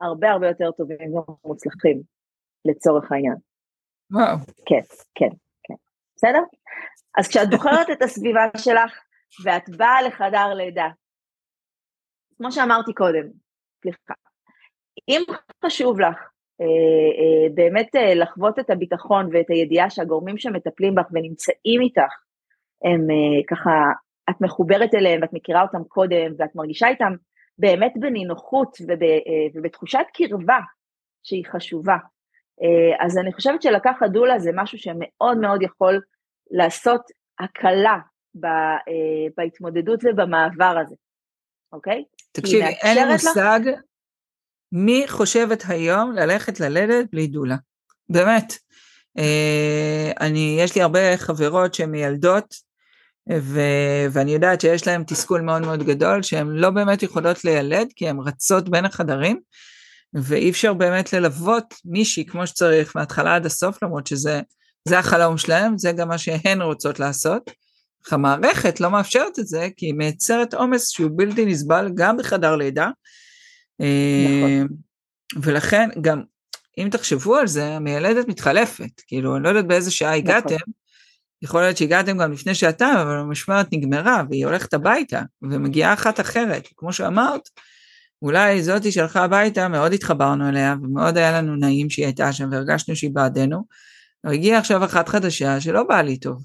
הרבה 0.00 0.30
הרבה 0.30 0.48
יותר 0.48 0.70
טובים 0.70 1.14
ומוצלחים 1.14 2.02
לצורך 2.64 3.12
העניין. 3.12 3.36
וואו. 4.10 4.36
כן, 4.66 4.80
כן, 5.14 5.34
כן. 5.62 5.74
בסדר? 6.16 6.42
אז 7.18 7.28
כשאת 7.28 7.50
בוחרת 7.50 7.90
את 7.92 8.02
הסביבה 8.02 8.44
שלך 8.56 9.00
ואת 9.44 9.68
באה 9.76 10.02
לחדר 10.02 10.54
לידה, 10.54 10.88
כמו 12.36 12.52
שאמרתי 12.52 12.94
קודם, 12.94 13.28
סליחה, 13.82 14.14
אם 15.08 15.22
חשוב 15.64 16.00
לך 16.00 16.16
אה, 16.60 16.66
אה, 17.18 17.54
באמת 17.54 17.96
אה, 17.96 18.14
לחוות 18.14 18.58
את 18.58 18.70
הביטחון 18.70 19.28
ואת 19.32 19.50
הידיעה 19.50 19.90
שהגורמים 19.90 20.38
שמטפלים 20.38 20.94
בך 20.94 21.06
ונמצאים 21.12 21.80
איתך, 21.80 22.27
הם 22.84 23.10
אה, 23.10 23.42
ככה, 23.48 23.70
את 24.30 24.40
מחוברת 24.40 24.94
אליהם 24.94 25.22
ואת 25.22 25.32
מכירה 25.32 25.62
אותם 25.62 25.84
קודם 25.84 26.32
ואת 26.38 26.54
מרגישה 26.54 26.88
איתם 26.88 27.12
באמת 27.58 27.92
בנינוחות 27.96 28.76
וב, 28.80 29.02
אה, 29.02 29.46
ובתחושת 29.54 30.04
קרבה 30.14 30.58
שהיא 31.22 31.44
חשובה. 31.52 31.96
אה, 32.62 33.06
אז 33.06 33.18
אני 33.18 33.32
חושבת 33.32 33.62
שלקחת 33.62 34.10
דולה 34.12 34.38
זה 34.38 34.50
משהו 34.54 34.78
שמאוד 34.78 35.38
מאוד 35.40 35.62
יכול 35.62 36.00
לעשות 36.50 37.00
הקלה 37.40 37.98
אה, 38.44 38.76
בהתמודדות 39.36 40.00
ובמעבר 40.04 40.76
הזה, 40.82 40.94
אוקיי? 41.72 42.04
תקשיבי, 42.32 42.64
אין 42.64 42.96
לי 42.96 43.12
מושג 43.12 43.60
לך... 43.64 43.80
מי 44.72 45.04
חושבת 45.08 45.62
היום 45.68 46.12
ללכת 46.12 46.60
ללדת 46.60 47.10
בלי 47.12 47.26
דולה. 47.26 47.56
באמת. 48.08 48.52
אני, 50.20 50.56
יש 50.60 50.76
לי 50.76 50.82
הרבה 50.82 51.16
חברות 51.16 51.74
שהן 51.74 51.90
מיילדות, 51.90 52.54
ו, 53.36 53.60
ואני 54.10 54.32
יודעת 54.32 54.60
שיש 54.60 54.86
להן 54.86 55.02
תסכול 55.02 55.40
מאוד 55.40 55.62
מאוד 55.62 55.82
גדול, 55.82 56.22
שהן 56.22 56.48
לא 56.48 56.70
באמת 56.70 57.02
יכולות 57.02 57.44
לילד, 57.44 57.88
כי 57.96 58.08
הן 58.08 58.18
רצות 58.18 58.68
בין 58.68 58.84
החדרים, 58.84 59.40
ואי 60.14 60.50
אפשר 60.50 60.74
באמת 60.74 61.12
ללוות 61.12 61.74
מישהי 61.84 62.24
כמו 62.26 62.46
שצריך 62.46 62.96
מההתחלה 62.96 63.34
עד 63.34 63.46
הסוף, 63.46 63.82
למרות 63.82 64.06
שזה 64.06 64.40
החלום 64.92 65.38
שלהם, 65.38 65.78
זה 65.78 65.92
גם 65.92 66.08
מה 66.08 66.18
שהן 66.18 66.62
רוצות 66.62 67.00
לעשות. 67.00 67.50
אך 68.06 68.12
המערכת 68.12 68.80
לא 68.80 68.90
מאפשרת 68.90 69.38
את 69.38 69.46
זה, 69.46 69.68
כי 69.76 69.86
היא 69.86 69.94
מייצרת 69.94 70.54
עומס 70.54 70.88
שהוא 70.88 71.10
בלתי 71.14 71.44
נסבל 71.44 71.90
גם 71.94 72.16
בחדר 72.16 72.56
לידה. 72.56 72.90
נכון. 73.78 74.50
אה, 74.50 74.62
ולכן 75.42 75.88
גם 76.00 76.22
אם 76.78 76.88
תחשבו 76.90 77.36
על 77.36 77.46
זה, 77.46 77.66
המיילדת 77.66 78.28
מתחלפת, 78.28 79.00
כאילו, 79.06 79.36
אני 79.36 79.44
לא 79.44 79.48
יודעת 79.48 79.66
באיזה 79.66 79.90
שעה 79.90 80.08
נכון. 80.08 80.18
הגעתם, 80.18 80.70
יכול 81.42 81.60
להיות 81.60 81.76
שהגעתם 81.76 82.18
גם 82.18 82.32
לפני 82.32 82.54
שעתיים, 82.54 82.96
אבל 82.96 83.18
המשמרת 83.18 83.66
נגמרה, 83.72 84.22
והיא 84.30 84.46
הולכת 84.46 84.74
הביתה, 84.74 85.22
ומגיעה 85.42 85.94
אחת 85.94 86.20
אחרת. 86.20 86.68
כמו 86.76 86.92
שאמרת, 86.92 87.48
אולי 88.22 88.62
זאתי 88.62 88.92
שהלכה 88.92 89.24
הביתה, 89.24 89.68
מאוד 89.68 89.92
התחברנו 89.92 90.48
אליה, 90.48 90.74
ומאוד 90.82 91.16
היה 91.16 91.32
לנו 91.32 91.56
נעים 91.56 91.90
שהיא 91.90 92.06
הייתה 92.06 92.32
שם, 92.32 92.48
והרגשנו 92.52 92.96
שהיא 92.96 93.10
בעדנו. 93.14 93.64
אבל 94.24 94.32
הגיעה 94.32 94.58
עכשיו 94.58 94.84
אחת 94.84 95.08
חדשה 95.08 95.60
שלא 95.60 95.82
באה 95.82 96.02
לי 96.02 96.18
טוב. 96.18 96.44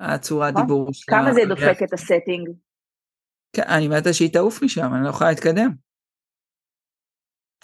הצורת 0.00 0.54
נכון. 0.54 0.66
דיבור 0.66 0.92
שלה. 0.92 1.16
כמה 1.16 1.32
זה 1.32 1.40
דופק 1.48 1.82
את 1.82 1.92
הסטינג? 1.92 2.48
כן, 3.52 3.62
אני 3.62 3.88
מתה 3.88 4.12
שהיא 4.12 4.32
תעוף 4.32 4.62
משם, 4.62 4.94
אני 4.94 5.04
לא 5.04 5.08
יכולה 5.08 5.30
להתקדם. 5.30 5.70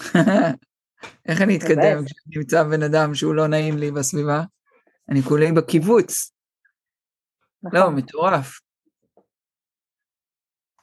איך 1.29 1.41
אני 1.43 1.57
אתקדם 1.57 1.77
באמת. 1.77 2.07
כשאני 2.07 2.37
נמצא 2.37 2.63
בן 2.63 2.83
אדם 2.83 3.15
שהוא 3.15 3.35
לא 3.35 3.47
נעים 3.47 3.79
לי 3.79 3.91
בסביבה? 3.91 4.43
אני 5.09 5.23
כולי 5.23 5.53
בקיבוץ. 5.53 6.33
לא, 7.63 7.81
נכון. 7.81 7.95
מטורף. 7.95 8.61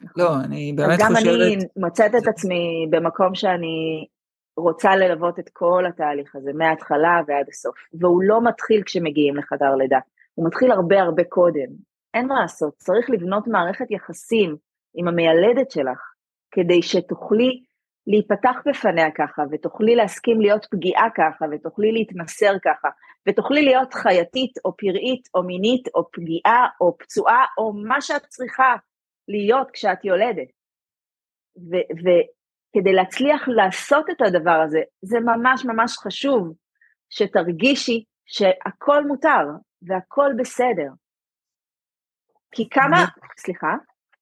נכון. 0.02 0.24
לא, 0.24 0.36
אני 0.46 0.72
אז 0.72 0.76
באמת 0.78 1.00
גם 1.00 1.14
חושבת... 1.16 1.28
אני 1.28 1.58
מוצאת 1.78 2.12
את 2.16 2.28
עצמי 2.28 2.88
במקום 2.90 3.36
שאני 3.36 4.08
רוצה 4.58 4.96
ללוות 4.96 5.40
את 5.40 5.50
כל 5.54 5.86
התהליך 5.90 6.36
הזה, 6.36 6.52
מההתחלה 6.54 7.22
ועד 7.28 7.46
הסוף. 7.50 7.76
והוא 7.94 8.24
לא 8.24 8.44
מתחיל 8.44 8.84
כשמגיעים 8.84 9.38
לחדר 9.38 9.76
לידה, 9.76 10.00
הוא 10.34 10.48
מתחיל 10.48 10.72
הרבה 10.72 11.02
הרבה 11.02 11.24
קודם. 11.24 11.68
אין 12.14 12.28
מה 12.28 12.42
לעשות, 12.42 12.74
צריך 12.78 13.10
לבנות 13.10 13.48
מערכת 13.48 13.92
יחסים 13.92 14.56
עם 14.96 15.08
המיילדת 15.08 15.72
שלך, 15.72 16.00
כדי 16.52 16.82
שתוכלי 16.82 17.64
להיפתח 18.08 18.56
בפניה 18.66 19.12
ככה, 19.12 19.44
ותוכלי 19.52 19.96
להסכים 19.96 20.42
להיות 20.42 20.66
פגיעה 20.72 21.08
ככה, 21.16 21.46
ותוכלי 21.52 21.92
להתמסר 21.92 22.54
ככה, 22.66 22.90
ותוכלי 23.28 23.62
להיות 23.62 23.94
חייתית 23.94 24.58
או 24.66 24.78
פראית 24.78 25.30
או 25.36 25.44
מינית 25.44 25.88
או 25.96 26.12
פגיעה 26.12 26.68
או 26.82 26.98
פצועה 26.98 27.46
או 27.58 27.74
מה 27.74 28.02
שאת 28.02 28.26
צריכה 28.26 28.76
להיות 29.28 29.72
כשאת 29.72 30.06
יולדת. 30.06 30.48
ו- 31.58 31.88
וכדי 32.00 32.94
להצליח 32.94 33.48
לעשות 33.48 34.10
את 34.10 34.22
הדבר 34.22 34.62
הזה, 34.66 34.82
זה 35.02 35.20
ממש 35.20 35.66
ממש 35.66 35.98
חשוב 35.98 36.54
שתרגישי 37.10 38.04
שהכל 38.26 39.04
מותר 39.08 39.46
והכל 39.82 40.32
בסדר. 40.38 40.90
כי 42.52 42.70
כמה, 42.70 43.06
סליחה, 43.38 43.76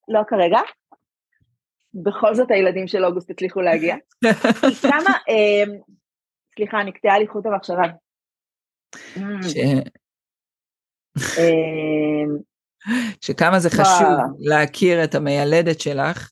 לא 0.08 0.22
כרגע, 0.28 0.60
בכל 1.94 2.36
זאת 2.36 2.52
הילדים 2.52 2.88
של 2.88 3.06
אוגוסט 3.06 3.30
הצליחו 3.30 3.62
להגיע, 3.62 3.96
כמה, 4.82 5.14
אה, 5.30 5.64
סליחה, 6.56 6.84
נקטעה 6.84 7.20
לי 7.20 7.28
חוט 7.28 7.46
המחשבה. 7.46 7.84
ש- 9.50 9.58
אה, 11.38 12.24
שכמה 13.22 13.60
זה. 13.60 13.70
חשוב 13.70 14.08
להכיר 14.40 15.04
את 15.04 15.16
המיילדת 15.16 15.80
שלך, 15.82 16.30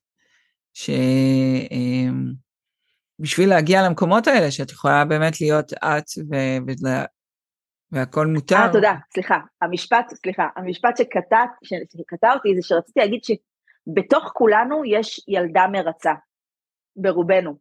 שבשביל 3.20 3.50
להגיע 3.50 3.82
למקומות 3.82 4.28
האלה, 4.28 4.52
שאת 4.52 4.72
יכולה 4.72 5.06
באמת 5.06 5.42
להיות 5.42 5.74
את 5.74 6.06
ו- 6.32 6.84
והכל 7.92 8.28
מותר. 8.28 8.56
אה, 8.56 8.70
תודה, 8.74 8.94
סליחה, 9.14 9.38
המשפט, 9.62 10.10
סליחה, 10.14 10.48
המשפט 10.56 10.98
שקטע, 10.98 11.44
ש- 11.64 11.98
שקטע 11.98 12.34
אותי 12.34 12.50
זה 12.56 12.62
שרציתי 12.68 13.00
להגיד 13.00 13.20
שבתוך 13.86 14.32
כולנו 14.34 14.86
יש 14.86 15.26
ילדה 15.28 15.68
מרצה, 15.72 16.14
ברובנו, 16.96 17.58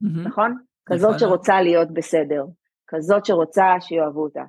מהמם. 0.00 0.26
נכון? 0.26 0.58
כזאת. 0.86 1.18
שרוצה 1.18 1.62
להיות 1.62 1.90
בסדר, 1.94 2.44
כזאת 2.86 3.26
שרוצה 3.26 3.64
שיאהבו 3.80 4.22
אותה, 4.22 4.44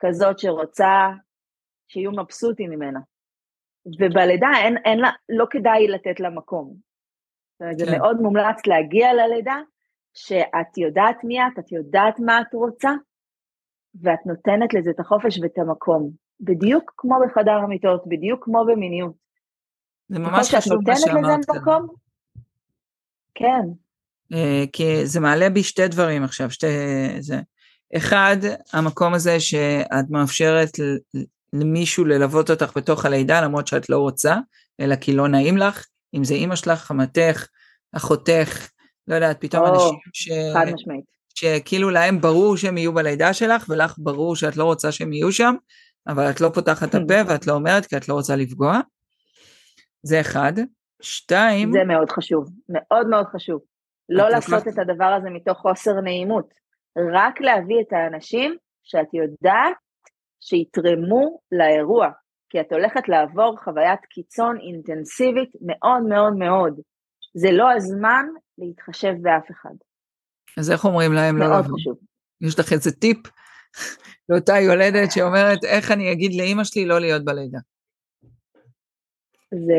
כזאת 0.00 0.38
שרוצה 0.38 1.08
שיהיו 1.88 2.12
מבסוטים 2.12 2.70
ממנה. 2.70 3.00
ובלידה 3.98 4.48
אין, 4.64 4.76
אין 4.84 4.98
לה, 4.98 5.10
לא 5.28 5.46
כדאי 5.50 5.88
לתת 5.88 6.20
לה 6.20 6.30
מקום. 6.30 6.74
אומרת, 7.60 7.78
זה 7.78 7.86
כן. 7.86 7.98
מאוד 7.98 8.20
מומלץ 8.20 8.66
להגיע 8.66 9.14
ללידה, 9.14 9.60
שאת 10.14 10.78
יודעת 10.78 11.24
מי 11.24 11.40
את, 11.40 11.58
את 11.58 11.72
יודעת 11.72 12.18
מה 12.18 12.40
את 12.40 12.54
רוצה, 12.54 12.90
ואת 14.02 14.26
נותנת 14.26 14.74
לזה 14.74 14.90
את 14.90 15.00
החופש 15.00 15.38
ואת 15.42 15.58
המקום. 15.58 16.10
בדיוק 16.40 16.92
כמו 16.96 17.14
בחדר 17.26 17.52
המיטות, 17.52 18.02
בדיוק 18.06 18.44
כמו 18.44 18.64
במיניות. 18.66 19.12
זה 20.10 20.18
ככל 20.18 20.30
ממש 20.30 20.54
חשוב 20.54 20.78
מה 20.86 20.96
שאמרת 20.96 21.44
כאן. 21.44 21.56
מקום, 21.56 21.86
כן, 23.34 23.62
אה, 24.32 24.64
כי 24.72 25.06
זה 25.06 25.20
מעלה 25.20 25.50
בי 25.50 25.62
שתי 25.62 25.88
דברים 25.88 26.24
עכשיו, 26.24 26.50
שתי... 26.50 26.66
זה. 27.20 27.40
אחד, 27.96 28.36
המקום 28.72 29.14
הזה 29.14 29.40
שאת 29.40 30.10
מאפשרת 30.10 30.70
למישהו 31.52 32.04
ללוות 32.04 32.50
אותך 32.50 32.72
בתוך 32.76 33.04
הלידה, 33.04 33.40
למרות 33.40 33.66
שאת 33.66 33.88
לא 33.90 33.98
רוצה, 33.98 34.36
אלא 34.80 34.96
כי 34.96 35.12
לא 35.12 35.28
נעים 35.28 35.56
לך, 35.56 35.86
אם 36.14 36.24
זה 36.24 36.34
אימא 36.34 36.56
שלך, 36.56 36.78
חמתך, 36.78 37.46
אחותך, 37.92 38.68
לא 39.08 39.14
יודעת, 39.14 39.40
פתאום 39.40 39.66
או, 39.66 39.74
אנשים 39.74 39.98
ש... 40.12 40.28
חד 40.54 40.66
משמעית. 40.74 41.04
שכאילו 41.34 41.90
להם 41.90 42.20
ברור 42.20 42.56
שהם 42.56 42.78
יהיו 42.78 42.92
בלידה 42.92 43.32
שלך, 43.32 43.66
ולך 43.68 43.94
ברור 43.98 44.36
שאת 44.36 44.56
לא 44.56 44.64
רוצה 44.64 44.92
שהם 44.92 45.12
יהיו 45.12 45.32
שם, 45.32 45.54
אבל 46.08 46.30
את 46.30 46.40
לא 46.40 46.50
פותחת 46.54 46.88
את 46.88 46.94
הפה 46.94 47.14
ואת 47.28 47.46
לא 47.46 47.52
אומרת 47.52 47.86
כי 47.86 47.96
את 47.96 48.08
לא 48.08 48.14
רוצה 48.14 48.36
לפגוע. 48.36 48.80
זה 50.02 50.20
אחד. 50.20 50.52
שתיים, 51.02 51.72
זה 51.72 51.84
מאוד 51.84 52.10
חשוב, 52.10 52.48
מאוד 52.68 53.06
מאוד 53.06 53.26
חשוב. 53.26 53.60
לא 54.08 54.28
לעשות 54.28 54.68
את 54.68 54.78
הדבר 54.78 55.04
הזה 55.04 55.30
מתוך 55.30 55.58
חוסר 55.58 56.00
נעימות, 56.00 56.54
רק 57.14 57.40
להביא 57.40 57.76
את 57.80 57.92
האנשים 57.92 58.56
שאת 58.82 59.14
יודעת 59.14 59.76
שיתרמו 60.40 61.40
לאירוע, 61.52 62.08
כי 62.50 62.60
את 62.60 62.72
הולכת 62.72 63.08
לעבור 63.08 63.56
חוויית 63.64 64.00
קיצון 64.10 64.58
אינטנסיבית 64.60 65.50
מאוד 65.66 66.02
מאוד 66.02 66.32
מאוד. 66.32 66.80
זה 67.34 67.52
לא 67.52 67.72
הזמן 67.72 68.26
להתחשב 68.58 69.14
באף 69.22 69.50
אחד, 69.50 69.74
אז 70.58 70.70
איך 70.70 70.84
אומרים 70.84 71.12
להם 71.12 71.36
לא 71.36 71.48
מאוד 71.48 71.64
לבוא? 71.64 71.78
חשוב. 71.78 71.98
יש 72.40 72.58
לך 72.58 72.72
איזה 72.72 72.92
טיפ 72.92 73.18
לאותה 74.28 74.58
יולדת 74.58 75.12
שאומרת 75.12 75.64
איך 75.64 75.90
אני 75.90 76.12
אגיד 76.12 76.34
לאימא 76.34 76.64
שלי 76.64 76.86
לא 76.86 77.00
להיות 77.00 77.24
בלידה. 77.24 77.58
זה 79.54 79.74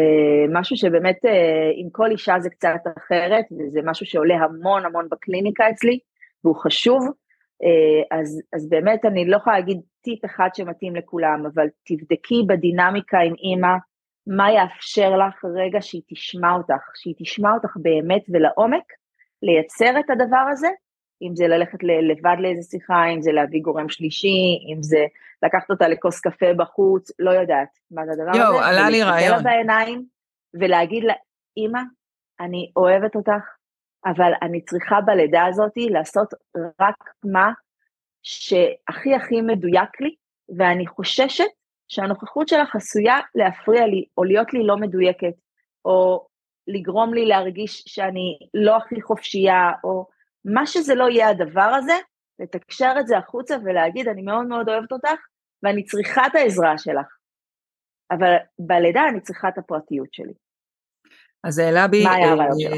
משהו 0.49 0.77
שבאמת 0.77 1.25
אה, 1.25 1.71
עם 1.75 1.89
כל 1.89 2.11
אישה 2.11 2.39
זה 2.39 2.49
קצת 2.49 2.79
אחרת, 2.97 3.45
וזה 3.51 3.79
משהו 3.83 4.05
שעולה 4.05 4.35
המון 4.35 4.85
המון 4.85 5.07
בקליניקה 5.11 5.69
אצלי, 5.69 5.99
והוא 6.43 6.55
חשוב. 6.55 7.07
אה, 7.63 8.19
אז, 8.19 8.41
אז 8.53 8.69
באמת 8.69 9.05
אני 9.05 9.25
לא 9.25 9.37
יכולה 9.37 9.59
להגיד 9.59 9.81
טיפ 10.01 10.25
אחד 10.25 10.49
שמתאים 10.53 10.95
לכולם, 10.95 11.45
אבל 11.53 11.67
תבדקי 11.85 12.43
בדינמיקה 12.47 13.19
עם 13.19 13.33
אימא, 13.33 13.75
מה 14.27 14.51
יאפשר 14.51 15.17
לך 15.17 15.45
רגע 15.55 15.81
שהיא 15.81 16.01
תשמע 16.09 16.53
אותך, 16.53 16.83
שהיא 16.95 17.15
תשמע 17.17 17.53
אותך 17.53 17.77
באמת 17.81 18.21
ולעומק, 18.29 18.83
לייצר 19.41 19.99
את 19.99 20.09
הדבר 20.09 20.45
הזה, 20.51 20.67
אם 21.21 21.35
זה 21.35 21.47
ללכת 21.47 21.77
לבד 21.83 22.35
לאיזה 22.39 22.69
שיחה, 22.69 23.05
אם 23.13 23.21
זה 23.21 23.31
להביא 23.31 23.61
גורם 23.61 23.89
שלישי, 23.89 24.73
אם 24.73 24.83
זה 24.83 25.05
לקחת 25.43 25.69
אותה 25.69 25.87
לכוס 25.87 26.19
קפה 26.19 26.53
בחוץ, 26.57 27.11
לא 27.19 27.31
יודעת 27.31 27.79
מה 27.91 28.05
זה 28.05 28.11
הדבר 28.11 28.37
יואו, 28.37 28.59
הזה. 28.59 28.65
עלה 28.65 28.89
לי 28.89 29.03
ולהסתכל 29.03 29.11
רעיון. 29.11 29.37
לה 29.37 29.43
בעיניים 29.43 30.05
ולהגיד 30.53 31.03
לה, 31.03 31.13
אמא, 31.57 31.79
אני 32.39 32.71
אוהבת 32.75 33.15
אותך, 33.15 33.43
אבל 34.05 34.31
אני 34.41 34.61
צריכה 34.61 35.01
בלידה 35.01 35.45
הזאת 35.45 35.71
לעשות 35.77 36.33
רק 36.81 36.95
מה 37.25 37.51
שהכי 38.23 39.15
הכי 39.15 39.41
מדויק 39.41 40.01
לי, 40.01 40.15
ואני 40.57 40.87
חוששת 40.87 41.49
שהנוכחות 41.87 42.47
שלך 42.47 42.75
עשויה 42.75 43.19
להפריע 43.35 43.87
לי, 43.87 44.05
או 44.17 44.23
להיות 44.23 44.53
לי 44.53 44.63
לא 44.63 44.77
מדויקת, 44.77 45.33
או 45.85 46.27
לגרום 46.67 47.13
לי 47.13 47.25
להרגיש 47.25 47.83
שאני 47.87 48.39
לא 48.53 48.77
הכי 48.77 49.01
חופשייה, 49.01 49.71
או 49.83 50.07
מה 50.45 50.65
שזה 50.65 50.95
לא 50.95 51.09
יהיה 51.09 51.29
הדבר 51.29 51.71
הזה, 51.77 51.93
לתקשר 52.39 52.93
את 52.99 53.07
זה 53.07 53.17
החוצה 53.17 53.55
ולהגיד, 53.65 54.07
אני 54.07 54.21
מאוד 54.21 54.47
מאוד 54.47 54.69
אוהבת 54.69 54.91
אותך, 54.91 55.19
ואני 55.63 55.85
צריכה 55.85 56.27
את 56.27 56.35
העזרה 56.35 56.77
שלך. 56.77 57.05
אבל 58.11 58.35
בלידה 58.59 59.01
אני 59.09 59.21
צריכה 59.21 59.49
את 59.49 59.57
הפרטיות 59.57 60.13
שלי. 60.13 60.33
אז 61.43 61.59
העלה 61.59 61.87
בי, 61.87 62.03
מה 62.03 62.13
היה 62.13 62.31
הרעיון 62.31 62.59
שלך? 62.59 62.73
אה, 62.73 62.77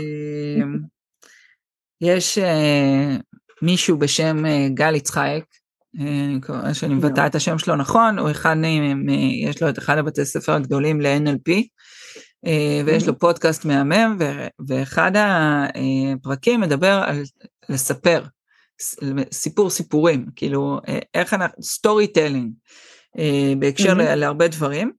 יש 2.01 2.37
אה, 2.37 3.17
מישהו 3.61 3.97
בשם 3.97 4.45
אה, 4.45 4.67
גל 4.73 4.95
יצחייק, 4.95 5.45
שאני 6.73 6.93
מבטאה 6.93 7.27
את 7.27 7.35
השם 7.35 7.57
שלו 7.57 7.75
נכון, 7.75 8.19
הוא 8.19 8.31
אחד, 8.31 8.55
יש 9.49 9.63
לו 9.63 9.69
את 9.69 9.77
אחד 9.77 9.97
הבתי 9.97 10.25
ספר 10.25 10.51
הגדולים 10.51 11.01
ל-NLP, 11.01 11.51
ויש 12.85 13.07
לו 13.07 13.19
פודקאסט 13.19 13.65
מהמם, 13.65 14.17
ואחד 14.67 15.11
הפרקים 15.15 16.61
מדבר 16.61 17.01
על 17.05 17.23
לספר, 17.69 18.23
סיפור 19.31 19.69
סיפורים, 19.69 20.25
כאילו 20.35 20.79
אה, 20.87 20.99
איך 21.13 21.33
אנחנו, 21.33 21.63
storytelling, 21.63 22.51
בהקשר 23.59 23.93
מהמם. 23.93 24.01
ל- 24.01 24.15
להרבה 24.15 24.47
דברים, 24.47 24.91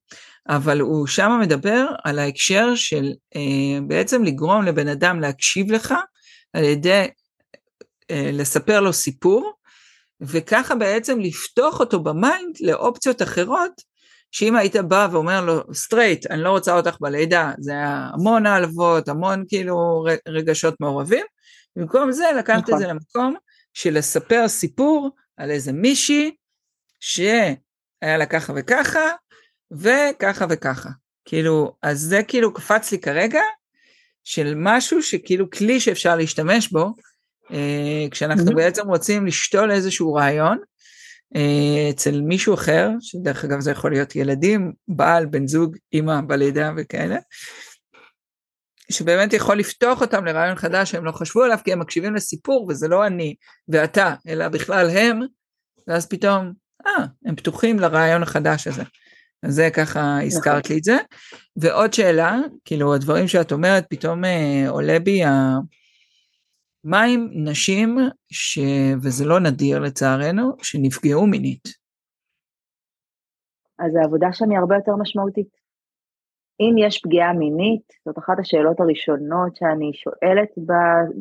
אבל 0.48 0.80
הוא 0.80 1.06
שם 1.06 1.38
מדבר 1.42 1.86
על 2.04 2.18
ההקשר 2.18 2.74
של 2.74 3.12
אה, 3.36 3.80
בעצם 3.86 4.24
לגרום 4.24 4.64
לבן 4.64 4.88
אדם 4.88 5.20
להקשיב 5.20 5.72
לך 5.72 5.94
על 6.52 6.64
ידי 6.64 7.06
אה, 8.10 8.30
לספר 8.32 8.80
לו 8.80 8.92
סיפור, 8.92 9.52
וככה 10.20 10.74
בעצם 10.74 11.20
לפתוח 11.20 11.80
אותו 11.80 12.02
ב 12.02 12.13
mind 12.13 12.56
לאופציות 12.60 13.22
אחרות, 13.22 13.72
שאם 14.34 14.56
היית 14.56 14.76
בא 14.76 15.08
ואומר 15.12 15.44
לו, 15.44 15.74
straight, 15.74 16.26
אני 16.30 16.42
לא 16.42 16.50
רוצה 16.50 16.76
אותך 16.76 16.96
בלידה, 17.00 17.52
זה 17.58 17.72
היה 17.72 18.10
המון 18.12 18.46
העלבות, 18.46 19.08
המון 19.08 19.44
כאילו 19.48 20.04
רגשות 20.28 20.74
מעורבים, 20.80 21.26
במקום 21.76 22.12
זה 22.12 22.24
לקחת 22.38 22.62
נכון. 22.62 22.74
את 22.74 22.78
זה 22.78 22.86
למקום 22.86 23.34
של 23.72 23.98
לספר 23.98 24.48
סיפור 24.48 25.10
על 25.36 25.50
איזה 25.50 25.72
מישהי 25.72 26.34
שהיה 27.00 27.56
לה 28.02 28.26
ככה 28.26 28.52
וככה, 28.56 29.10
וככה 29.72 30.46
וככה. 30.50 30.90
כאילו, 31.24 31.76
אז 31.82 32.00
זה 32.00 32.22
כאילו 32.28 32.54
קפץ 32.54 32.92
לי 32.92 32.98
כרגע, 32.98 33.40
של 34.24 34.54
משהו 34.56 35.02
שכאילו 35.02 35.50
כלי 35.50 35.80
שאפשר 35.80 36.16
להשתמש 36.16 36.68
בו, 36.68 36.94
אה, 37.50 38.06
כשאנחנו 38.10 38.50
mm-hmm. 38.50 38.56
בעצם 38.56 38.88
רוצים 38.88 39.26
לשתול 39.26 39.70
איזשהו 39.70 40.14
רעיון 40.14 40.58
אצל 41.90 42.20
מישהו 42.20 42.54
אחר, 42.54 42.90
שדרך 43.00 43.44
אגב 43.44 43.60
זה 43.60 43.70
יכול 43.70 43.90
להיות 43.90 44.16
ילדים, 44.16 44.72
בעל, 44.88 45.26
בן 45.26 45.46
זוג, 45.46 45.76
אימא 45.92 46.20
בלידה 46.26 46.70
וכאלה, 46.76 47.16
שבאמת 48.90 49.32
יכול 49.32 49.58
לפתוח 49.58 50.00
אותם 50.00 50.24
לרעיון 50.24 50.56
חדש 50.56 50.90
שהם 50.90 51.04
לא 51.04 51.12
חשבו 51.12 51.42
עליו, 51.42 51.58
כי 51.64 51.72
הם 51.72 51.78
מקשיבים 51.78 52.14
לסיפור 52.14 52.66
וזה 52.68 52.88
לא 52.88 53.06
אני 53.06 53.34
ואתה, 53.68 54.14
אלא 54.28 54.48
בכלל 54.48 54.90
הם, 54.90 55.20
ואז 55.88 56.06
פתאום, 56.06 56.52
אה, 56.86 57.04
הם 57.26 57.36
פתוחים 57.36 57.80
לרעיון 57.80 58.22
החדש 58.22 58.66
הזה. 58.66 58.82
אז 59.42 59.54
זה 59.54 59.68
ככה 59.72 60.22
הזכרת 60.22 60.70
לי 60.70 60.78
את 60.78 60.84
זה. 60.84 60.96
ועוד 61.56 61.92
שאלה, 61.92 62.36
כאילו 62.64 62.94
הדברים 62.94 63.28
שאת 63.28 63.52
אומרת, 63.52 63.84
פתאום 63.90 64.24
אה, 64.24 64.64
עולה 64.68 64.98
בי 64.98 65.24
ה... 65.24 65.56
מה 66.84 67.02
עם 67.02 67.28
נשים, 67.32 67.98
ש... 68.30 68.58
וזה 69.02 69.24
לא 69.24 69.40
נדיר 69.40 69.78
לצערנו, 69.78 70.52
שנפגעו 70.62 71.26
מינית? 71.26 71.68
אז 73.78 73.96
העבודה 73.96 74.32
שם 74.32 74.50
היא 74.50 74.58
הרבה 74.58 74.74
יותר 74.74 74.92
משמעותית. 74.96 75.64
אם 76.60 76.74
יש 76.78 77.00
פגיעה 77.02 77.32
מינית, 77.32 77.92
זאת 78.04 78.18
אחת 78.18 78.38
השאלות 78.38 78.80
הראשונות 78.80 79.56
שאני 79.56 79.90
שואלת 79.94 80.48
ב, 80.58 80.72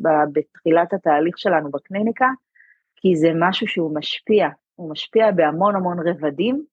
ב, 0.02 0.08
בתחילת 0.32 0.92
התהליך 0.92 1.38
שלנו 1.38 1.70
בקליניקה, 1.70 2.28
כי 2.96 3.16
זה 3.16 3.30
משהו 3.40 3.68
שהוא 3.68 3.94
משפיע, 3.94 4.48
הוא 4.74 4.90
משפיע 4.90 5.30
בהמון 5.30 5.76
המון 5.76 6.08
רבדים, 6.08 6.64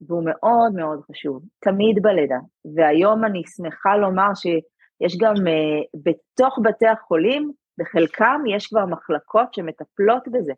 והוא 0.00 0.24
מאוד 0.24 0.72
מאוד 0.74 1.00
חשוב, 1.10 1.42
תמיד 1.58 2.02
בלידה. 2.02 2.38
והיום 2.74 3.24
אני 3.24 3.42
שמחה 3.56 3.96
לומר 3.96 4.34
שיש 4.34 5.18
גם 5.18 5.34
uh, 5.34 6.00
בתוך 6.04 6.58
בתי 6.64 6.86
החולים, 6.86 7.52
בחלקם 7.80 8.40
יש 8.56 8.66
כבר 8.66 8.86
מחלקות 8.86 9.54
שמטפלות 9.54 10.28
בזה, 10.28 10.52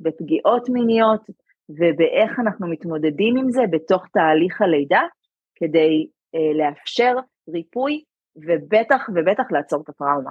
בפגיעות 0.00 0.68
מיניות 0.68 1.22
ובאיך 1.68 2.38
אנחנו 2.38 2.68
מתמודדים 2.68 3.36
עם 3.36 3.50
זה 3.50 3.62
בתוך 3.70 4.06
תהליך 4.12 4.62
הלידה, 4.62 5.00
כדי 5.54 6.06
uh, 6.36 6.58
לאפשר 6.58 7.14
ריפוי 7.48 8.02
ובטח 8.36 9.08
ובטח 9.14 9.44
לעצור 9.50 9.82
את 9.82 9.88
הטראומה. 9.88 10.30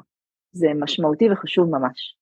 זה 0.52 0.68
משמעותי 0.80 1.32
וחשוב 1.32 1.70
ממש. 1.70 2.16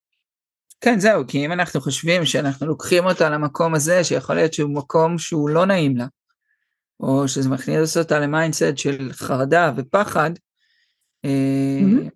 כן, 0.81 0.99
זהו, 0.99 1.27
כי 1.27 1.45
אם 1.45 1.51
אנחנו 1.51 1.81
חושבים 1.81 2.25
שאנחנו 2.25 2.67
לוקחים 2.67 3.05
אותה 3.05 3.29
למקום 3.29 3.75
הזה, 3.75 4.03
שיכול 4.03 4.35
להיות 4.35 4.53
שהוא 4.53 4.75
מקום 4.75 5.17
שהוא 5.17 5.49
לא 5.49 5.65
נעים 5.65 5.97
לה, 5.97 6.05
או 6.99 7.27
שזה 7.27 7.49
מכניס 7.49 7.97
אותה 7.97 8.19
ל 8.19 8.27
mindset 8.27 8.77
של 8.77 9.11
חרדה 9.11 9.71
ופחד. 9.77 10.31
אה, 11.25 12.09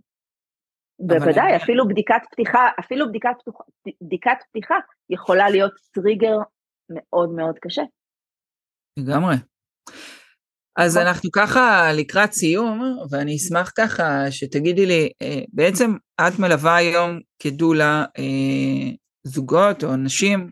בוודאי, 1.00 1.56
אפילו 1.56 1.88
בדיקת 1.88 2.22
פתיחה, 2.32 2.70
אפילו 2.80 3.10
בדיקת, 3.10 3.36
בדיקת 4.02 4.38
פתיחה 4.50 4.76
יכולה 5.10 5.50
להיות 5.50 5.72
טריגר 5.94 6.38
מאוד 6.90 7.30
מאוד 7.30 7.56
קשה. 7.62 7.82
לגמרי. 8.98 9.36
אז. 10.78 10.98
אנחנו 10.98 11.32
ככה 11.32 11.94
לקראת 11.94 12.34
סיום, 12.34 12.98
ואני 13.10 13.36
אשמח 13.36 13.72
ככה 13.78 14.32
שתגידי 14.32 14.86
לי, 14.86 15.10
אה, 15.22 15.42
בעצם 15.54 15.94
את 16.22 16.40
מלווה 16.40 16.76
היום 16.76 17.20
כדולה 17.40 18.06
אה, 18.18 18.92
זוגות 19.24 19.84
או 19.84 19.96
נשים 19.96 20.52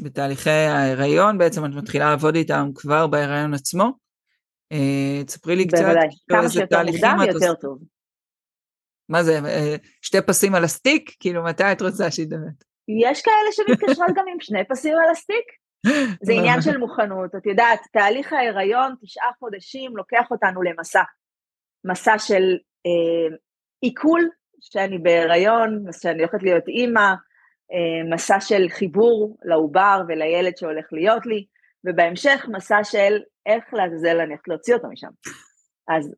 בתהליכי 0.00 0.50
ההיריון, 0.50 1.38
בעצם 1.38 1.64
את 1.64 1.70
מתחילה 1.70 2.10
לעבוד 2.10 2.34
איתם 2.34 2.70
כבר 2.74 3.06
בהיריון 3.06 3.54
עצמו. 3.54 3.92
אה, 4.72 5.24
תספרי 5.26 5.56
לי 5.56 5.66
קצת. 5.66 5.82
בוודאי, 5.82 6.08
כמה 6.30 6.48
שיותר 6.48 6.82
מוקדם 6.82 7.18
יותר 7.32 7.54
טוב. 7.54 7.78
מה 9.08 9.22
זה, 9.22 9.38
אה, 9.46 9.76
שתי 10.02 10.18
פסים 10.26 10.54
על 10.54 10.64
הסטיק? 10.64 11.10
כאילו, 11.20 11.44
מתי 11.44 11.72
את 11.72 11.82
רוצה 11.82 12.10
שידמת? 12.10 12.64
יש 13.10 13.22
כאלה 13.22 13.52
שמתקשרות 13.52 14.10
גם 14.14 14.24
עם 14.32 14.40
שני 14.40 14.64
פסים 14.68 14.94
על 15.04 15.10
הסטיק. 15.10 15.44
זה 16.26 16.32
עניין 16.32 16.62
של 16.62 16.76
מוכנות. 16.76 17.34
את 17.34 17.46
יודעת, 17.46 17.80
תהליך 17.92 18.32
ההיריון, 18.32 18.94
תשעה 19.02 19.30
חודשים, 19.38 19.96
לוקח 19.96 20.30
אותנו 20.30 20.62
למסע. 20.62 21.02
מסע 21.84 22.18
של 22.18 22.58
אה, 22.86 23.36
עיכול, 23.80 24.28
שאני 24.60 24.98
בהיריון, 24.98 25.84
שאני 26.02 26.18
הולכת 26.18 26.42
להיות 26.42 26.68
אימא, 26.68 27.12
אה, 27.72 28.14
מסע 28.14 28.40
של 28.40 28.68
חיבור 28.68 29.36
לעובר 29.44 30.02
ולילד 30.08 30.56
שהולך 30.56 30.86
להיות 30.92 31.26
לי, 31.26 31.46
ובהמשך 31.84 32.46
מסע 32.52 32.84
של 32.84 33.18
איך 33.46 33.64
לעזאזל 33.74 34.20
אני 34.20 34.28
הולכת 34.28 34.48
להוציא 34.48 34.74
אותו 34.74 34.88
משם. 34.88 35.10
אז 35.88 36.14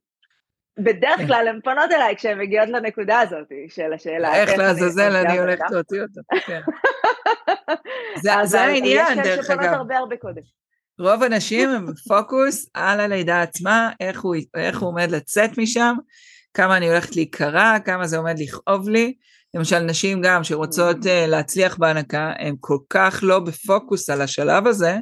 בדרך 0.79 1.17
כן. 1.17 1.27
כלל 1.27 1.49
הן 1.49 1.61
פונות 1.65 1.91
אליי 1.93 2.17
כשהן 2.17 2.39
מגיעות 2.39 2.69
לנקודה 2.69 3.21
הזאת 3.21 3.49
של 3.69 3.93
השאלה. 3.93 4.35
איך 4.35 4.59
לעזאזל 4.59 5.17
אני 5.17 5.39
הולכת 5.39 5.71
להוציא 5.71 6.03
אותו, 6.03 6.21
כן. 6.47 6.61
זה 8.45 8.61
העניין, 8.61 9.23
דרך 9.23 9.27
אגב. 9.27 9.41
יש 9.41 9.47
כאלה 9.47 9.63
שפונות 9.63 9.77
הרבה 9.77 9.99
הרבה 9.99 10.17
קודם. 10.17 10.43
רוב 10.99 11.23
הנשים 11.23 11.69
הם 11.69 11.87
פוקוס 12.09 12.71
על 12.75 13.01
הלידה 13.01 13.43
עצמה, 13.43 13.91
איך 14.01 14.21
הוא, 14.21 14.37
איך 14.55 14.81
הוא 14.81 14.89
עומד 14.89 15.11
לצאת 15.11 15.59
משם, 15.59 15.97
כמה 16.55 16.77
אני 16.77 16.89
הולכת 16.89 17.17
להיקרע, 17.17 17.79
כמה 17.85 18.07
זה 18.07 18.19
עומד 18.19 18.39
לכאוב 18.39 18.89
לי, 18.89 19.15
למשל 19.55 19.79
נשים 19.79 20.23
גם 20.23 20.45
שרוצות 20.45 20.97
uh, 20.97 21.27
להצליח 21.27 21.77
בהנקה, 21.77 22.33
הן 22.39 22.55
כל 22.61 22.79
כך 22.91 23.21
לא 23.23 23.39
בפוקוס 23.39 24.11
על 24.11 24.23
השלב 24.23 24.67
הזה, 24.67 24.97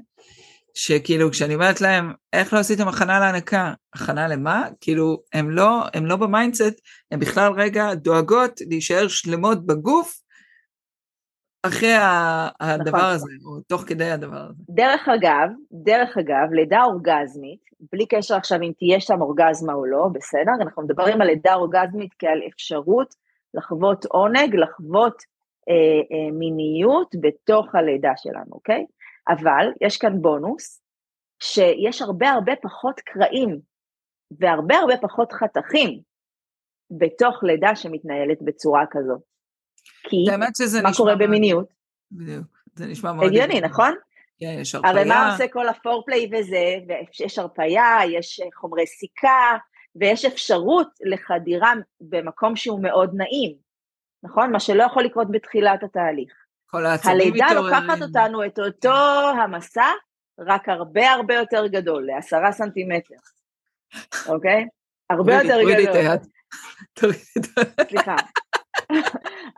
שכאילו 0.77 1.31
כשאני 1.31 1.55
אומרת 1.55 1.81
להם, 1.81 2.13
איך 2.33 2.53
לא 2.53 2.59
עשיתם 2.59 2.89
הכנה 2.89 3.21
להנקה? 3.21 3.75
הכנה 3.95 4.29
למה? 4.29 4.69
כאילו, 4.81 5.23
הן 5.33 5.47
לא, 5.51 5.83
הם 5.95 6.07
לא 6.07 6.17
ב 6.17 6.24
mindset, 6.24 6.81
הן 7.11 7.21
בכלל 7.21 7.53
רגע 7.53 7.95
דואגות 7.95 8.61
להישאר 8.69 9.09
שלמות 9.09 9.67
בגוף 9.67 10.21
אחרי 11.63 11.93
הדבר 12.61 12.99
נכון. 12.99 13.11
הזה, 13.11 13.33
או 13.45 13.61
תוך 13.61 13.83
כדי 13.87 14.11
הדבר 14.11 14.37
הזה. 14.37 14.63
דרך 14.69 15.09
אגב, 15.09 15.49
דרך 15.73 16.19
אגב, 16.19 16.53
לידה 16.53 16.85
אורגזמית, 16.85 17.61
בלי 17.93 18.07
קשר 18.07 18.35
עכשיו 18.35 18.59
אם 18.63 18.73
תהיה 18.79 19.01
שם 19.01 19.21
אורגזמה 19.21 19.73
או 19.73 19.87
לא, 19.87 20.09
בסדר? 20.13 20.53
אנחנו 20.63 20.83
מדברים 20.83 21.21
על 21.21 21.27
לידה 21.27 21.55
אורגזמית 21.55 22.11
כעל 22.19 22.41
אפשרות 22.53 23.15
לחוות 23.55 24.05
עונג, 24.05 24.55
לחוות 24.55 25.23
אה, 25.69 25.75
אה, 25.75 26.33
מיניות 26.33 27.15
בתוך 27.21 27.75
הלידה 27.75 28.13
שלנו, 28.17 28.53
אוקיי? 28.53 28.85
אבל 29.29 29.67
יש 29.81 29.99
כאן 29.99 30.23
בונוס, 30.23 30.83
שיש 31.43 32.03
הרבה 32.03 32.31
הרבה 32.31 32.53
פחות 32.63 33.01
קרעים 33.01 33.61
והרבה 34.41 34.77
הרבה 34.77 34.95
פחות 34.97 35.33
חתכים 35.33 36.01
בתוך 36.91 37.45
לידה 37.45 37.77
שמתנהלת 37.77 38.43
בצורה 38.43 38.85
כזאת. 38.91 39.21
כי 40.03 40.17
מה 40.83 40.91
קורה 40.97 41.17
במיניות? 41.17 41.69
בדיוק, 42.13 42.47
זה 42.75 42.87
נשמע 42.87 43.13
מאוד... 43.13 43.27
הגיוני, 43.27 43.61
נכון? 43.61 43.95
כן, 44.39 44.57
יש 44.61 44.75
הרפאיה. 44.75 44.93
הרי 44.93 45.05
מה 45.09 45.33
עושה 45.33 45.49
כל 45.49 45.69
הפורפליי 45.69 46.31
וזה, 46.33 46.75
ויש 46.89 47.39
הרפאיה, 47.39 47.99
יש 48.11 48.41
חומרי 48.55 48.87
סיכה, 48.87 49.57
ויש 49.97 50.25
אפשרות 50.25 50.89
לחדירה 51.01 51.73
במקום 52.01 52.57
שהוא 52.57 52.83
מאוד 52.83 53.11
נעים, 53.15 53.57
נכון? 54.23 54.53
מה 54.53 54.61
שלא 54.61 54.83
יכול 54.83 55.05
לקרות 55.05 55.31
בתחילת 55.31 55.83
התהליך. 55.83 56.46
כל 56.67 56.87
העצבים 56.87 57.21
הלידה 57.21 57.47
לוקחת 57.55 58.03
אותנו 58.03 58.45
את 58.45 58.59
אותו 58.59 59.31
המסע, 59.43 59.91
רק 60.39 60.69
הרבה 60.69 61.11
הרבה 61.11 61.35
יותר 61.35 61.67
גדול, 61.67 62.07
לעשרה 62.07 62.53
סנטימטר, 62.53 63.15
אוקיי? 64.29 64.67
הרבה 65.11 65.35
יותר 65.35 65.63
גדול. 65.63 65.63
תורידי 65.63 65.91
את 65.91 65.95
היד. 65.95 66.21
סליחה. 67.89 68.17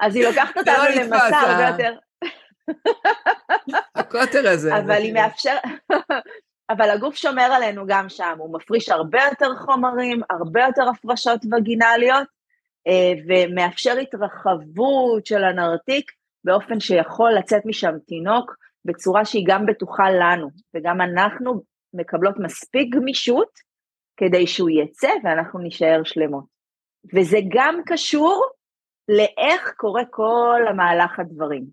אז 0.00 0.16
היא 0.16 0.26
לוקחת 0.26 0.56
אותנו 0.56 0.84
למסע 0.96 1.38
הרבה 1.38 1.68
יותר... 1.68 1.98
הקוטר 3.94 4.48
הזה. 4.48 4.78
אבל 4.78 5.02
היא 5.02 5.14
מאפשרת... 5.14 5.62
אבל 6.70 6.90
הגוף 6.90 7.14
שומר 7.14 7.42
עלינו 7.42 7.84
גם 7.86 8.08
שם, 8.08 8.34
הוא 8.38 8.56
מפריש 8.56 8.88
הרבה 8.88 9.18
יותר 9.30 9.56
חומרים, 9.56 10.20
הרבה 10.30 10.64
יותר 10.64 10.88
הפרשות 10.88 11.40
וגינליות, 11.44 12.28
אה, 12.86 13.12
ומאפשר 13.28 13.98
התרחבות 13.98 15.26
של 15.26 15.44
הנרתיק 15.44 16.12
באופן 16.48 16.80
שיכול 16.80 17.32
לצאת 17.38 17.62
משם 17.66 17.94
תינוק 18.06 18.56
בצורה 18.84 19.24
שהיא 19.24 19.44
גם 19.48 19.66
בטוחה 19.66 20.10
לנו, 20.10 20.48
וגם 20.74 21.00
אנחנו 21.00 21.62
מקבלות 21.94 22.34
מספיק 22.38 22.94
גמישות 22.94 23.48
כדי 24.16 24.46
שהוא 24.46 24.70
יצא 24.70 25.10
ואנחנו 25.24 25.58
נישאר 25.58 26.00
שלמות. 26.04 26.44
וזה 27.14 27.38
גם 27.48 27.80
קשור 27.86 28.44
לאיך 29.08 29.72
קורה 29.76 30.02
כל 30.10 30.60
המהלך 30.70 31.18
הדברים. 31.18 31.64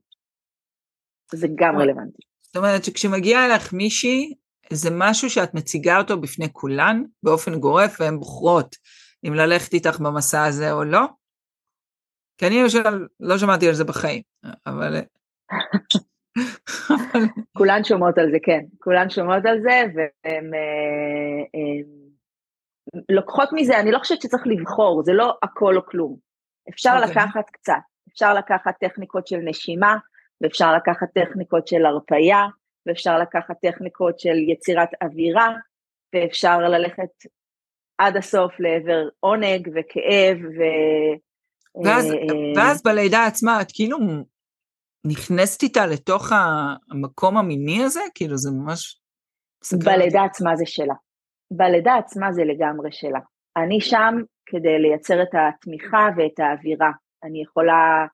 זה 1.31 1.47
גם 1.55 1.77
רלוונטי. 1.77 2.21
זאת 2.41 2.55
אומרת 2.55 2.83
שכשמגיע 2.83 3.45
אליך 3.45 3.73
מישהי, 3.73 4.33
זה 4.73 4.89
משהו 4.91 5.29
שאת 5.29 5.53
מציגה 5.53 5.97
אותו 5.97 6.21
בפני 6.21 6.53
כולן 6.53 7.03
באופן 7.23 7.59
גורף, 7.59 7.97
והן 7.99 8.19
בוחרות 8.19 8.75
אם 9.27 9.33
ללכת 9.33 9.73
איתך 9.73 9.99
במסע 9.99 10.45
הזה 10.45 10.71
או 10.71 10.83
לא. 10.83 11.01
כי 12.37 12.47
אני 12.47 12.61
למשל 12.61 13.07
לא 13.19 13.37
שמעתי 13.37 13.67
על 13.67 13.73
זה 13.73 13.83
בחיים, 13.83 14.21
אבל... 14.67 15.01
כולן 17.57 17.83
שומעות 17.83 18.17
על 18.17 18.31
זה, 18.31 18.37
כן. 18.43 18.59
כולן 18.79 19.09
שומעות 19.09 19.45
על 19.45 19.61
זה, 19.61 19.81
והן 19.95 20.53
אה, 20.53 21.81
לוקחות 23.09 23.49
מזה, 23.53 23.79
אני 23.79 23.91
לא 23.91 23.99
חושבת 23.99 24.21
שצריך 24.21 24.43
לבחור, 24.45 25.03
זה 25.03 25.13
לא 25.13 25.37
הכל 25.43 25.77
או 25.77 25.85
כלום. 25.85 26.17
אפשר 26.69 26.89
okay. 26.89 27.07
אוקיי. 27.07 27.11
לקחת 27.11 27.49
קצת, 27.49 27.73
אפשר 28.09 28.33
לקחת 28.33 28.73
טכניקות 28.79 29.27
של 29.27 29.37
נשימה, 29.37 29.97
ואפשר 30.41 30.75
לקחת 30.75 31.07
טכניקות 31.13 31.67
של 31.67 31.85
הרפייה, 31.85 32.45
ואפשר 32.85 33.19
לקחת 33.19 33.55
טכניקות 33.61 34.19
של 34.19 34.35
יצירת 34.49 34.89
אווירה, 35.03 35.55
ואפשר 36.13 36.57
ללכת 36.57 37.09
עד 37.97 38.17
הסוף 38.17 38.59
לעבר 38.59 39.07
עונג 39.19 39.69
וכאב 39.75 40.37
ו... 40.37 40.61
ואז, 41.83 42.05
אה, 42.05 42.17
ואז 42.55 42.83
בלידה 42.83 43.25
עצמה 43.25 43.61
את 43.61 43.67
כאילו 43.73 43.97
נכנסת 45.05 45.63
איתה 45.63 45.85
לתוך 45.85 46.31
המקום 46.91 47.37
המיני 47.37 47.83
הזה? 47.83 48.01
כאילו 48.15 48.37
זה 48.37 48.49
ממש... 48.51 49.01
בלידה 49.85 50.23
עצמה 50.23 50.55
זה 50.55 50.65
שלה. 50.65 50.93
בלידה 51.51 51.95
עצמה 51.95 52.33
זה 52.33 52.43
לגמרי 52.43 52.91
שלה. 52.91 53.19
אני 53.57 53.81
שם 53.81 54.15
כדי 54.45 54.79
לייצר 54.79 55.21
את 55.21 55.29
התמיכה 55.33 56.07
ואת 56.17 56.39
האווירה. 56.39 56.91
אני 57.23 57.41
יכולה 57.41 58.05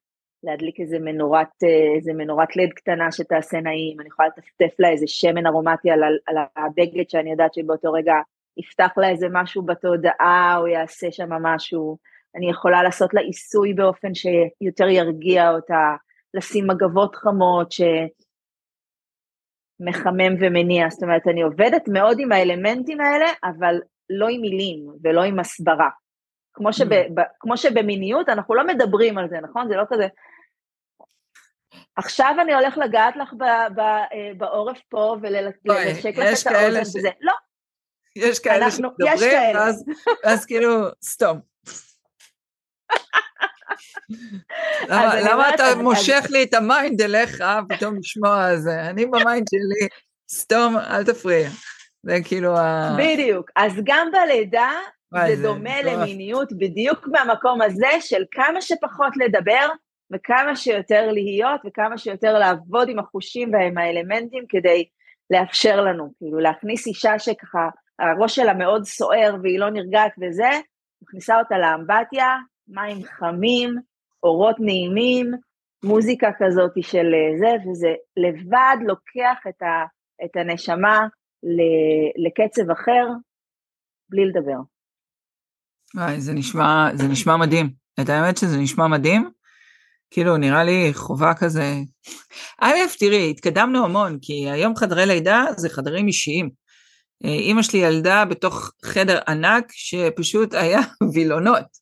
להדליק 0.44 0.80
איזה 0.80 1.00
מנורת, 1.00 1.64
אה, 1.64 1.96
איזה 1.96 2.14
מנורת 2.14 2.56
לד 2.56 2.70
קטנה 2.74 3.12
שתעשה 3.12 3.60
נעים, 3.60 4.00
אני 4.00 4.08
יכולה 4.08 4.28
לטפטף 4.28 4.80
לה 4.80 4.90
איזה 4.90 5.08
שמן 5.08 5.48
ארומטי 5.48 5.92
על, 5.92 6.04
על 6.04 6.36
הבגד 6.56 7.10
שאני 7.10 7.32
יודעת 7.32 7.54
שבאותו 7.54 7.94
רגע 7.94 8.14
יפתח 8.58 8.92
לה 8.98 9.10
איזה 9.10 9.28
משהו 9.32 9.62
בתודעה 9.62 10.56
או 10.58 10.68
יעשה 10.68 11.12
שם 11.12 11.30
משהו, 11.30 11.98
אני 12.36 12.50
יכולה 12.50 12.84
לעשות 12.84 13.14
לה 13.14 13.22
עיסוי 13.22 13.74
באופן 13.74 14.14
שיותר 14.14 14.88
ירגיע 14.90 15.52
אותה, 15.52 15.96
לשים 16.34 16.68
מגבות 16.68 17.16
חמות 17.16 17.72
שמחמם 19.82 20.36
ומניע, 20.40 20.90
זאת 20.90 21.04
אומרת 21.04 21.28
אני 21.28 21.42
עובדת 21.42 21.88
מאוד 21.88 22.20
עם 22.20 22.32
האלמנטים 22.32 23.02
האלה, 23.02 23.28
אבל 23.44 23.76
לא 24.10 24.28
עם 24.30 24.42
מילים 24.42 24.88
ולא 25.04 25.24
עם 25.24 25.40
הסברה. 25.40 25.90
כמו, 26.54 26.74
שב, 26.74 26.94
mm. 26.94 27.22
כמו 27.40 27.58
שבמיניות 27.58 28.30
אנחנו 28.30 28.56
לא 28.56 28.68
מדברים 28.68 29.18
על 29.18 29.30
זה, 29.30 29.38
נכון? 29.42 29.68
זה 29.68 29.76
לא 29.76 29.84
כזה, 29.90 30.08
עכשיו 31.96 32.36
אני 32.42 32.54
הולך 32.54 32.78
לגעת 32.78 33.16
לך 33.16 33.34
ב, 33.34 33.44
ב, 33.76 33.80
אה, 33.80 34.32
בעורף 34.38 34.82
פה 34.90 35.16
ולנשק 35.22 36.18
לך 36.18 36.48
את 36.48 36.54
האוזן 36.54 36.86
ש... 36.86 36.96
וזה, 36.96 37.10
לא. 37.22 37.34
יש 38.16 38.40
כאלה 38.40 38.66
אנחנו, 38.66 38.78
שמדברים, 38.78 39.14
יש 39.14 39.22
כאלה. 39.22 39.60
ואז, 39.60 39.86
ואז 40.24 40.46
כאילו, 40.46 40.70
סתום. 41.04 41.51
למה, 44.90 45.50
אתה 45.56 45.64
מושך 45.76 46.26
לי 46.30 46.44
את 46.44 46.54
ה 46.54 46.63
mind 46.63 47.02
אליך 47.02 47.44
פתאום 47.70 47.98
לשמוע 47.98 48.46
על 48.46 48.58
זה? 48.58 48.82
אני 48.82 49.06
ב 49.06 49.14
mind 49.14 49.48
שלי, 49.50 49.88
סתום, 50.32 50.78
אל 50.78 51.04
תפריע. 51.04 51.50
זה 52.04 52.18
כאילו 52.24 52.58
ה... 52.58 52.96
בדיוק. 52.98 53.52
אז 53.56 53.74
גם 53.84 54.08
בלידה 54.12 54.72
זה 55.28 55.42
דומה 55.42 55.82
למיניות 55.82 56.54
בדיוק 56.54 57.08
מהמקום 57.08 57.62
הזה 57.62 57.92
של 58.00 58.24
כמה 58.32 58.62
שפחות 58.62 59.18
לדבר 59.18 59.68
וכמה 60.14 60.56
שיותר 60.56 61.12
להיות 61.12 61.62
וכמה 61.68 61.98
שיותר 61.98 62.40
לעבוד 62.40 62.90
עם 62.90 63.00
החושים 63.00 63.54
ועם 63.54 63.78
האלמנטים 63.78 64.46
כדי 64.50 64.86
לאפשר 65.30 65.82
לנו, 65.82 66.14
כאילו 66.18 66.40
להכניס 66.40 66.88
אישה 66.88 67.20
שככה 67.20 67.70
הראש 68.00 68.36
שלה 68.36 68.54
מאוד 68.54 68.84
סוער 68.86 69.36
והיא 69.44 69.60
לא 69.60 69.70
נרגעת 69.70 70.12
וזה, 70.22 70.50
מכניסה 71.04 71.40
אותה 71.40 71.58
לאמבטיה, 71.58 72.36
מים 72.72 73.04
חמים, 73.04 73.76
אורות 74.24 74.56
נעימים, 74.60 75.32
מוזיקה 75.84 76.28
כזאת 76.40 76.72
של 76.82 77.08
זה, 77.40 77.70
וזה 77.72 77.94
לבד 78.18 78.76
לוקח 78.88 79.48
את, 79.50 79.62
ה, 79.62 79.86
את 80.26 80.36
הנשמה 80.36 81.08
לקצב 82.26 82.72
אחר, 82.72 83.08
בלי 84.10 84.26
לדבר. 84.26 84.60
וואי, 85.96 86.22
זה 86.22 86.34
נשמע, 86.34 86.90
זה 86.96 87.08
נשמע 87.08 87.38
מדהים. 87.38 87.70
את 88.02 88.10
האמת 88.10 88.38
שזה 88.38 88.58
נשמע 88.58 88.88
מדהים. 88.88 89.32
כאילו, 90.12 90.38
נראה 90.38 90.64
לי 90.64 90.94
חובה 90.94 91.34
כזה. 91.34 91.74
א', 92.62 92.76
תראי, 93.00 93.32
התקדמנו 93.32 93.86
המון, 93.86 94.18
כי 94.22 94.50
היום 94.50 94.76
חדרי 94.76 95.06
לידה 95.06 95.46
זה 95.58 95.70
חדרים 95.70 96.08
אישיים. 96.08 96.50
אה, 97.26 97.30
אימא 97.30 97.62
שלי 97.62 97.80
ילדה 97.80 98.26
בתוך 98.26 98.72
חדר 98.86 99.20
ענק 99.28 99.66
שפשוט 99.72 100.54
היה 100.54 100.80
וילונות. 101.14 101.81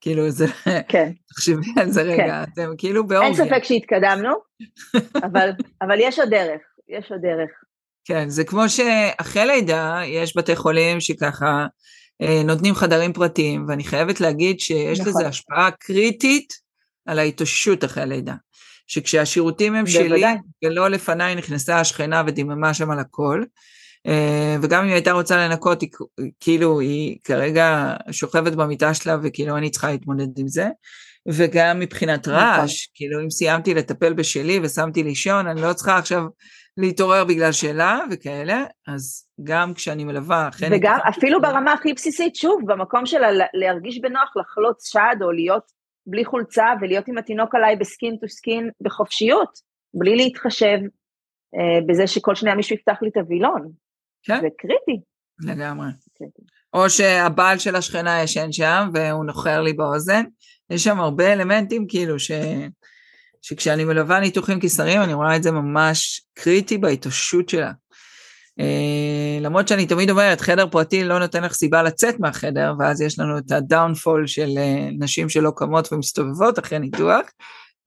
כאילו 0.00 0.30
זה, 0.30 0.46
כן. 0.88 1.12
תחשבי 1.28 1.72
על 1.80 1.90
זה 1.90 2.02
רגע, 2.02 2.44
כן. 2.44 2.52
אתם 2.52 2.70
כאילו 2.78 3.06
באורגיה. 3.06 3.28
אין 3.28 3.48
ספק 3.48 3.64
שהתקדמנו, 3.64 4.30
אבל, 5.26 5.50
אבל 5.82 5.96
יש 6.00 6.18
עוד 6.18 6.30
דרך, 6.30 6.60
יש 6.88 7.12
עוד 7.12 7.20
דרך. 7.22 7.50
כן, 8.04 8.28
זה 8.28 8.44
כמו 8.44 8.68
שאחרי 8.68 9.46
לידה 9.46 10.00
יש 10.06 10.36
בתי 10.36 10.56
חולים 10.56 11.00
שככה 11.00 11.66
אה, 12.22 12.42
נותנים 12.44 12.74
חדרים 12.74 13.12
פרטיים, 13.12 13.64
ואני 13.68 13.84
חייבת 13.84 14.20
להגיד 14.20 14.60
שיש 14.60 15.00
נכון. 15.00 15.12
לזה 15.12 15.28
השפעה 15.28 15.70
קריטית 15.70 16.52
על 17.06 17.18
ההתאוששות 17.18 17.84
אחרי 17.84 18.02
הלידה. 18.02 18.34
שכשהשירותים 18.88 19.74
הם 19.74 19.84
בוודאי. 19.84 20.20
שלי, 20.20 20.24
ולא 20.64 20.90
לפניי 20.90 21.34
נכנסה 21.34 21.80
השכנה 21.80 22.22
ודיממה 22.26 22.74
שם 22.74 22.90
על 22.90 22.98
הכל, 22.98 23.44
וגם 24.62 24.80
אם 24.82 24.86
היא 24.86 24.94
הייתה 24.94 25.12
רוצה 25.12 25.36
לנקות, 25.36 25.80
היא, 25.80 25.90
כאילו 26.40 26.80
היא 26.80 27.16
כרגע 27.24 27.94
שוכבת 28.10 28.52
במיטה 28.52 28.94
שלה 28.94 29.16
וכאילו 29.22 29.56
אני 29.56 29.70
צריכה 29.70 29.90
להתמודד 29.90 30.38
עם 30.38 30.48
זה. 30.48 30.68
וגם 31.28 31.78
מבחינת 31.78 32.28
נכון. 32.28 32.40
רעש, 32.40 32.86
כאילו 32.94 33.20
אם 33.20 33.30
סיימתי 33.30 33.74
לטפל 33.74 34.12
בשלי 34.12 34.60
ושמתי 34.62 35.02
לישון, 35.02 35.46
אני 35.46 35.62
לא 35.62 35.72
צריכה 35.72 35.98
עכשיו 35.98 36.22
להתעורר 36.76 37.24
בגלל 37.24 37.52
שאלה 37.52 38.00
וכאלה, 38.10 38.64
אז 38.86 39.26
גם 39.44 39.74
כשאני 39.74 40.04
מלווה. 40.04 40.48
וגם 40.70 40.98
אפילו 41.08 41.40
ברמה 41.40 41.72
הכי 41.72 41.92
בסיסית, 41.92 42.36
שוב, 42.36 42.60
במקום 42.66 43.06
של 43.06 43.18
להרגיש 43.54 44.00
בנוח 44.00 44.36
לחלוץ 44.36 44.92
שד 44.92 45.22
או 45.22 45.32
להיות 45.32 45.62
בלי 46.06 46.24
חולצה 46.24 46.66
ולהיות 46.80 47.08
עם 47.08 47.18
התינוק 47.18 47.54
עליי 47.54 47.76
ב 47.76 47.84
skin 47.84 48.16
to 48.16 48.28
skin 48.28 48.70
בחופשיות, 48.80 49.58
בלי 49.94 50.16
להתחשב 50.16 50.78
אה, 51.54 51.80
בזה 51.86 52.06
שכל 52.06 52.34
שנייה 52.34 52.56
מישהו 52.56 52.76
יפתח 52.76 52.96
לי 53.02 53.08
את 53.08 53.16
הווילון. 53.16 53.68
כן. 54.28 54.40
זה 54.40 54.48
קריטי. 54.58 55.00
לגמרי. 55.40 55.88
קריטי. 56.18 56.42
או 56.74 56.90
שהבעל 56.90 57.58
של 57.58 57.76
השכנה 57.76 58.22
ישן 58.22 58.52
שם 58.52 58.90
והוא 58.94 59.24
נוחר 59.24 59.60
לי 59.60 59.72
באוזן. 59.72 60.24
יש 60.70 60.84
שם 60.84 61.00
הרבה 61.00 61.32
אלמנטים 61.32 61.86
כאילו 61.88 62.18
ש... 62.18 62.30
שכשאני 63.42 63.84
מלווה 63.84 64.20
ניתוחים 64.20 64.60
קיסריים 64.60 65.02
אני 65.02 65.14
רואה 65.14 65.36
את 65.36 65.42
זה 65.42 65.50
ממש 65.50 66.22
קריטי 66.34 66.78
בהתאוששות 66.78 67.48
שלה. 67.48 67.72
Uh, 68.60 69.40
למרות 69.40 69.68
שאני 69.68 69.86
תמיד 69.86 70.10
אומרת, 70.10 70.40
חדר 70.40 70.66
פרטי 70.70 71.04
לא 71.04 71.18
נותן 71.18 71.44
לך 71.44 71.52
סיבה 71.52 71.82
לצאת 71.82 72.20
מהחדר, 72.20 72.74
ואז 72.78 73.00
יש 73.00 73.18
לנו 73.18 73.38
את 73.38 73.52
הדאונפול 73.52 74.26
של 74.26 74.48
uh, 74.48 75.02
נשים 75.04 75.28
שלא 75.28 75.52
קמות 75.56 75.92
ומסתובבות 75.92 76.58
אחרי 76.58 76.78
ניתוח, 76.78 77.26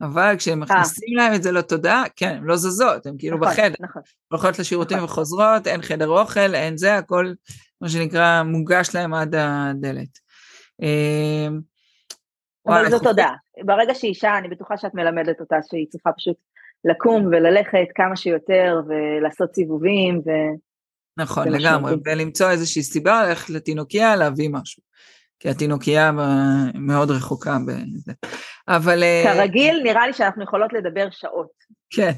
אבל 0.02 0.36
כשהם 0.38 0.64
אה. 0.64 0.66
מכניסים 0.66 1.18
להם 1.18 1.34
את 1.34 1.44
זה 1.44 1.52
לתודעה, 1.52 2.04
כן, 2.16 2.36
הן 2.36 2.44
לא 2.44 2.56
זזות, 2.56 3.06
הן 3.06 3.16
כאילו 3.18 3.38
נכון, 3.38 3.50
בחדר. 3.50 3.76
נכון. 3.80 4.02
הולכות 4.32 4.60
לשירותים 4.60 4.98
נכון. 4.98 5.10
וחוזרות, 5.10 5.68
אין 5.68 5.82
חדר 5.82 6.08
אוכל, 6.08 6.56
אין 6.56 6.78
זה, 6.78 6.98
הכל, 6.98 7.34
מה 7.82 7.90
שנקרא, 7.90 8.44
מוגש 8.44 8.96
להם 8.96 9.14
עד 9.14 9.36
הדלת. 9.36 10.20
אבל 12.68 12.90
זו 12.90 13.00
תודה. 13.00 13.30
ברגע 13.66 13.96
שאישה, 13.96 14.38
אני 14.38 14.48
בטוחה 14.48 14.78
שאת 14.78 14.94
מלמדת 14.94 15.40
אותה 15.40 15.56
שהיא 15.70 15.88
צריכה 15.90 16.10
פשוט 16.18 16.36
לקום 16.86 17.26
וללכת 17.26 17.88
כמה 17.96 18.16
שיותר 18.16 18.82
ולעשות 18.88 19.56
סיבובים 19.56 20.18
ו... 20.26 20.30
נכון, 21.18 21.48
לגמרי, 21.48 21.94
ולמצוא 22.06 22.50
איזושהי 22.50 22.84
סיבה 22.84 23.26
ללכת 23.28 23.50
לתינוקיה 23.50 24.16
להביא 24.16 24.50
משהו. 24.52 24.84
כי 25.40 25.50
התינוקייה 25.50 26.12
מאוד 26.74 27.12
רחוקה 27.12 27.58
בזה. 27.68 28.14
אבל... 28.68 29.04
אה, 29.04 29.24
כרגיל, 29.24 29.82
נראה 29.84 30.08
לי 30.08 30.14
שאנחנו 30.14 30.44
יכולות 30.44 30.74
לדבר 30.74 31.08
שעות. 31.12 31.52
כן. 31.90 32.12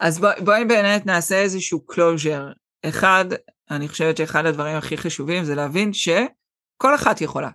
אז 0.00 0.18
בואי 0.18 0.40
בוא 0.40 0.54
באמת 0.68 1.06
נעשה 1.06 1.42
איזשהו 1.42 1.84
closure. 1.92 2.54
אחד, 2.88 3.24
אני 3.70 3.88
חושבת 3.88 4.16
שאחד 4.16 4.46
הדברים 4.46 4.76
הכי 4.76 4.96
חשובים 4.96 5.44
זה 5.44 5.54
להבין 5.54 5.92
שכל 5.92 6.94
אחת 6.94 7.20
יכולה. 7.20 7.50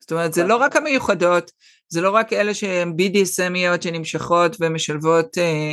זאת 0.00 0.12
אומרת, 0.12 0.32
זה 0.32 0.44
לא 0.44 0.56
רק 0.56 0.76
המיוחדות, 0.76 1.50
זה 1.88 2.00
לא 2.00 2.10
רק 2.10 2.32
אלה 2.32 2.54
שהן 2.54 2.92
BDSMיות 2.98 3.82
שנמשכות 3.82 4.56
ומשלבות 4.60 5.38
אה, 5.38 5.72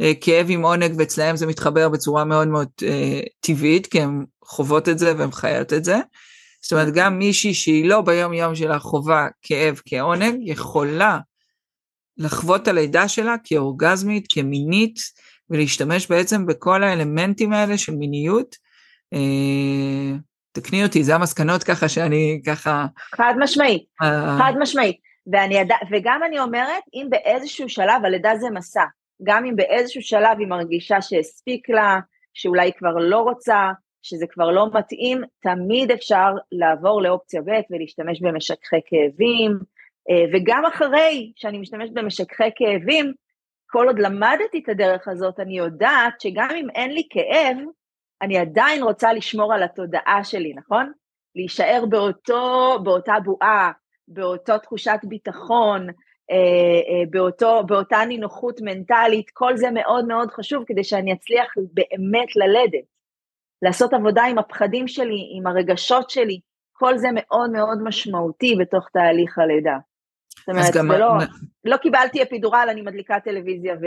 אה, 0.00 0.12
כאב 0.20 0.46
עם 0.48 0.62
עונג, 0.62 0.94
ואצלהם 0.98 1.36
זה 1.36 1.46
מתחבר 1.46 1.88
בצורה 1.88 2.24
מאוד 2.24 2.48
מאוד 2.48 2.68
אה, 2.82 3.20
טבעית, 3.40 3.86
כי 3.86 4.00
הן 4.00 4.24
חוות 4.44 4.88
את 4.88 4.98
זה 4.98 5.12
והן 5.16 5.30
חיות 5.32 5.72
את 5.72 5.84
זה. 5.84 5.96
זאת 6.60 6.72
אומרת, 6.72 6.94
גם 6.94 7.18
מישהי 7.18 7.54
שהיא 7.54 7.88
לא 7.88 8.00
ביום 8.00 8.32
יום 8.32 8.54
שלה 8.54 8.78
חווה 8.78 9.28
כאב 9.42 9.80
כעונג, 9.86 10.36
יכולה 10.40 11.18
לחוות 12.16 12.62
את 12.62 12.68
הלידה 12.68 13.08
שלה 13.08 13.34
כאורגזמית, 13.44 14.26
כמינית, 14.32 14.98
ולהשתמש 15.50 16.06
בעצם 16.06 16.46
בכל 16.46 16.82
האלמנטים 16.82 17.52
האלה 17.52 17.78
של 17.78 17.94
מיניות. 17.94 18.56
אה, 19.14 20.18
תקני 20.52 20.84
אותי, 20.84 21.04
זה 21.04 21.14
המסקנות 21.14 21.62
ככה 21.62 21.88
שאני 21.88 22.40
ככה... 22.46 22.86
חד 23.14 23.34
משמעית, 23.38 23.84
אה... 24.02 24.38
חד 24.38 24.52
משמעית. 24.58 24.96
ואני, 25.32 25.56
וגם 25.90 26.20
אני 26.26 26.38
אומרת, 26.38 26.82
אם 26.94 27.06
באיזשהו 27.10 27.68
שלב, 27.68 28.04
הלידה 28.04 28.36
זה 28.40 28.50
מסע, 28.50 28.84
גם 29.22 29.44
אם 29.44 29.56
באיזשהו 29.56 30.02
שלב 30.02 30.38
היא 30.38 30.46
מרגישה 30.46 31.02
שהספיק 31.02 31.70
לה, 31.70 31.98
שאולי 32.34 32.62
היא 32.62 32.72
כבר 32.78 32.94
לא 32.98 33.18
רוצה, 33.18 33.70
שזה 34.02 34.26
כבר 34.26 34.50
לא 34.50 34.66
מתאים, 34.74 35.22
תמיד 35.42 35.90
אפשר 35.90 36.32
לעבור 36.52 37.02
לאופציה 37.02 37.42
ב' 37.42 37.60
ולהשתמש 37.70 38.20
במשככי 38.20 38.80
כאבים, 38.86 39.58
אה, 40.10 40.24
וגם 40.32 40.66
אחרי 40.66 41.32
שאני 41.36 41.58
משתמשת 41.58 41.92
במשככי 41.92 42.50
כאבים, 42.56 43.12
כל 43.70 43.86
עוד 43.86 43.98
למדתי 43.98 44.58
את 44.64 44.68
הדרך 44.68 45.08
הזאת, 45.08 45.40
אני 45.40 45.58
יודעת 45.58 46.20
שגם 46.20 46.48
אם 46.56 46.70
אין 46.70 46.92
לי 46.92 47.02
כאב, 47.10 47.56
אני 48.22 48.38
עדיין 48.38 48.82
רוצה 48.82 49.12
לשמור 49.12 49.54
על 49.54 49.62
התודעה 49.62 50.24
שלי, 50.24 50.52
נכון? 50.56 50.92
להישאר 51.36 51.84
באותו, 51.88 52.78
באותה 52.82 53.14
בועה, 53.24 53.72
באותו 54.08 54.58
תחושת 54.58 54.98
ביטחון, 55.02 55.86
אה, 56.30 56.36
אה, 56.36 57.04
באותו, 57.10 57.62
באותה 57.66 57.98
נינוחות 58.08 58.60
מנטלית, 58.60 59.30
כל 59.30 59.56
זה 59.56 59.70
מאוד 59.70 60.06
מאוד 60.06 60.30
חשוב 60.30 60.64
כדי 60.66 60.84
שאני 60.84 61.12
אצליח 61.12 61.54
באמת 61.72 62.36
ללדת. 62.36 62.97
לעשות 63.62 63.94
עבודה 63.94 64.24
עם 64.24 64.38
הפחדים 64.38 64.88
שלי, 64.88 65.30
עם 65.38 65.46
הרגשות 65.46 66.10
שלי, 66.10 66.40
כל 66.72 66.98
זה 66.98 67.08
מאוד 67.14 67.50
מאוד 67.50 67.78
משמעותי 67.82 68.56
בתוך 68.60 68.88
תהליך 68.92 69.38
הלידה. 69.38 69.76
זאת 70.38 70.48
אומרת, 70.48 70.74
גם... 70.74 70.92
לא, 70.92 71.12
לא 71.64 71.76
קיבלתי 71.76 72.22
אפידורל, 72.22 72.68
אני 72.70 72.82
מדליקה 72.82 73.20
טלוויזיה 73.20 73.74
ו... 73.74 73.86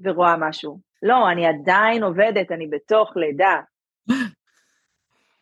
ורואה 0.00 0.36
משהו. 0.36 0.80
לא, 1.02 1.30
אני 1.30 1.46
עדיין 1.46 2.02
עובדת, 2.02 2.52
אני 2.52 2.66
בתוך 2.66 3.12
לידה. 3.16 3.60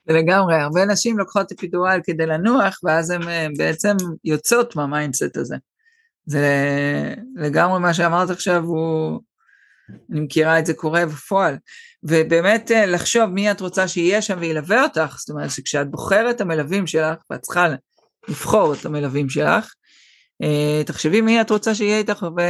לגמרי, 0.07 0.55
הרבה 0.55 0.85
נשים 0.85 1.19
לוקחות 1.19 1.53
אפידורל 1.53 2.01
כדי 2.05 2.27
לנוח, 2.27 2.79
ואז 2.85 3.11
הן 3.11 3.21
בעצם 3.59 3.97
יוצאות 4.25 4.77
מה 4.77 4.90
mindset 4.90 5.37
הזה. 5.37 5.57
זה 6.27 6.47
לגמרי 7.37 7.81
מה 7.81 7.95
שאמרת 7.95 8.31
עכשיו, 8.31 8.63
הוא... 8.65 9.21
אני 10.13 10.21
מכירה 10.21 10.59
את 10.59 10.67
זה 10.67 10.75
קורה 10.75 11.07
בפועל. 11.07 11.57
ובאמת 12.03 12.71
אה, 12.71 12.87
לחשוב 12.87 13.25
מי 13.25 13.51
את 13.51 13.61
רוצה 13.61 13.89
שיהיה 13.89 14.23
שם 14.23 14.39
וילווה 14.41 14.83
אותך, 14.83 15.17
זאת 15.19 15.31
אומרת 15.31 15.51
שכשאת 15.51 15.91
בוחרת 15.91 16.37
את 16.37 16.41
המלווים 16.41 16.87
שלך, 16.87 17.19
ואת 17.31 17.41
צריכה 17.41 17.69
לבחור 18.29 18.75
את 18.75 18.87
המלווים 18.87 19.29
שלך, 19.29 19.73
אה, 20.43 20.83
תחשבי 20.87 21.21
מי 21.21 21.41
את 21.41 21.51
רוצה 21.51 21.75
שיהיה 21.75 21.99
איתך 21.99 22.23
ו... 22.23 22.41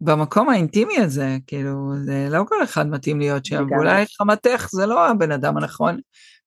במקום 0.00 0.48
האינטימי 0.48 0.98
הזה, 0.98 1.36
כאילו, 1.46 1.92
זה 2.04 2.28
לא 2.30 2.44
כל 2.48 2.64
אחד 2.64 2.86
מתאים 2.86 3.18
להיות 3.18 3.44
שם, 3.44 3.66
ואולי 3.70 4.04
חמתך 4.18 4.68
זה 4.72 4.86
לא 4.86 5.08
הבן 5.08 5.32
אדם 5.32 5.56
הנכון, 5.56 6.00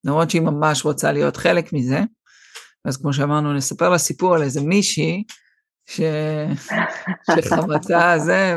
למרות 0.04 0.30
שהיא 0.30 0.42
ממש 0.42 0.84
רוצה 0.84 1.12
להיות 1.12 1.36
חלק 1.36 1.72
מזה. 1.72 2.00
אז 2.84 2.96
כמו 2.96 3.12
שאמרנו, 3.12 3.52
נספר 3.52 3.88
לה 3.88 3.98
סיפור 3.98 4.34
על 4.34 4.42
איזה 4.42 4.60
מישהי, 4.60 5.24
ש... 5.88 6.00
שחמתה 7.36 8.14
זה, 8.18 8.54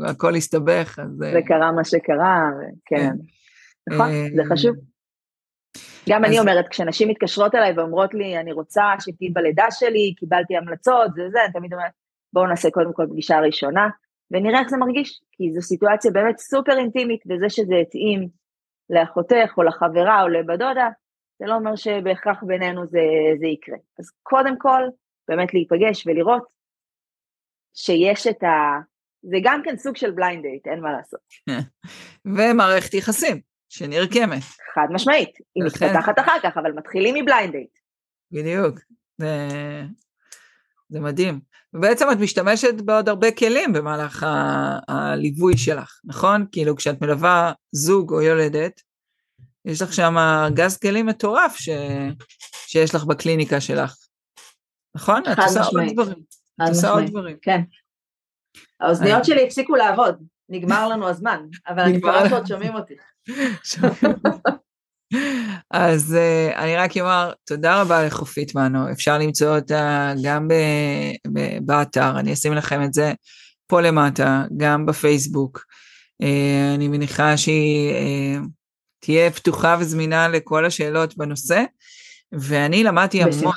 והכל 0.00 0.34
הסתבך, 0.34 0.98
אז... 0.98 1.16
זה 1.16 1.40
קרה 1.46 1.72
מה 1.72 1.84
שקרה, 1.84 2.50
כן. 2.84 2.96
כן. 2.96 3.10
נכון, 3.94 4.10
זה 4.36 4.42
אה, 4.42 4.46
חשוב. 4.46 4.76
גם. 6.08 6.24
אני 6.24 6.38
אומרת, 6.38 6.68
כשנשים 6.68 7.08
מתקשרות 7.08 7.54
אליי 7.54 7.72
ואומרות 7.76 8.14
לי, 8.14 8.38
אני 8.38 8.52
רוצה 8.52 8.82
שתהיי 9.00 9.30
בלידה 9.30 9.64
שלי, 9.70 10.14
קיבלתי 10.16 10.56
המלצות, 10.56 11.14
זה 11.14 11.22
זה, 11.32 11.44
אני 11.44 11.52
תמיד 11.52 11.72
אומרת, 11.72 11.92
בואו 12.32 12.46
נעשה 12.46 12.70
קודם 12.70 12.92
כל 12.92 13.06
פגישה 13.10 13.40
ראשונה, 13.40 13.88
ונראה 14.30 14.60
איך 14.60 14.68
זה 14.68 14.76
מרגיש, 14.76 15.20
כי 15.32 15.52
זו 15.54 15.62
סיטואציה 15.62 16.10
באמת 16.10 16.38
סופר 16.38 16.78
אינטימית, 16.78 17.20
וזה 17.28 17.48
שזה 17.48 17.74
התאים 17.76 18.28
לאחותך 18.90 19.54
או 19.56 19.62
לחברה 19.62 20.22
או 20.22 20.28
לבת 20.28 20.51
דודה, 20.51 20.88
זה 21.38 21.46
לא 21.46 21.54
אומר 21.54 21.76
שבהכרח 21.76 22.42
בינינו 22.42 22.86
זה, 22.86 23.00
זה 23.40 23.46
יקרה. 23.46 23.78
אז 23.98 24.10
קודם 24.22 24.58
כל, 24.58 24.82
באמת 25.28 25.54
להיפגש 25.54 26.06
ולראות 26.06 26.59
שיש 27.74 28.26
את 28.26 28.42
ה... 28.42 28.78
זה 29.22 29.36
גם 29.42 29.60
כן 29.64 29.76
סוג 29.76 29.96
של 29.96 30.10
blind 30.10 30.42
date, 30.42 30.66
אין 30.66 30.80
מה 30.80 30.92
לעשות. 30.92 31.20
ומערכת 32.36 32.94
יחסים 32.94 33.40
שנרקמת. 33.68 34.42
חד 34.74 34.86
משמעית, 34.90 35.30
היא 35.54 35.64
מתפתחת 35.64 36.18
אחר 36.18 36.36
כך, 36.42 36.56
אבל 36.56 36.72
מתחילים 36.72 37.14
מ 37.14 37.20
blind 37.20 37.52
date. 37.52 37.78
בדיוק, 38.32 38.78
זה, 39.18 39.48
זה 40.88 41.00
מדהים. 41.00 41.40
ובעצם 41.74 42.06
את 42.12 42.16
משתמשת 42.16 42.74
בעוד 42.74 43.08
הרבה 43.08 43.32
כלים 43.32 43.72
במהלך 43.72 44.22
ה... 44.22 44.78
הליווי 44.88 45.56
שלך, 45.56 46.00
נכון? 46.04 46.46
כאילו 46.52 46.76
כשאת 46.76 47.02
מלווה 47.02 47.52
זוג 47.72 48.12
או 48.12 48.22
יולדת, 48.22 48.80
יש 49.64 49.82
לך 49.82 49.92
שם 49.92 50.18
ארגז 50.18 50.76
כלים 50.76 51.06
מטורף 51.06 51.56
ש... 51.56 51.68
שיש 52.66 52.94
לך 52.94 53.04
בקליניקה 53.04 53.60
שלך, 53.60 53.96
נכון? 54.94 55.22
את 55.32 55.38
עושה 55.38 55.62
עוד 55.62 55.92
דברים. 55.92 56.39
את 56.64 56.68
עושה 56.68 56.90
עוד 56.90 57.04
דברים. 57.04 57.36
כן. 57.42 57.60
האוזניות 58.80 59.24
שלי 59.24 59.44
הפסיקו 59.44 59.76
לעבוד, 59.76 60.22
נגמר 60.48 60.88
לנו 60.88 61.08
הזמן, 61.08 61.40
אבל 61.68 61.80
אני 61.80 62.00
כבר 62.00 62.22
עוד 62.30 62.46
שומעים 62.46 62.74
אותי. 62.74 62.94
אז 65.70 66.16
uh, 66.16 66.56
אני 66.56 66.76
רק 66.76 66.96
אומר 66.96 67.32
תודה 67.46 67.80
רבה 67.80 68.06
לחופית 68.06 68.54
מנו, 68.54 68.92
אפשר 68.92 69.18
למצוא 69.18 69.56
אותה 69.56 70.12
גם 70.24 70.48
ב- 70.48 71.32
ב- 71.32 71.58
באתר, 71.66 72.18
אני 72.18 72.32
אשים 72.32 72.52
לכם 72.52 72.82
את 72.82 72.92
זה 72.92 73.12
פה 73.66 73.80
למטה, 73.80 74.44
גם 74.56 74.86
בפייסבוק. 74.86 75.64
Uh, 76.22 76.74
אני 76.74 76.88
מניחה 76.88 77.36
שהיא 77.36 77.92
uh, 77.92 78.46
תהיה 79.00 79.30
פתוחה 79.30 79.76
וזמינה 79.80 80.28
לכל 80.28 80.66
השאלות 80.66 81.16
בנושא, 81.16 81.64
ואני 82.32 82.84
למדתי 82.84 83.22
המון, 83.22 83.54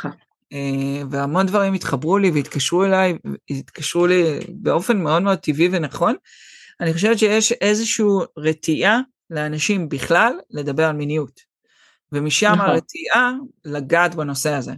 והמון 1.09 1.45
דברים 1.45 1.73
התחברו 1.73 2.17
לי 2.17 2.31
והתקשרו 2.31 2.85
אליי, 2.85 3.17
התקשרו 3.49 4.07
לי 4.07 4.39
באופן 4.49 5.01
מאוד 5.01 5.21
מאוד 5.21 5.37
טבעי 5.37 5.69
ונכון. 5.71 6.15
אני 6.81 6.93
חושבת 6.93 7.19
שיש 7.19 7.51
איזושהי 7.51 8.05
רתיעה 8.37 8.99
לאנשים 9.29 9.89
בכלל 9.89 10.33
לדבר 10.49 10.85
על 10.85 10.95
מיניות. 10.95 11.39
ומשם 12.11 12.51
נכון. 12.51 12.69
הרתיעה 12.69 13.33
לגעת 13.65 14.15
בנושא 14.15 14.53
הזה. 14.53 14.73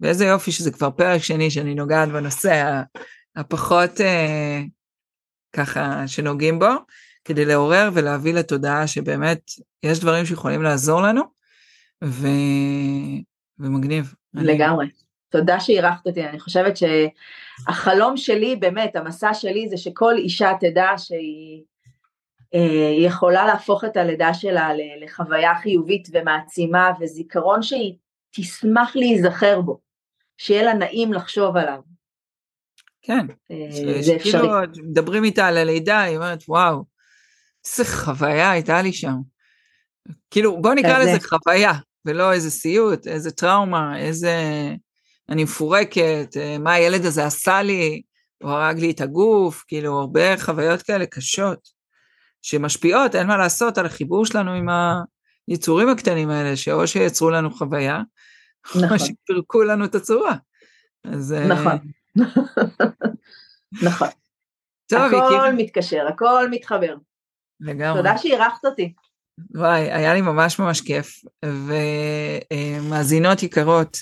ואיזה 0.00 0.26
יופי 0.26 0.52
שזה 0.52 0.70
כבר 0.70 0.90
פרק 0.90 1.22
שני 1.22 1.50
שאני 1.50 1.74
נוגעת 1.74 2.08
בנושא 2.08 2.82
הפחות 3.36 4.00
אה, 4.00 4.62
ככה 5.52 6.08
שנוגעים 6.08 6.58
בו, 6.58 6.70
כדי 7.24 7.44
לעורר 7.44 7.90
ולהביא 7.92 8.34
לתודעה 8.34 8.86
שבאמת 8.86 9.40
יש 9.82 10.00
דברים 10.00 10.26
שיכולים 10.26 10.62
לעזור 10.62 11.02
לנו, 11.02 11.22
ו... 12.04 12.26
ומגניב. 13.58 14.14
לגמרי. 14.34 14.84
אני... 14.84 15.01
תודה 15.32 15.60
שאירחת 15.60 16.06
אותי, 16.06 16.24
אני 16.24 16.40
חושבת 16.40 16.74
שהחלום 16.76 18.16
שלי, 18.16 18.56
באמת, 18.56 18.96
המסע 18.96 19.34
שלי 19.34 19.68
זה 19.68 19.76
שכל 19.76 20.14
אישה 20.16 20.52
תדע 20.60 20.88
שהיא 20.96 21.62
היא 22.52 23.06
יכולה 23.06 23.46
להפוך 23.46 23.84
את 23.84 23.96
הלידה 23.96 24.34
שלה 24.34 24.70
לחוויה 25.00 25.54
חיובית 25.62 26.08
ומעצימה 26.12 26.90
וזיכרון 27.00 27.62
שהיא 27.62 27.94
תשמח 28.30 28.96
להיזכר 28.96 29.60
בו, 29.60 29.80
שיהיה 30.38 30.62
לה 30.62 30.74
נעים 30.74 31.12
לחשוב 31.12 31.56
עליו. 31.56 31.80
כן, 33.02 33.26
אה, 33.50 34.02
זה 34.02 34.16
אפשרי. 34.16 34.48
מדברים 34.82 35.24
איתה 35.24 35.46
על 35.46 35.56
הלידה, 35.56 36.00
היא 36.00 36.16
אומרת, 36.16 36.44
וואו, 36.48 36.84
איזה 37.64 37.84
חוויה 37.84 38.50
הייתה 38.50 38.82
לי 38.82 38.92
שם. 38.92 39.16
כאילו, 40.30 40.62
בוא 40.62 40.74
נקרא 40.74 40.98
לזה 40.98 41.28
חוויה, 41.28 41.72
ולא 42.04 42.32
איזה 42.32 42.50
סיוט, 42.50 43.06
איזה 43.06 43.30
טראומה, 43.30 43.98
איזה... 43.98 44.34
אני 45.32 45.44
מפורקת, 45.44 46.36
אה, 46.36 46.58
מה 46.58 46.72
הילד 46.72 47.04
הזה 47.04 47.26
עשה 47.26 47.62
לי, 47.62 48.02
הוא 48.42 48.50
הרג 48.50 48.78
לי 48.78 48.90
את 48.90 49.00
הגוף, 49.00 49.64
כאילו, 49.68 50.00
הרבה 50.00 50.38
חוויות 50.38 50.82
כאלה 50.82 51.06
קשות. 51.06 51.68
שמשפיעות, 52.42 53.14
אין 53.14 53.26
מה 53.26 53.36
לעשות, 53.36 53.78
על 53.78 53.86
החיבור 53.86 54.26
שלנו 54.26 54.52
עם 54.52 54.66
היצורים 55.48 55.88
הקטנים 55.88 56.30
האלה, 56.30 56.56
שאו 56.56 56.86
שיצרו 56.86 57.30
לנו 57.30 57.50
חוויה, 57.50 58.00
נכון. 58.66 58.84
או 58.84 58.98
שפירקו 58.98 59.62
לנו 59.62 59.84
את 59.84 59.94
הצורה. 59.94 60.34
אז... 61.04 61.32
אה, 61.32 61.46
נכון. 61.46 61.78
נכון. 63.88 64.08
טוב, 64.86 65.00
הכל 65.00 65.16
הכיר... 65.16 65.64
מתקשר, 65.64 66.06
הכל 66.08 66.50
מתחבר. 66.50 66.94
לגמרי. 67.60 67.98
תודה 67.98 68.18
שאירחת 68.18 68.64
אותי. 68.64 68.92
וואי, 69.54 69.92
היה 69.92 70.14
לי 70.14 70.20
ממש 70.20 70.58
ממש 70.58 70.80
כיף. 70.80 71.24
ומאזינות 72.82 73.42
יקרות, 73.42 73.96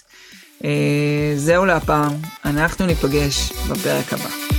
זהו 1.37 1.65
להפעם, 1.65 2.13
אנחנו 2.45 2.87
ניפגש 2.87 3.53
בפרק 3.71 4.13
הבא. 4.13 4.50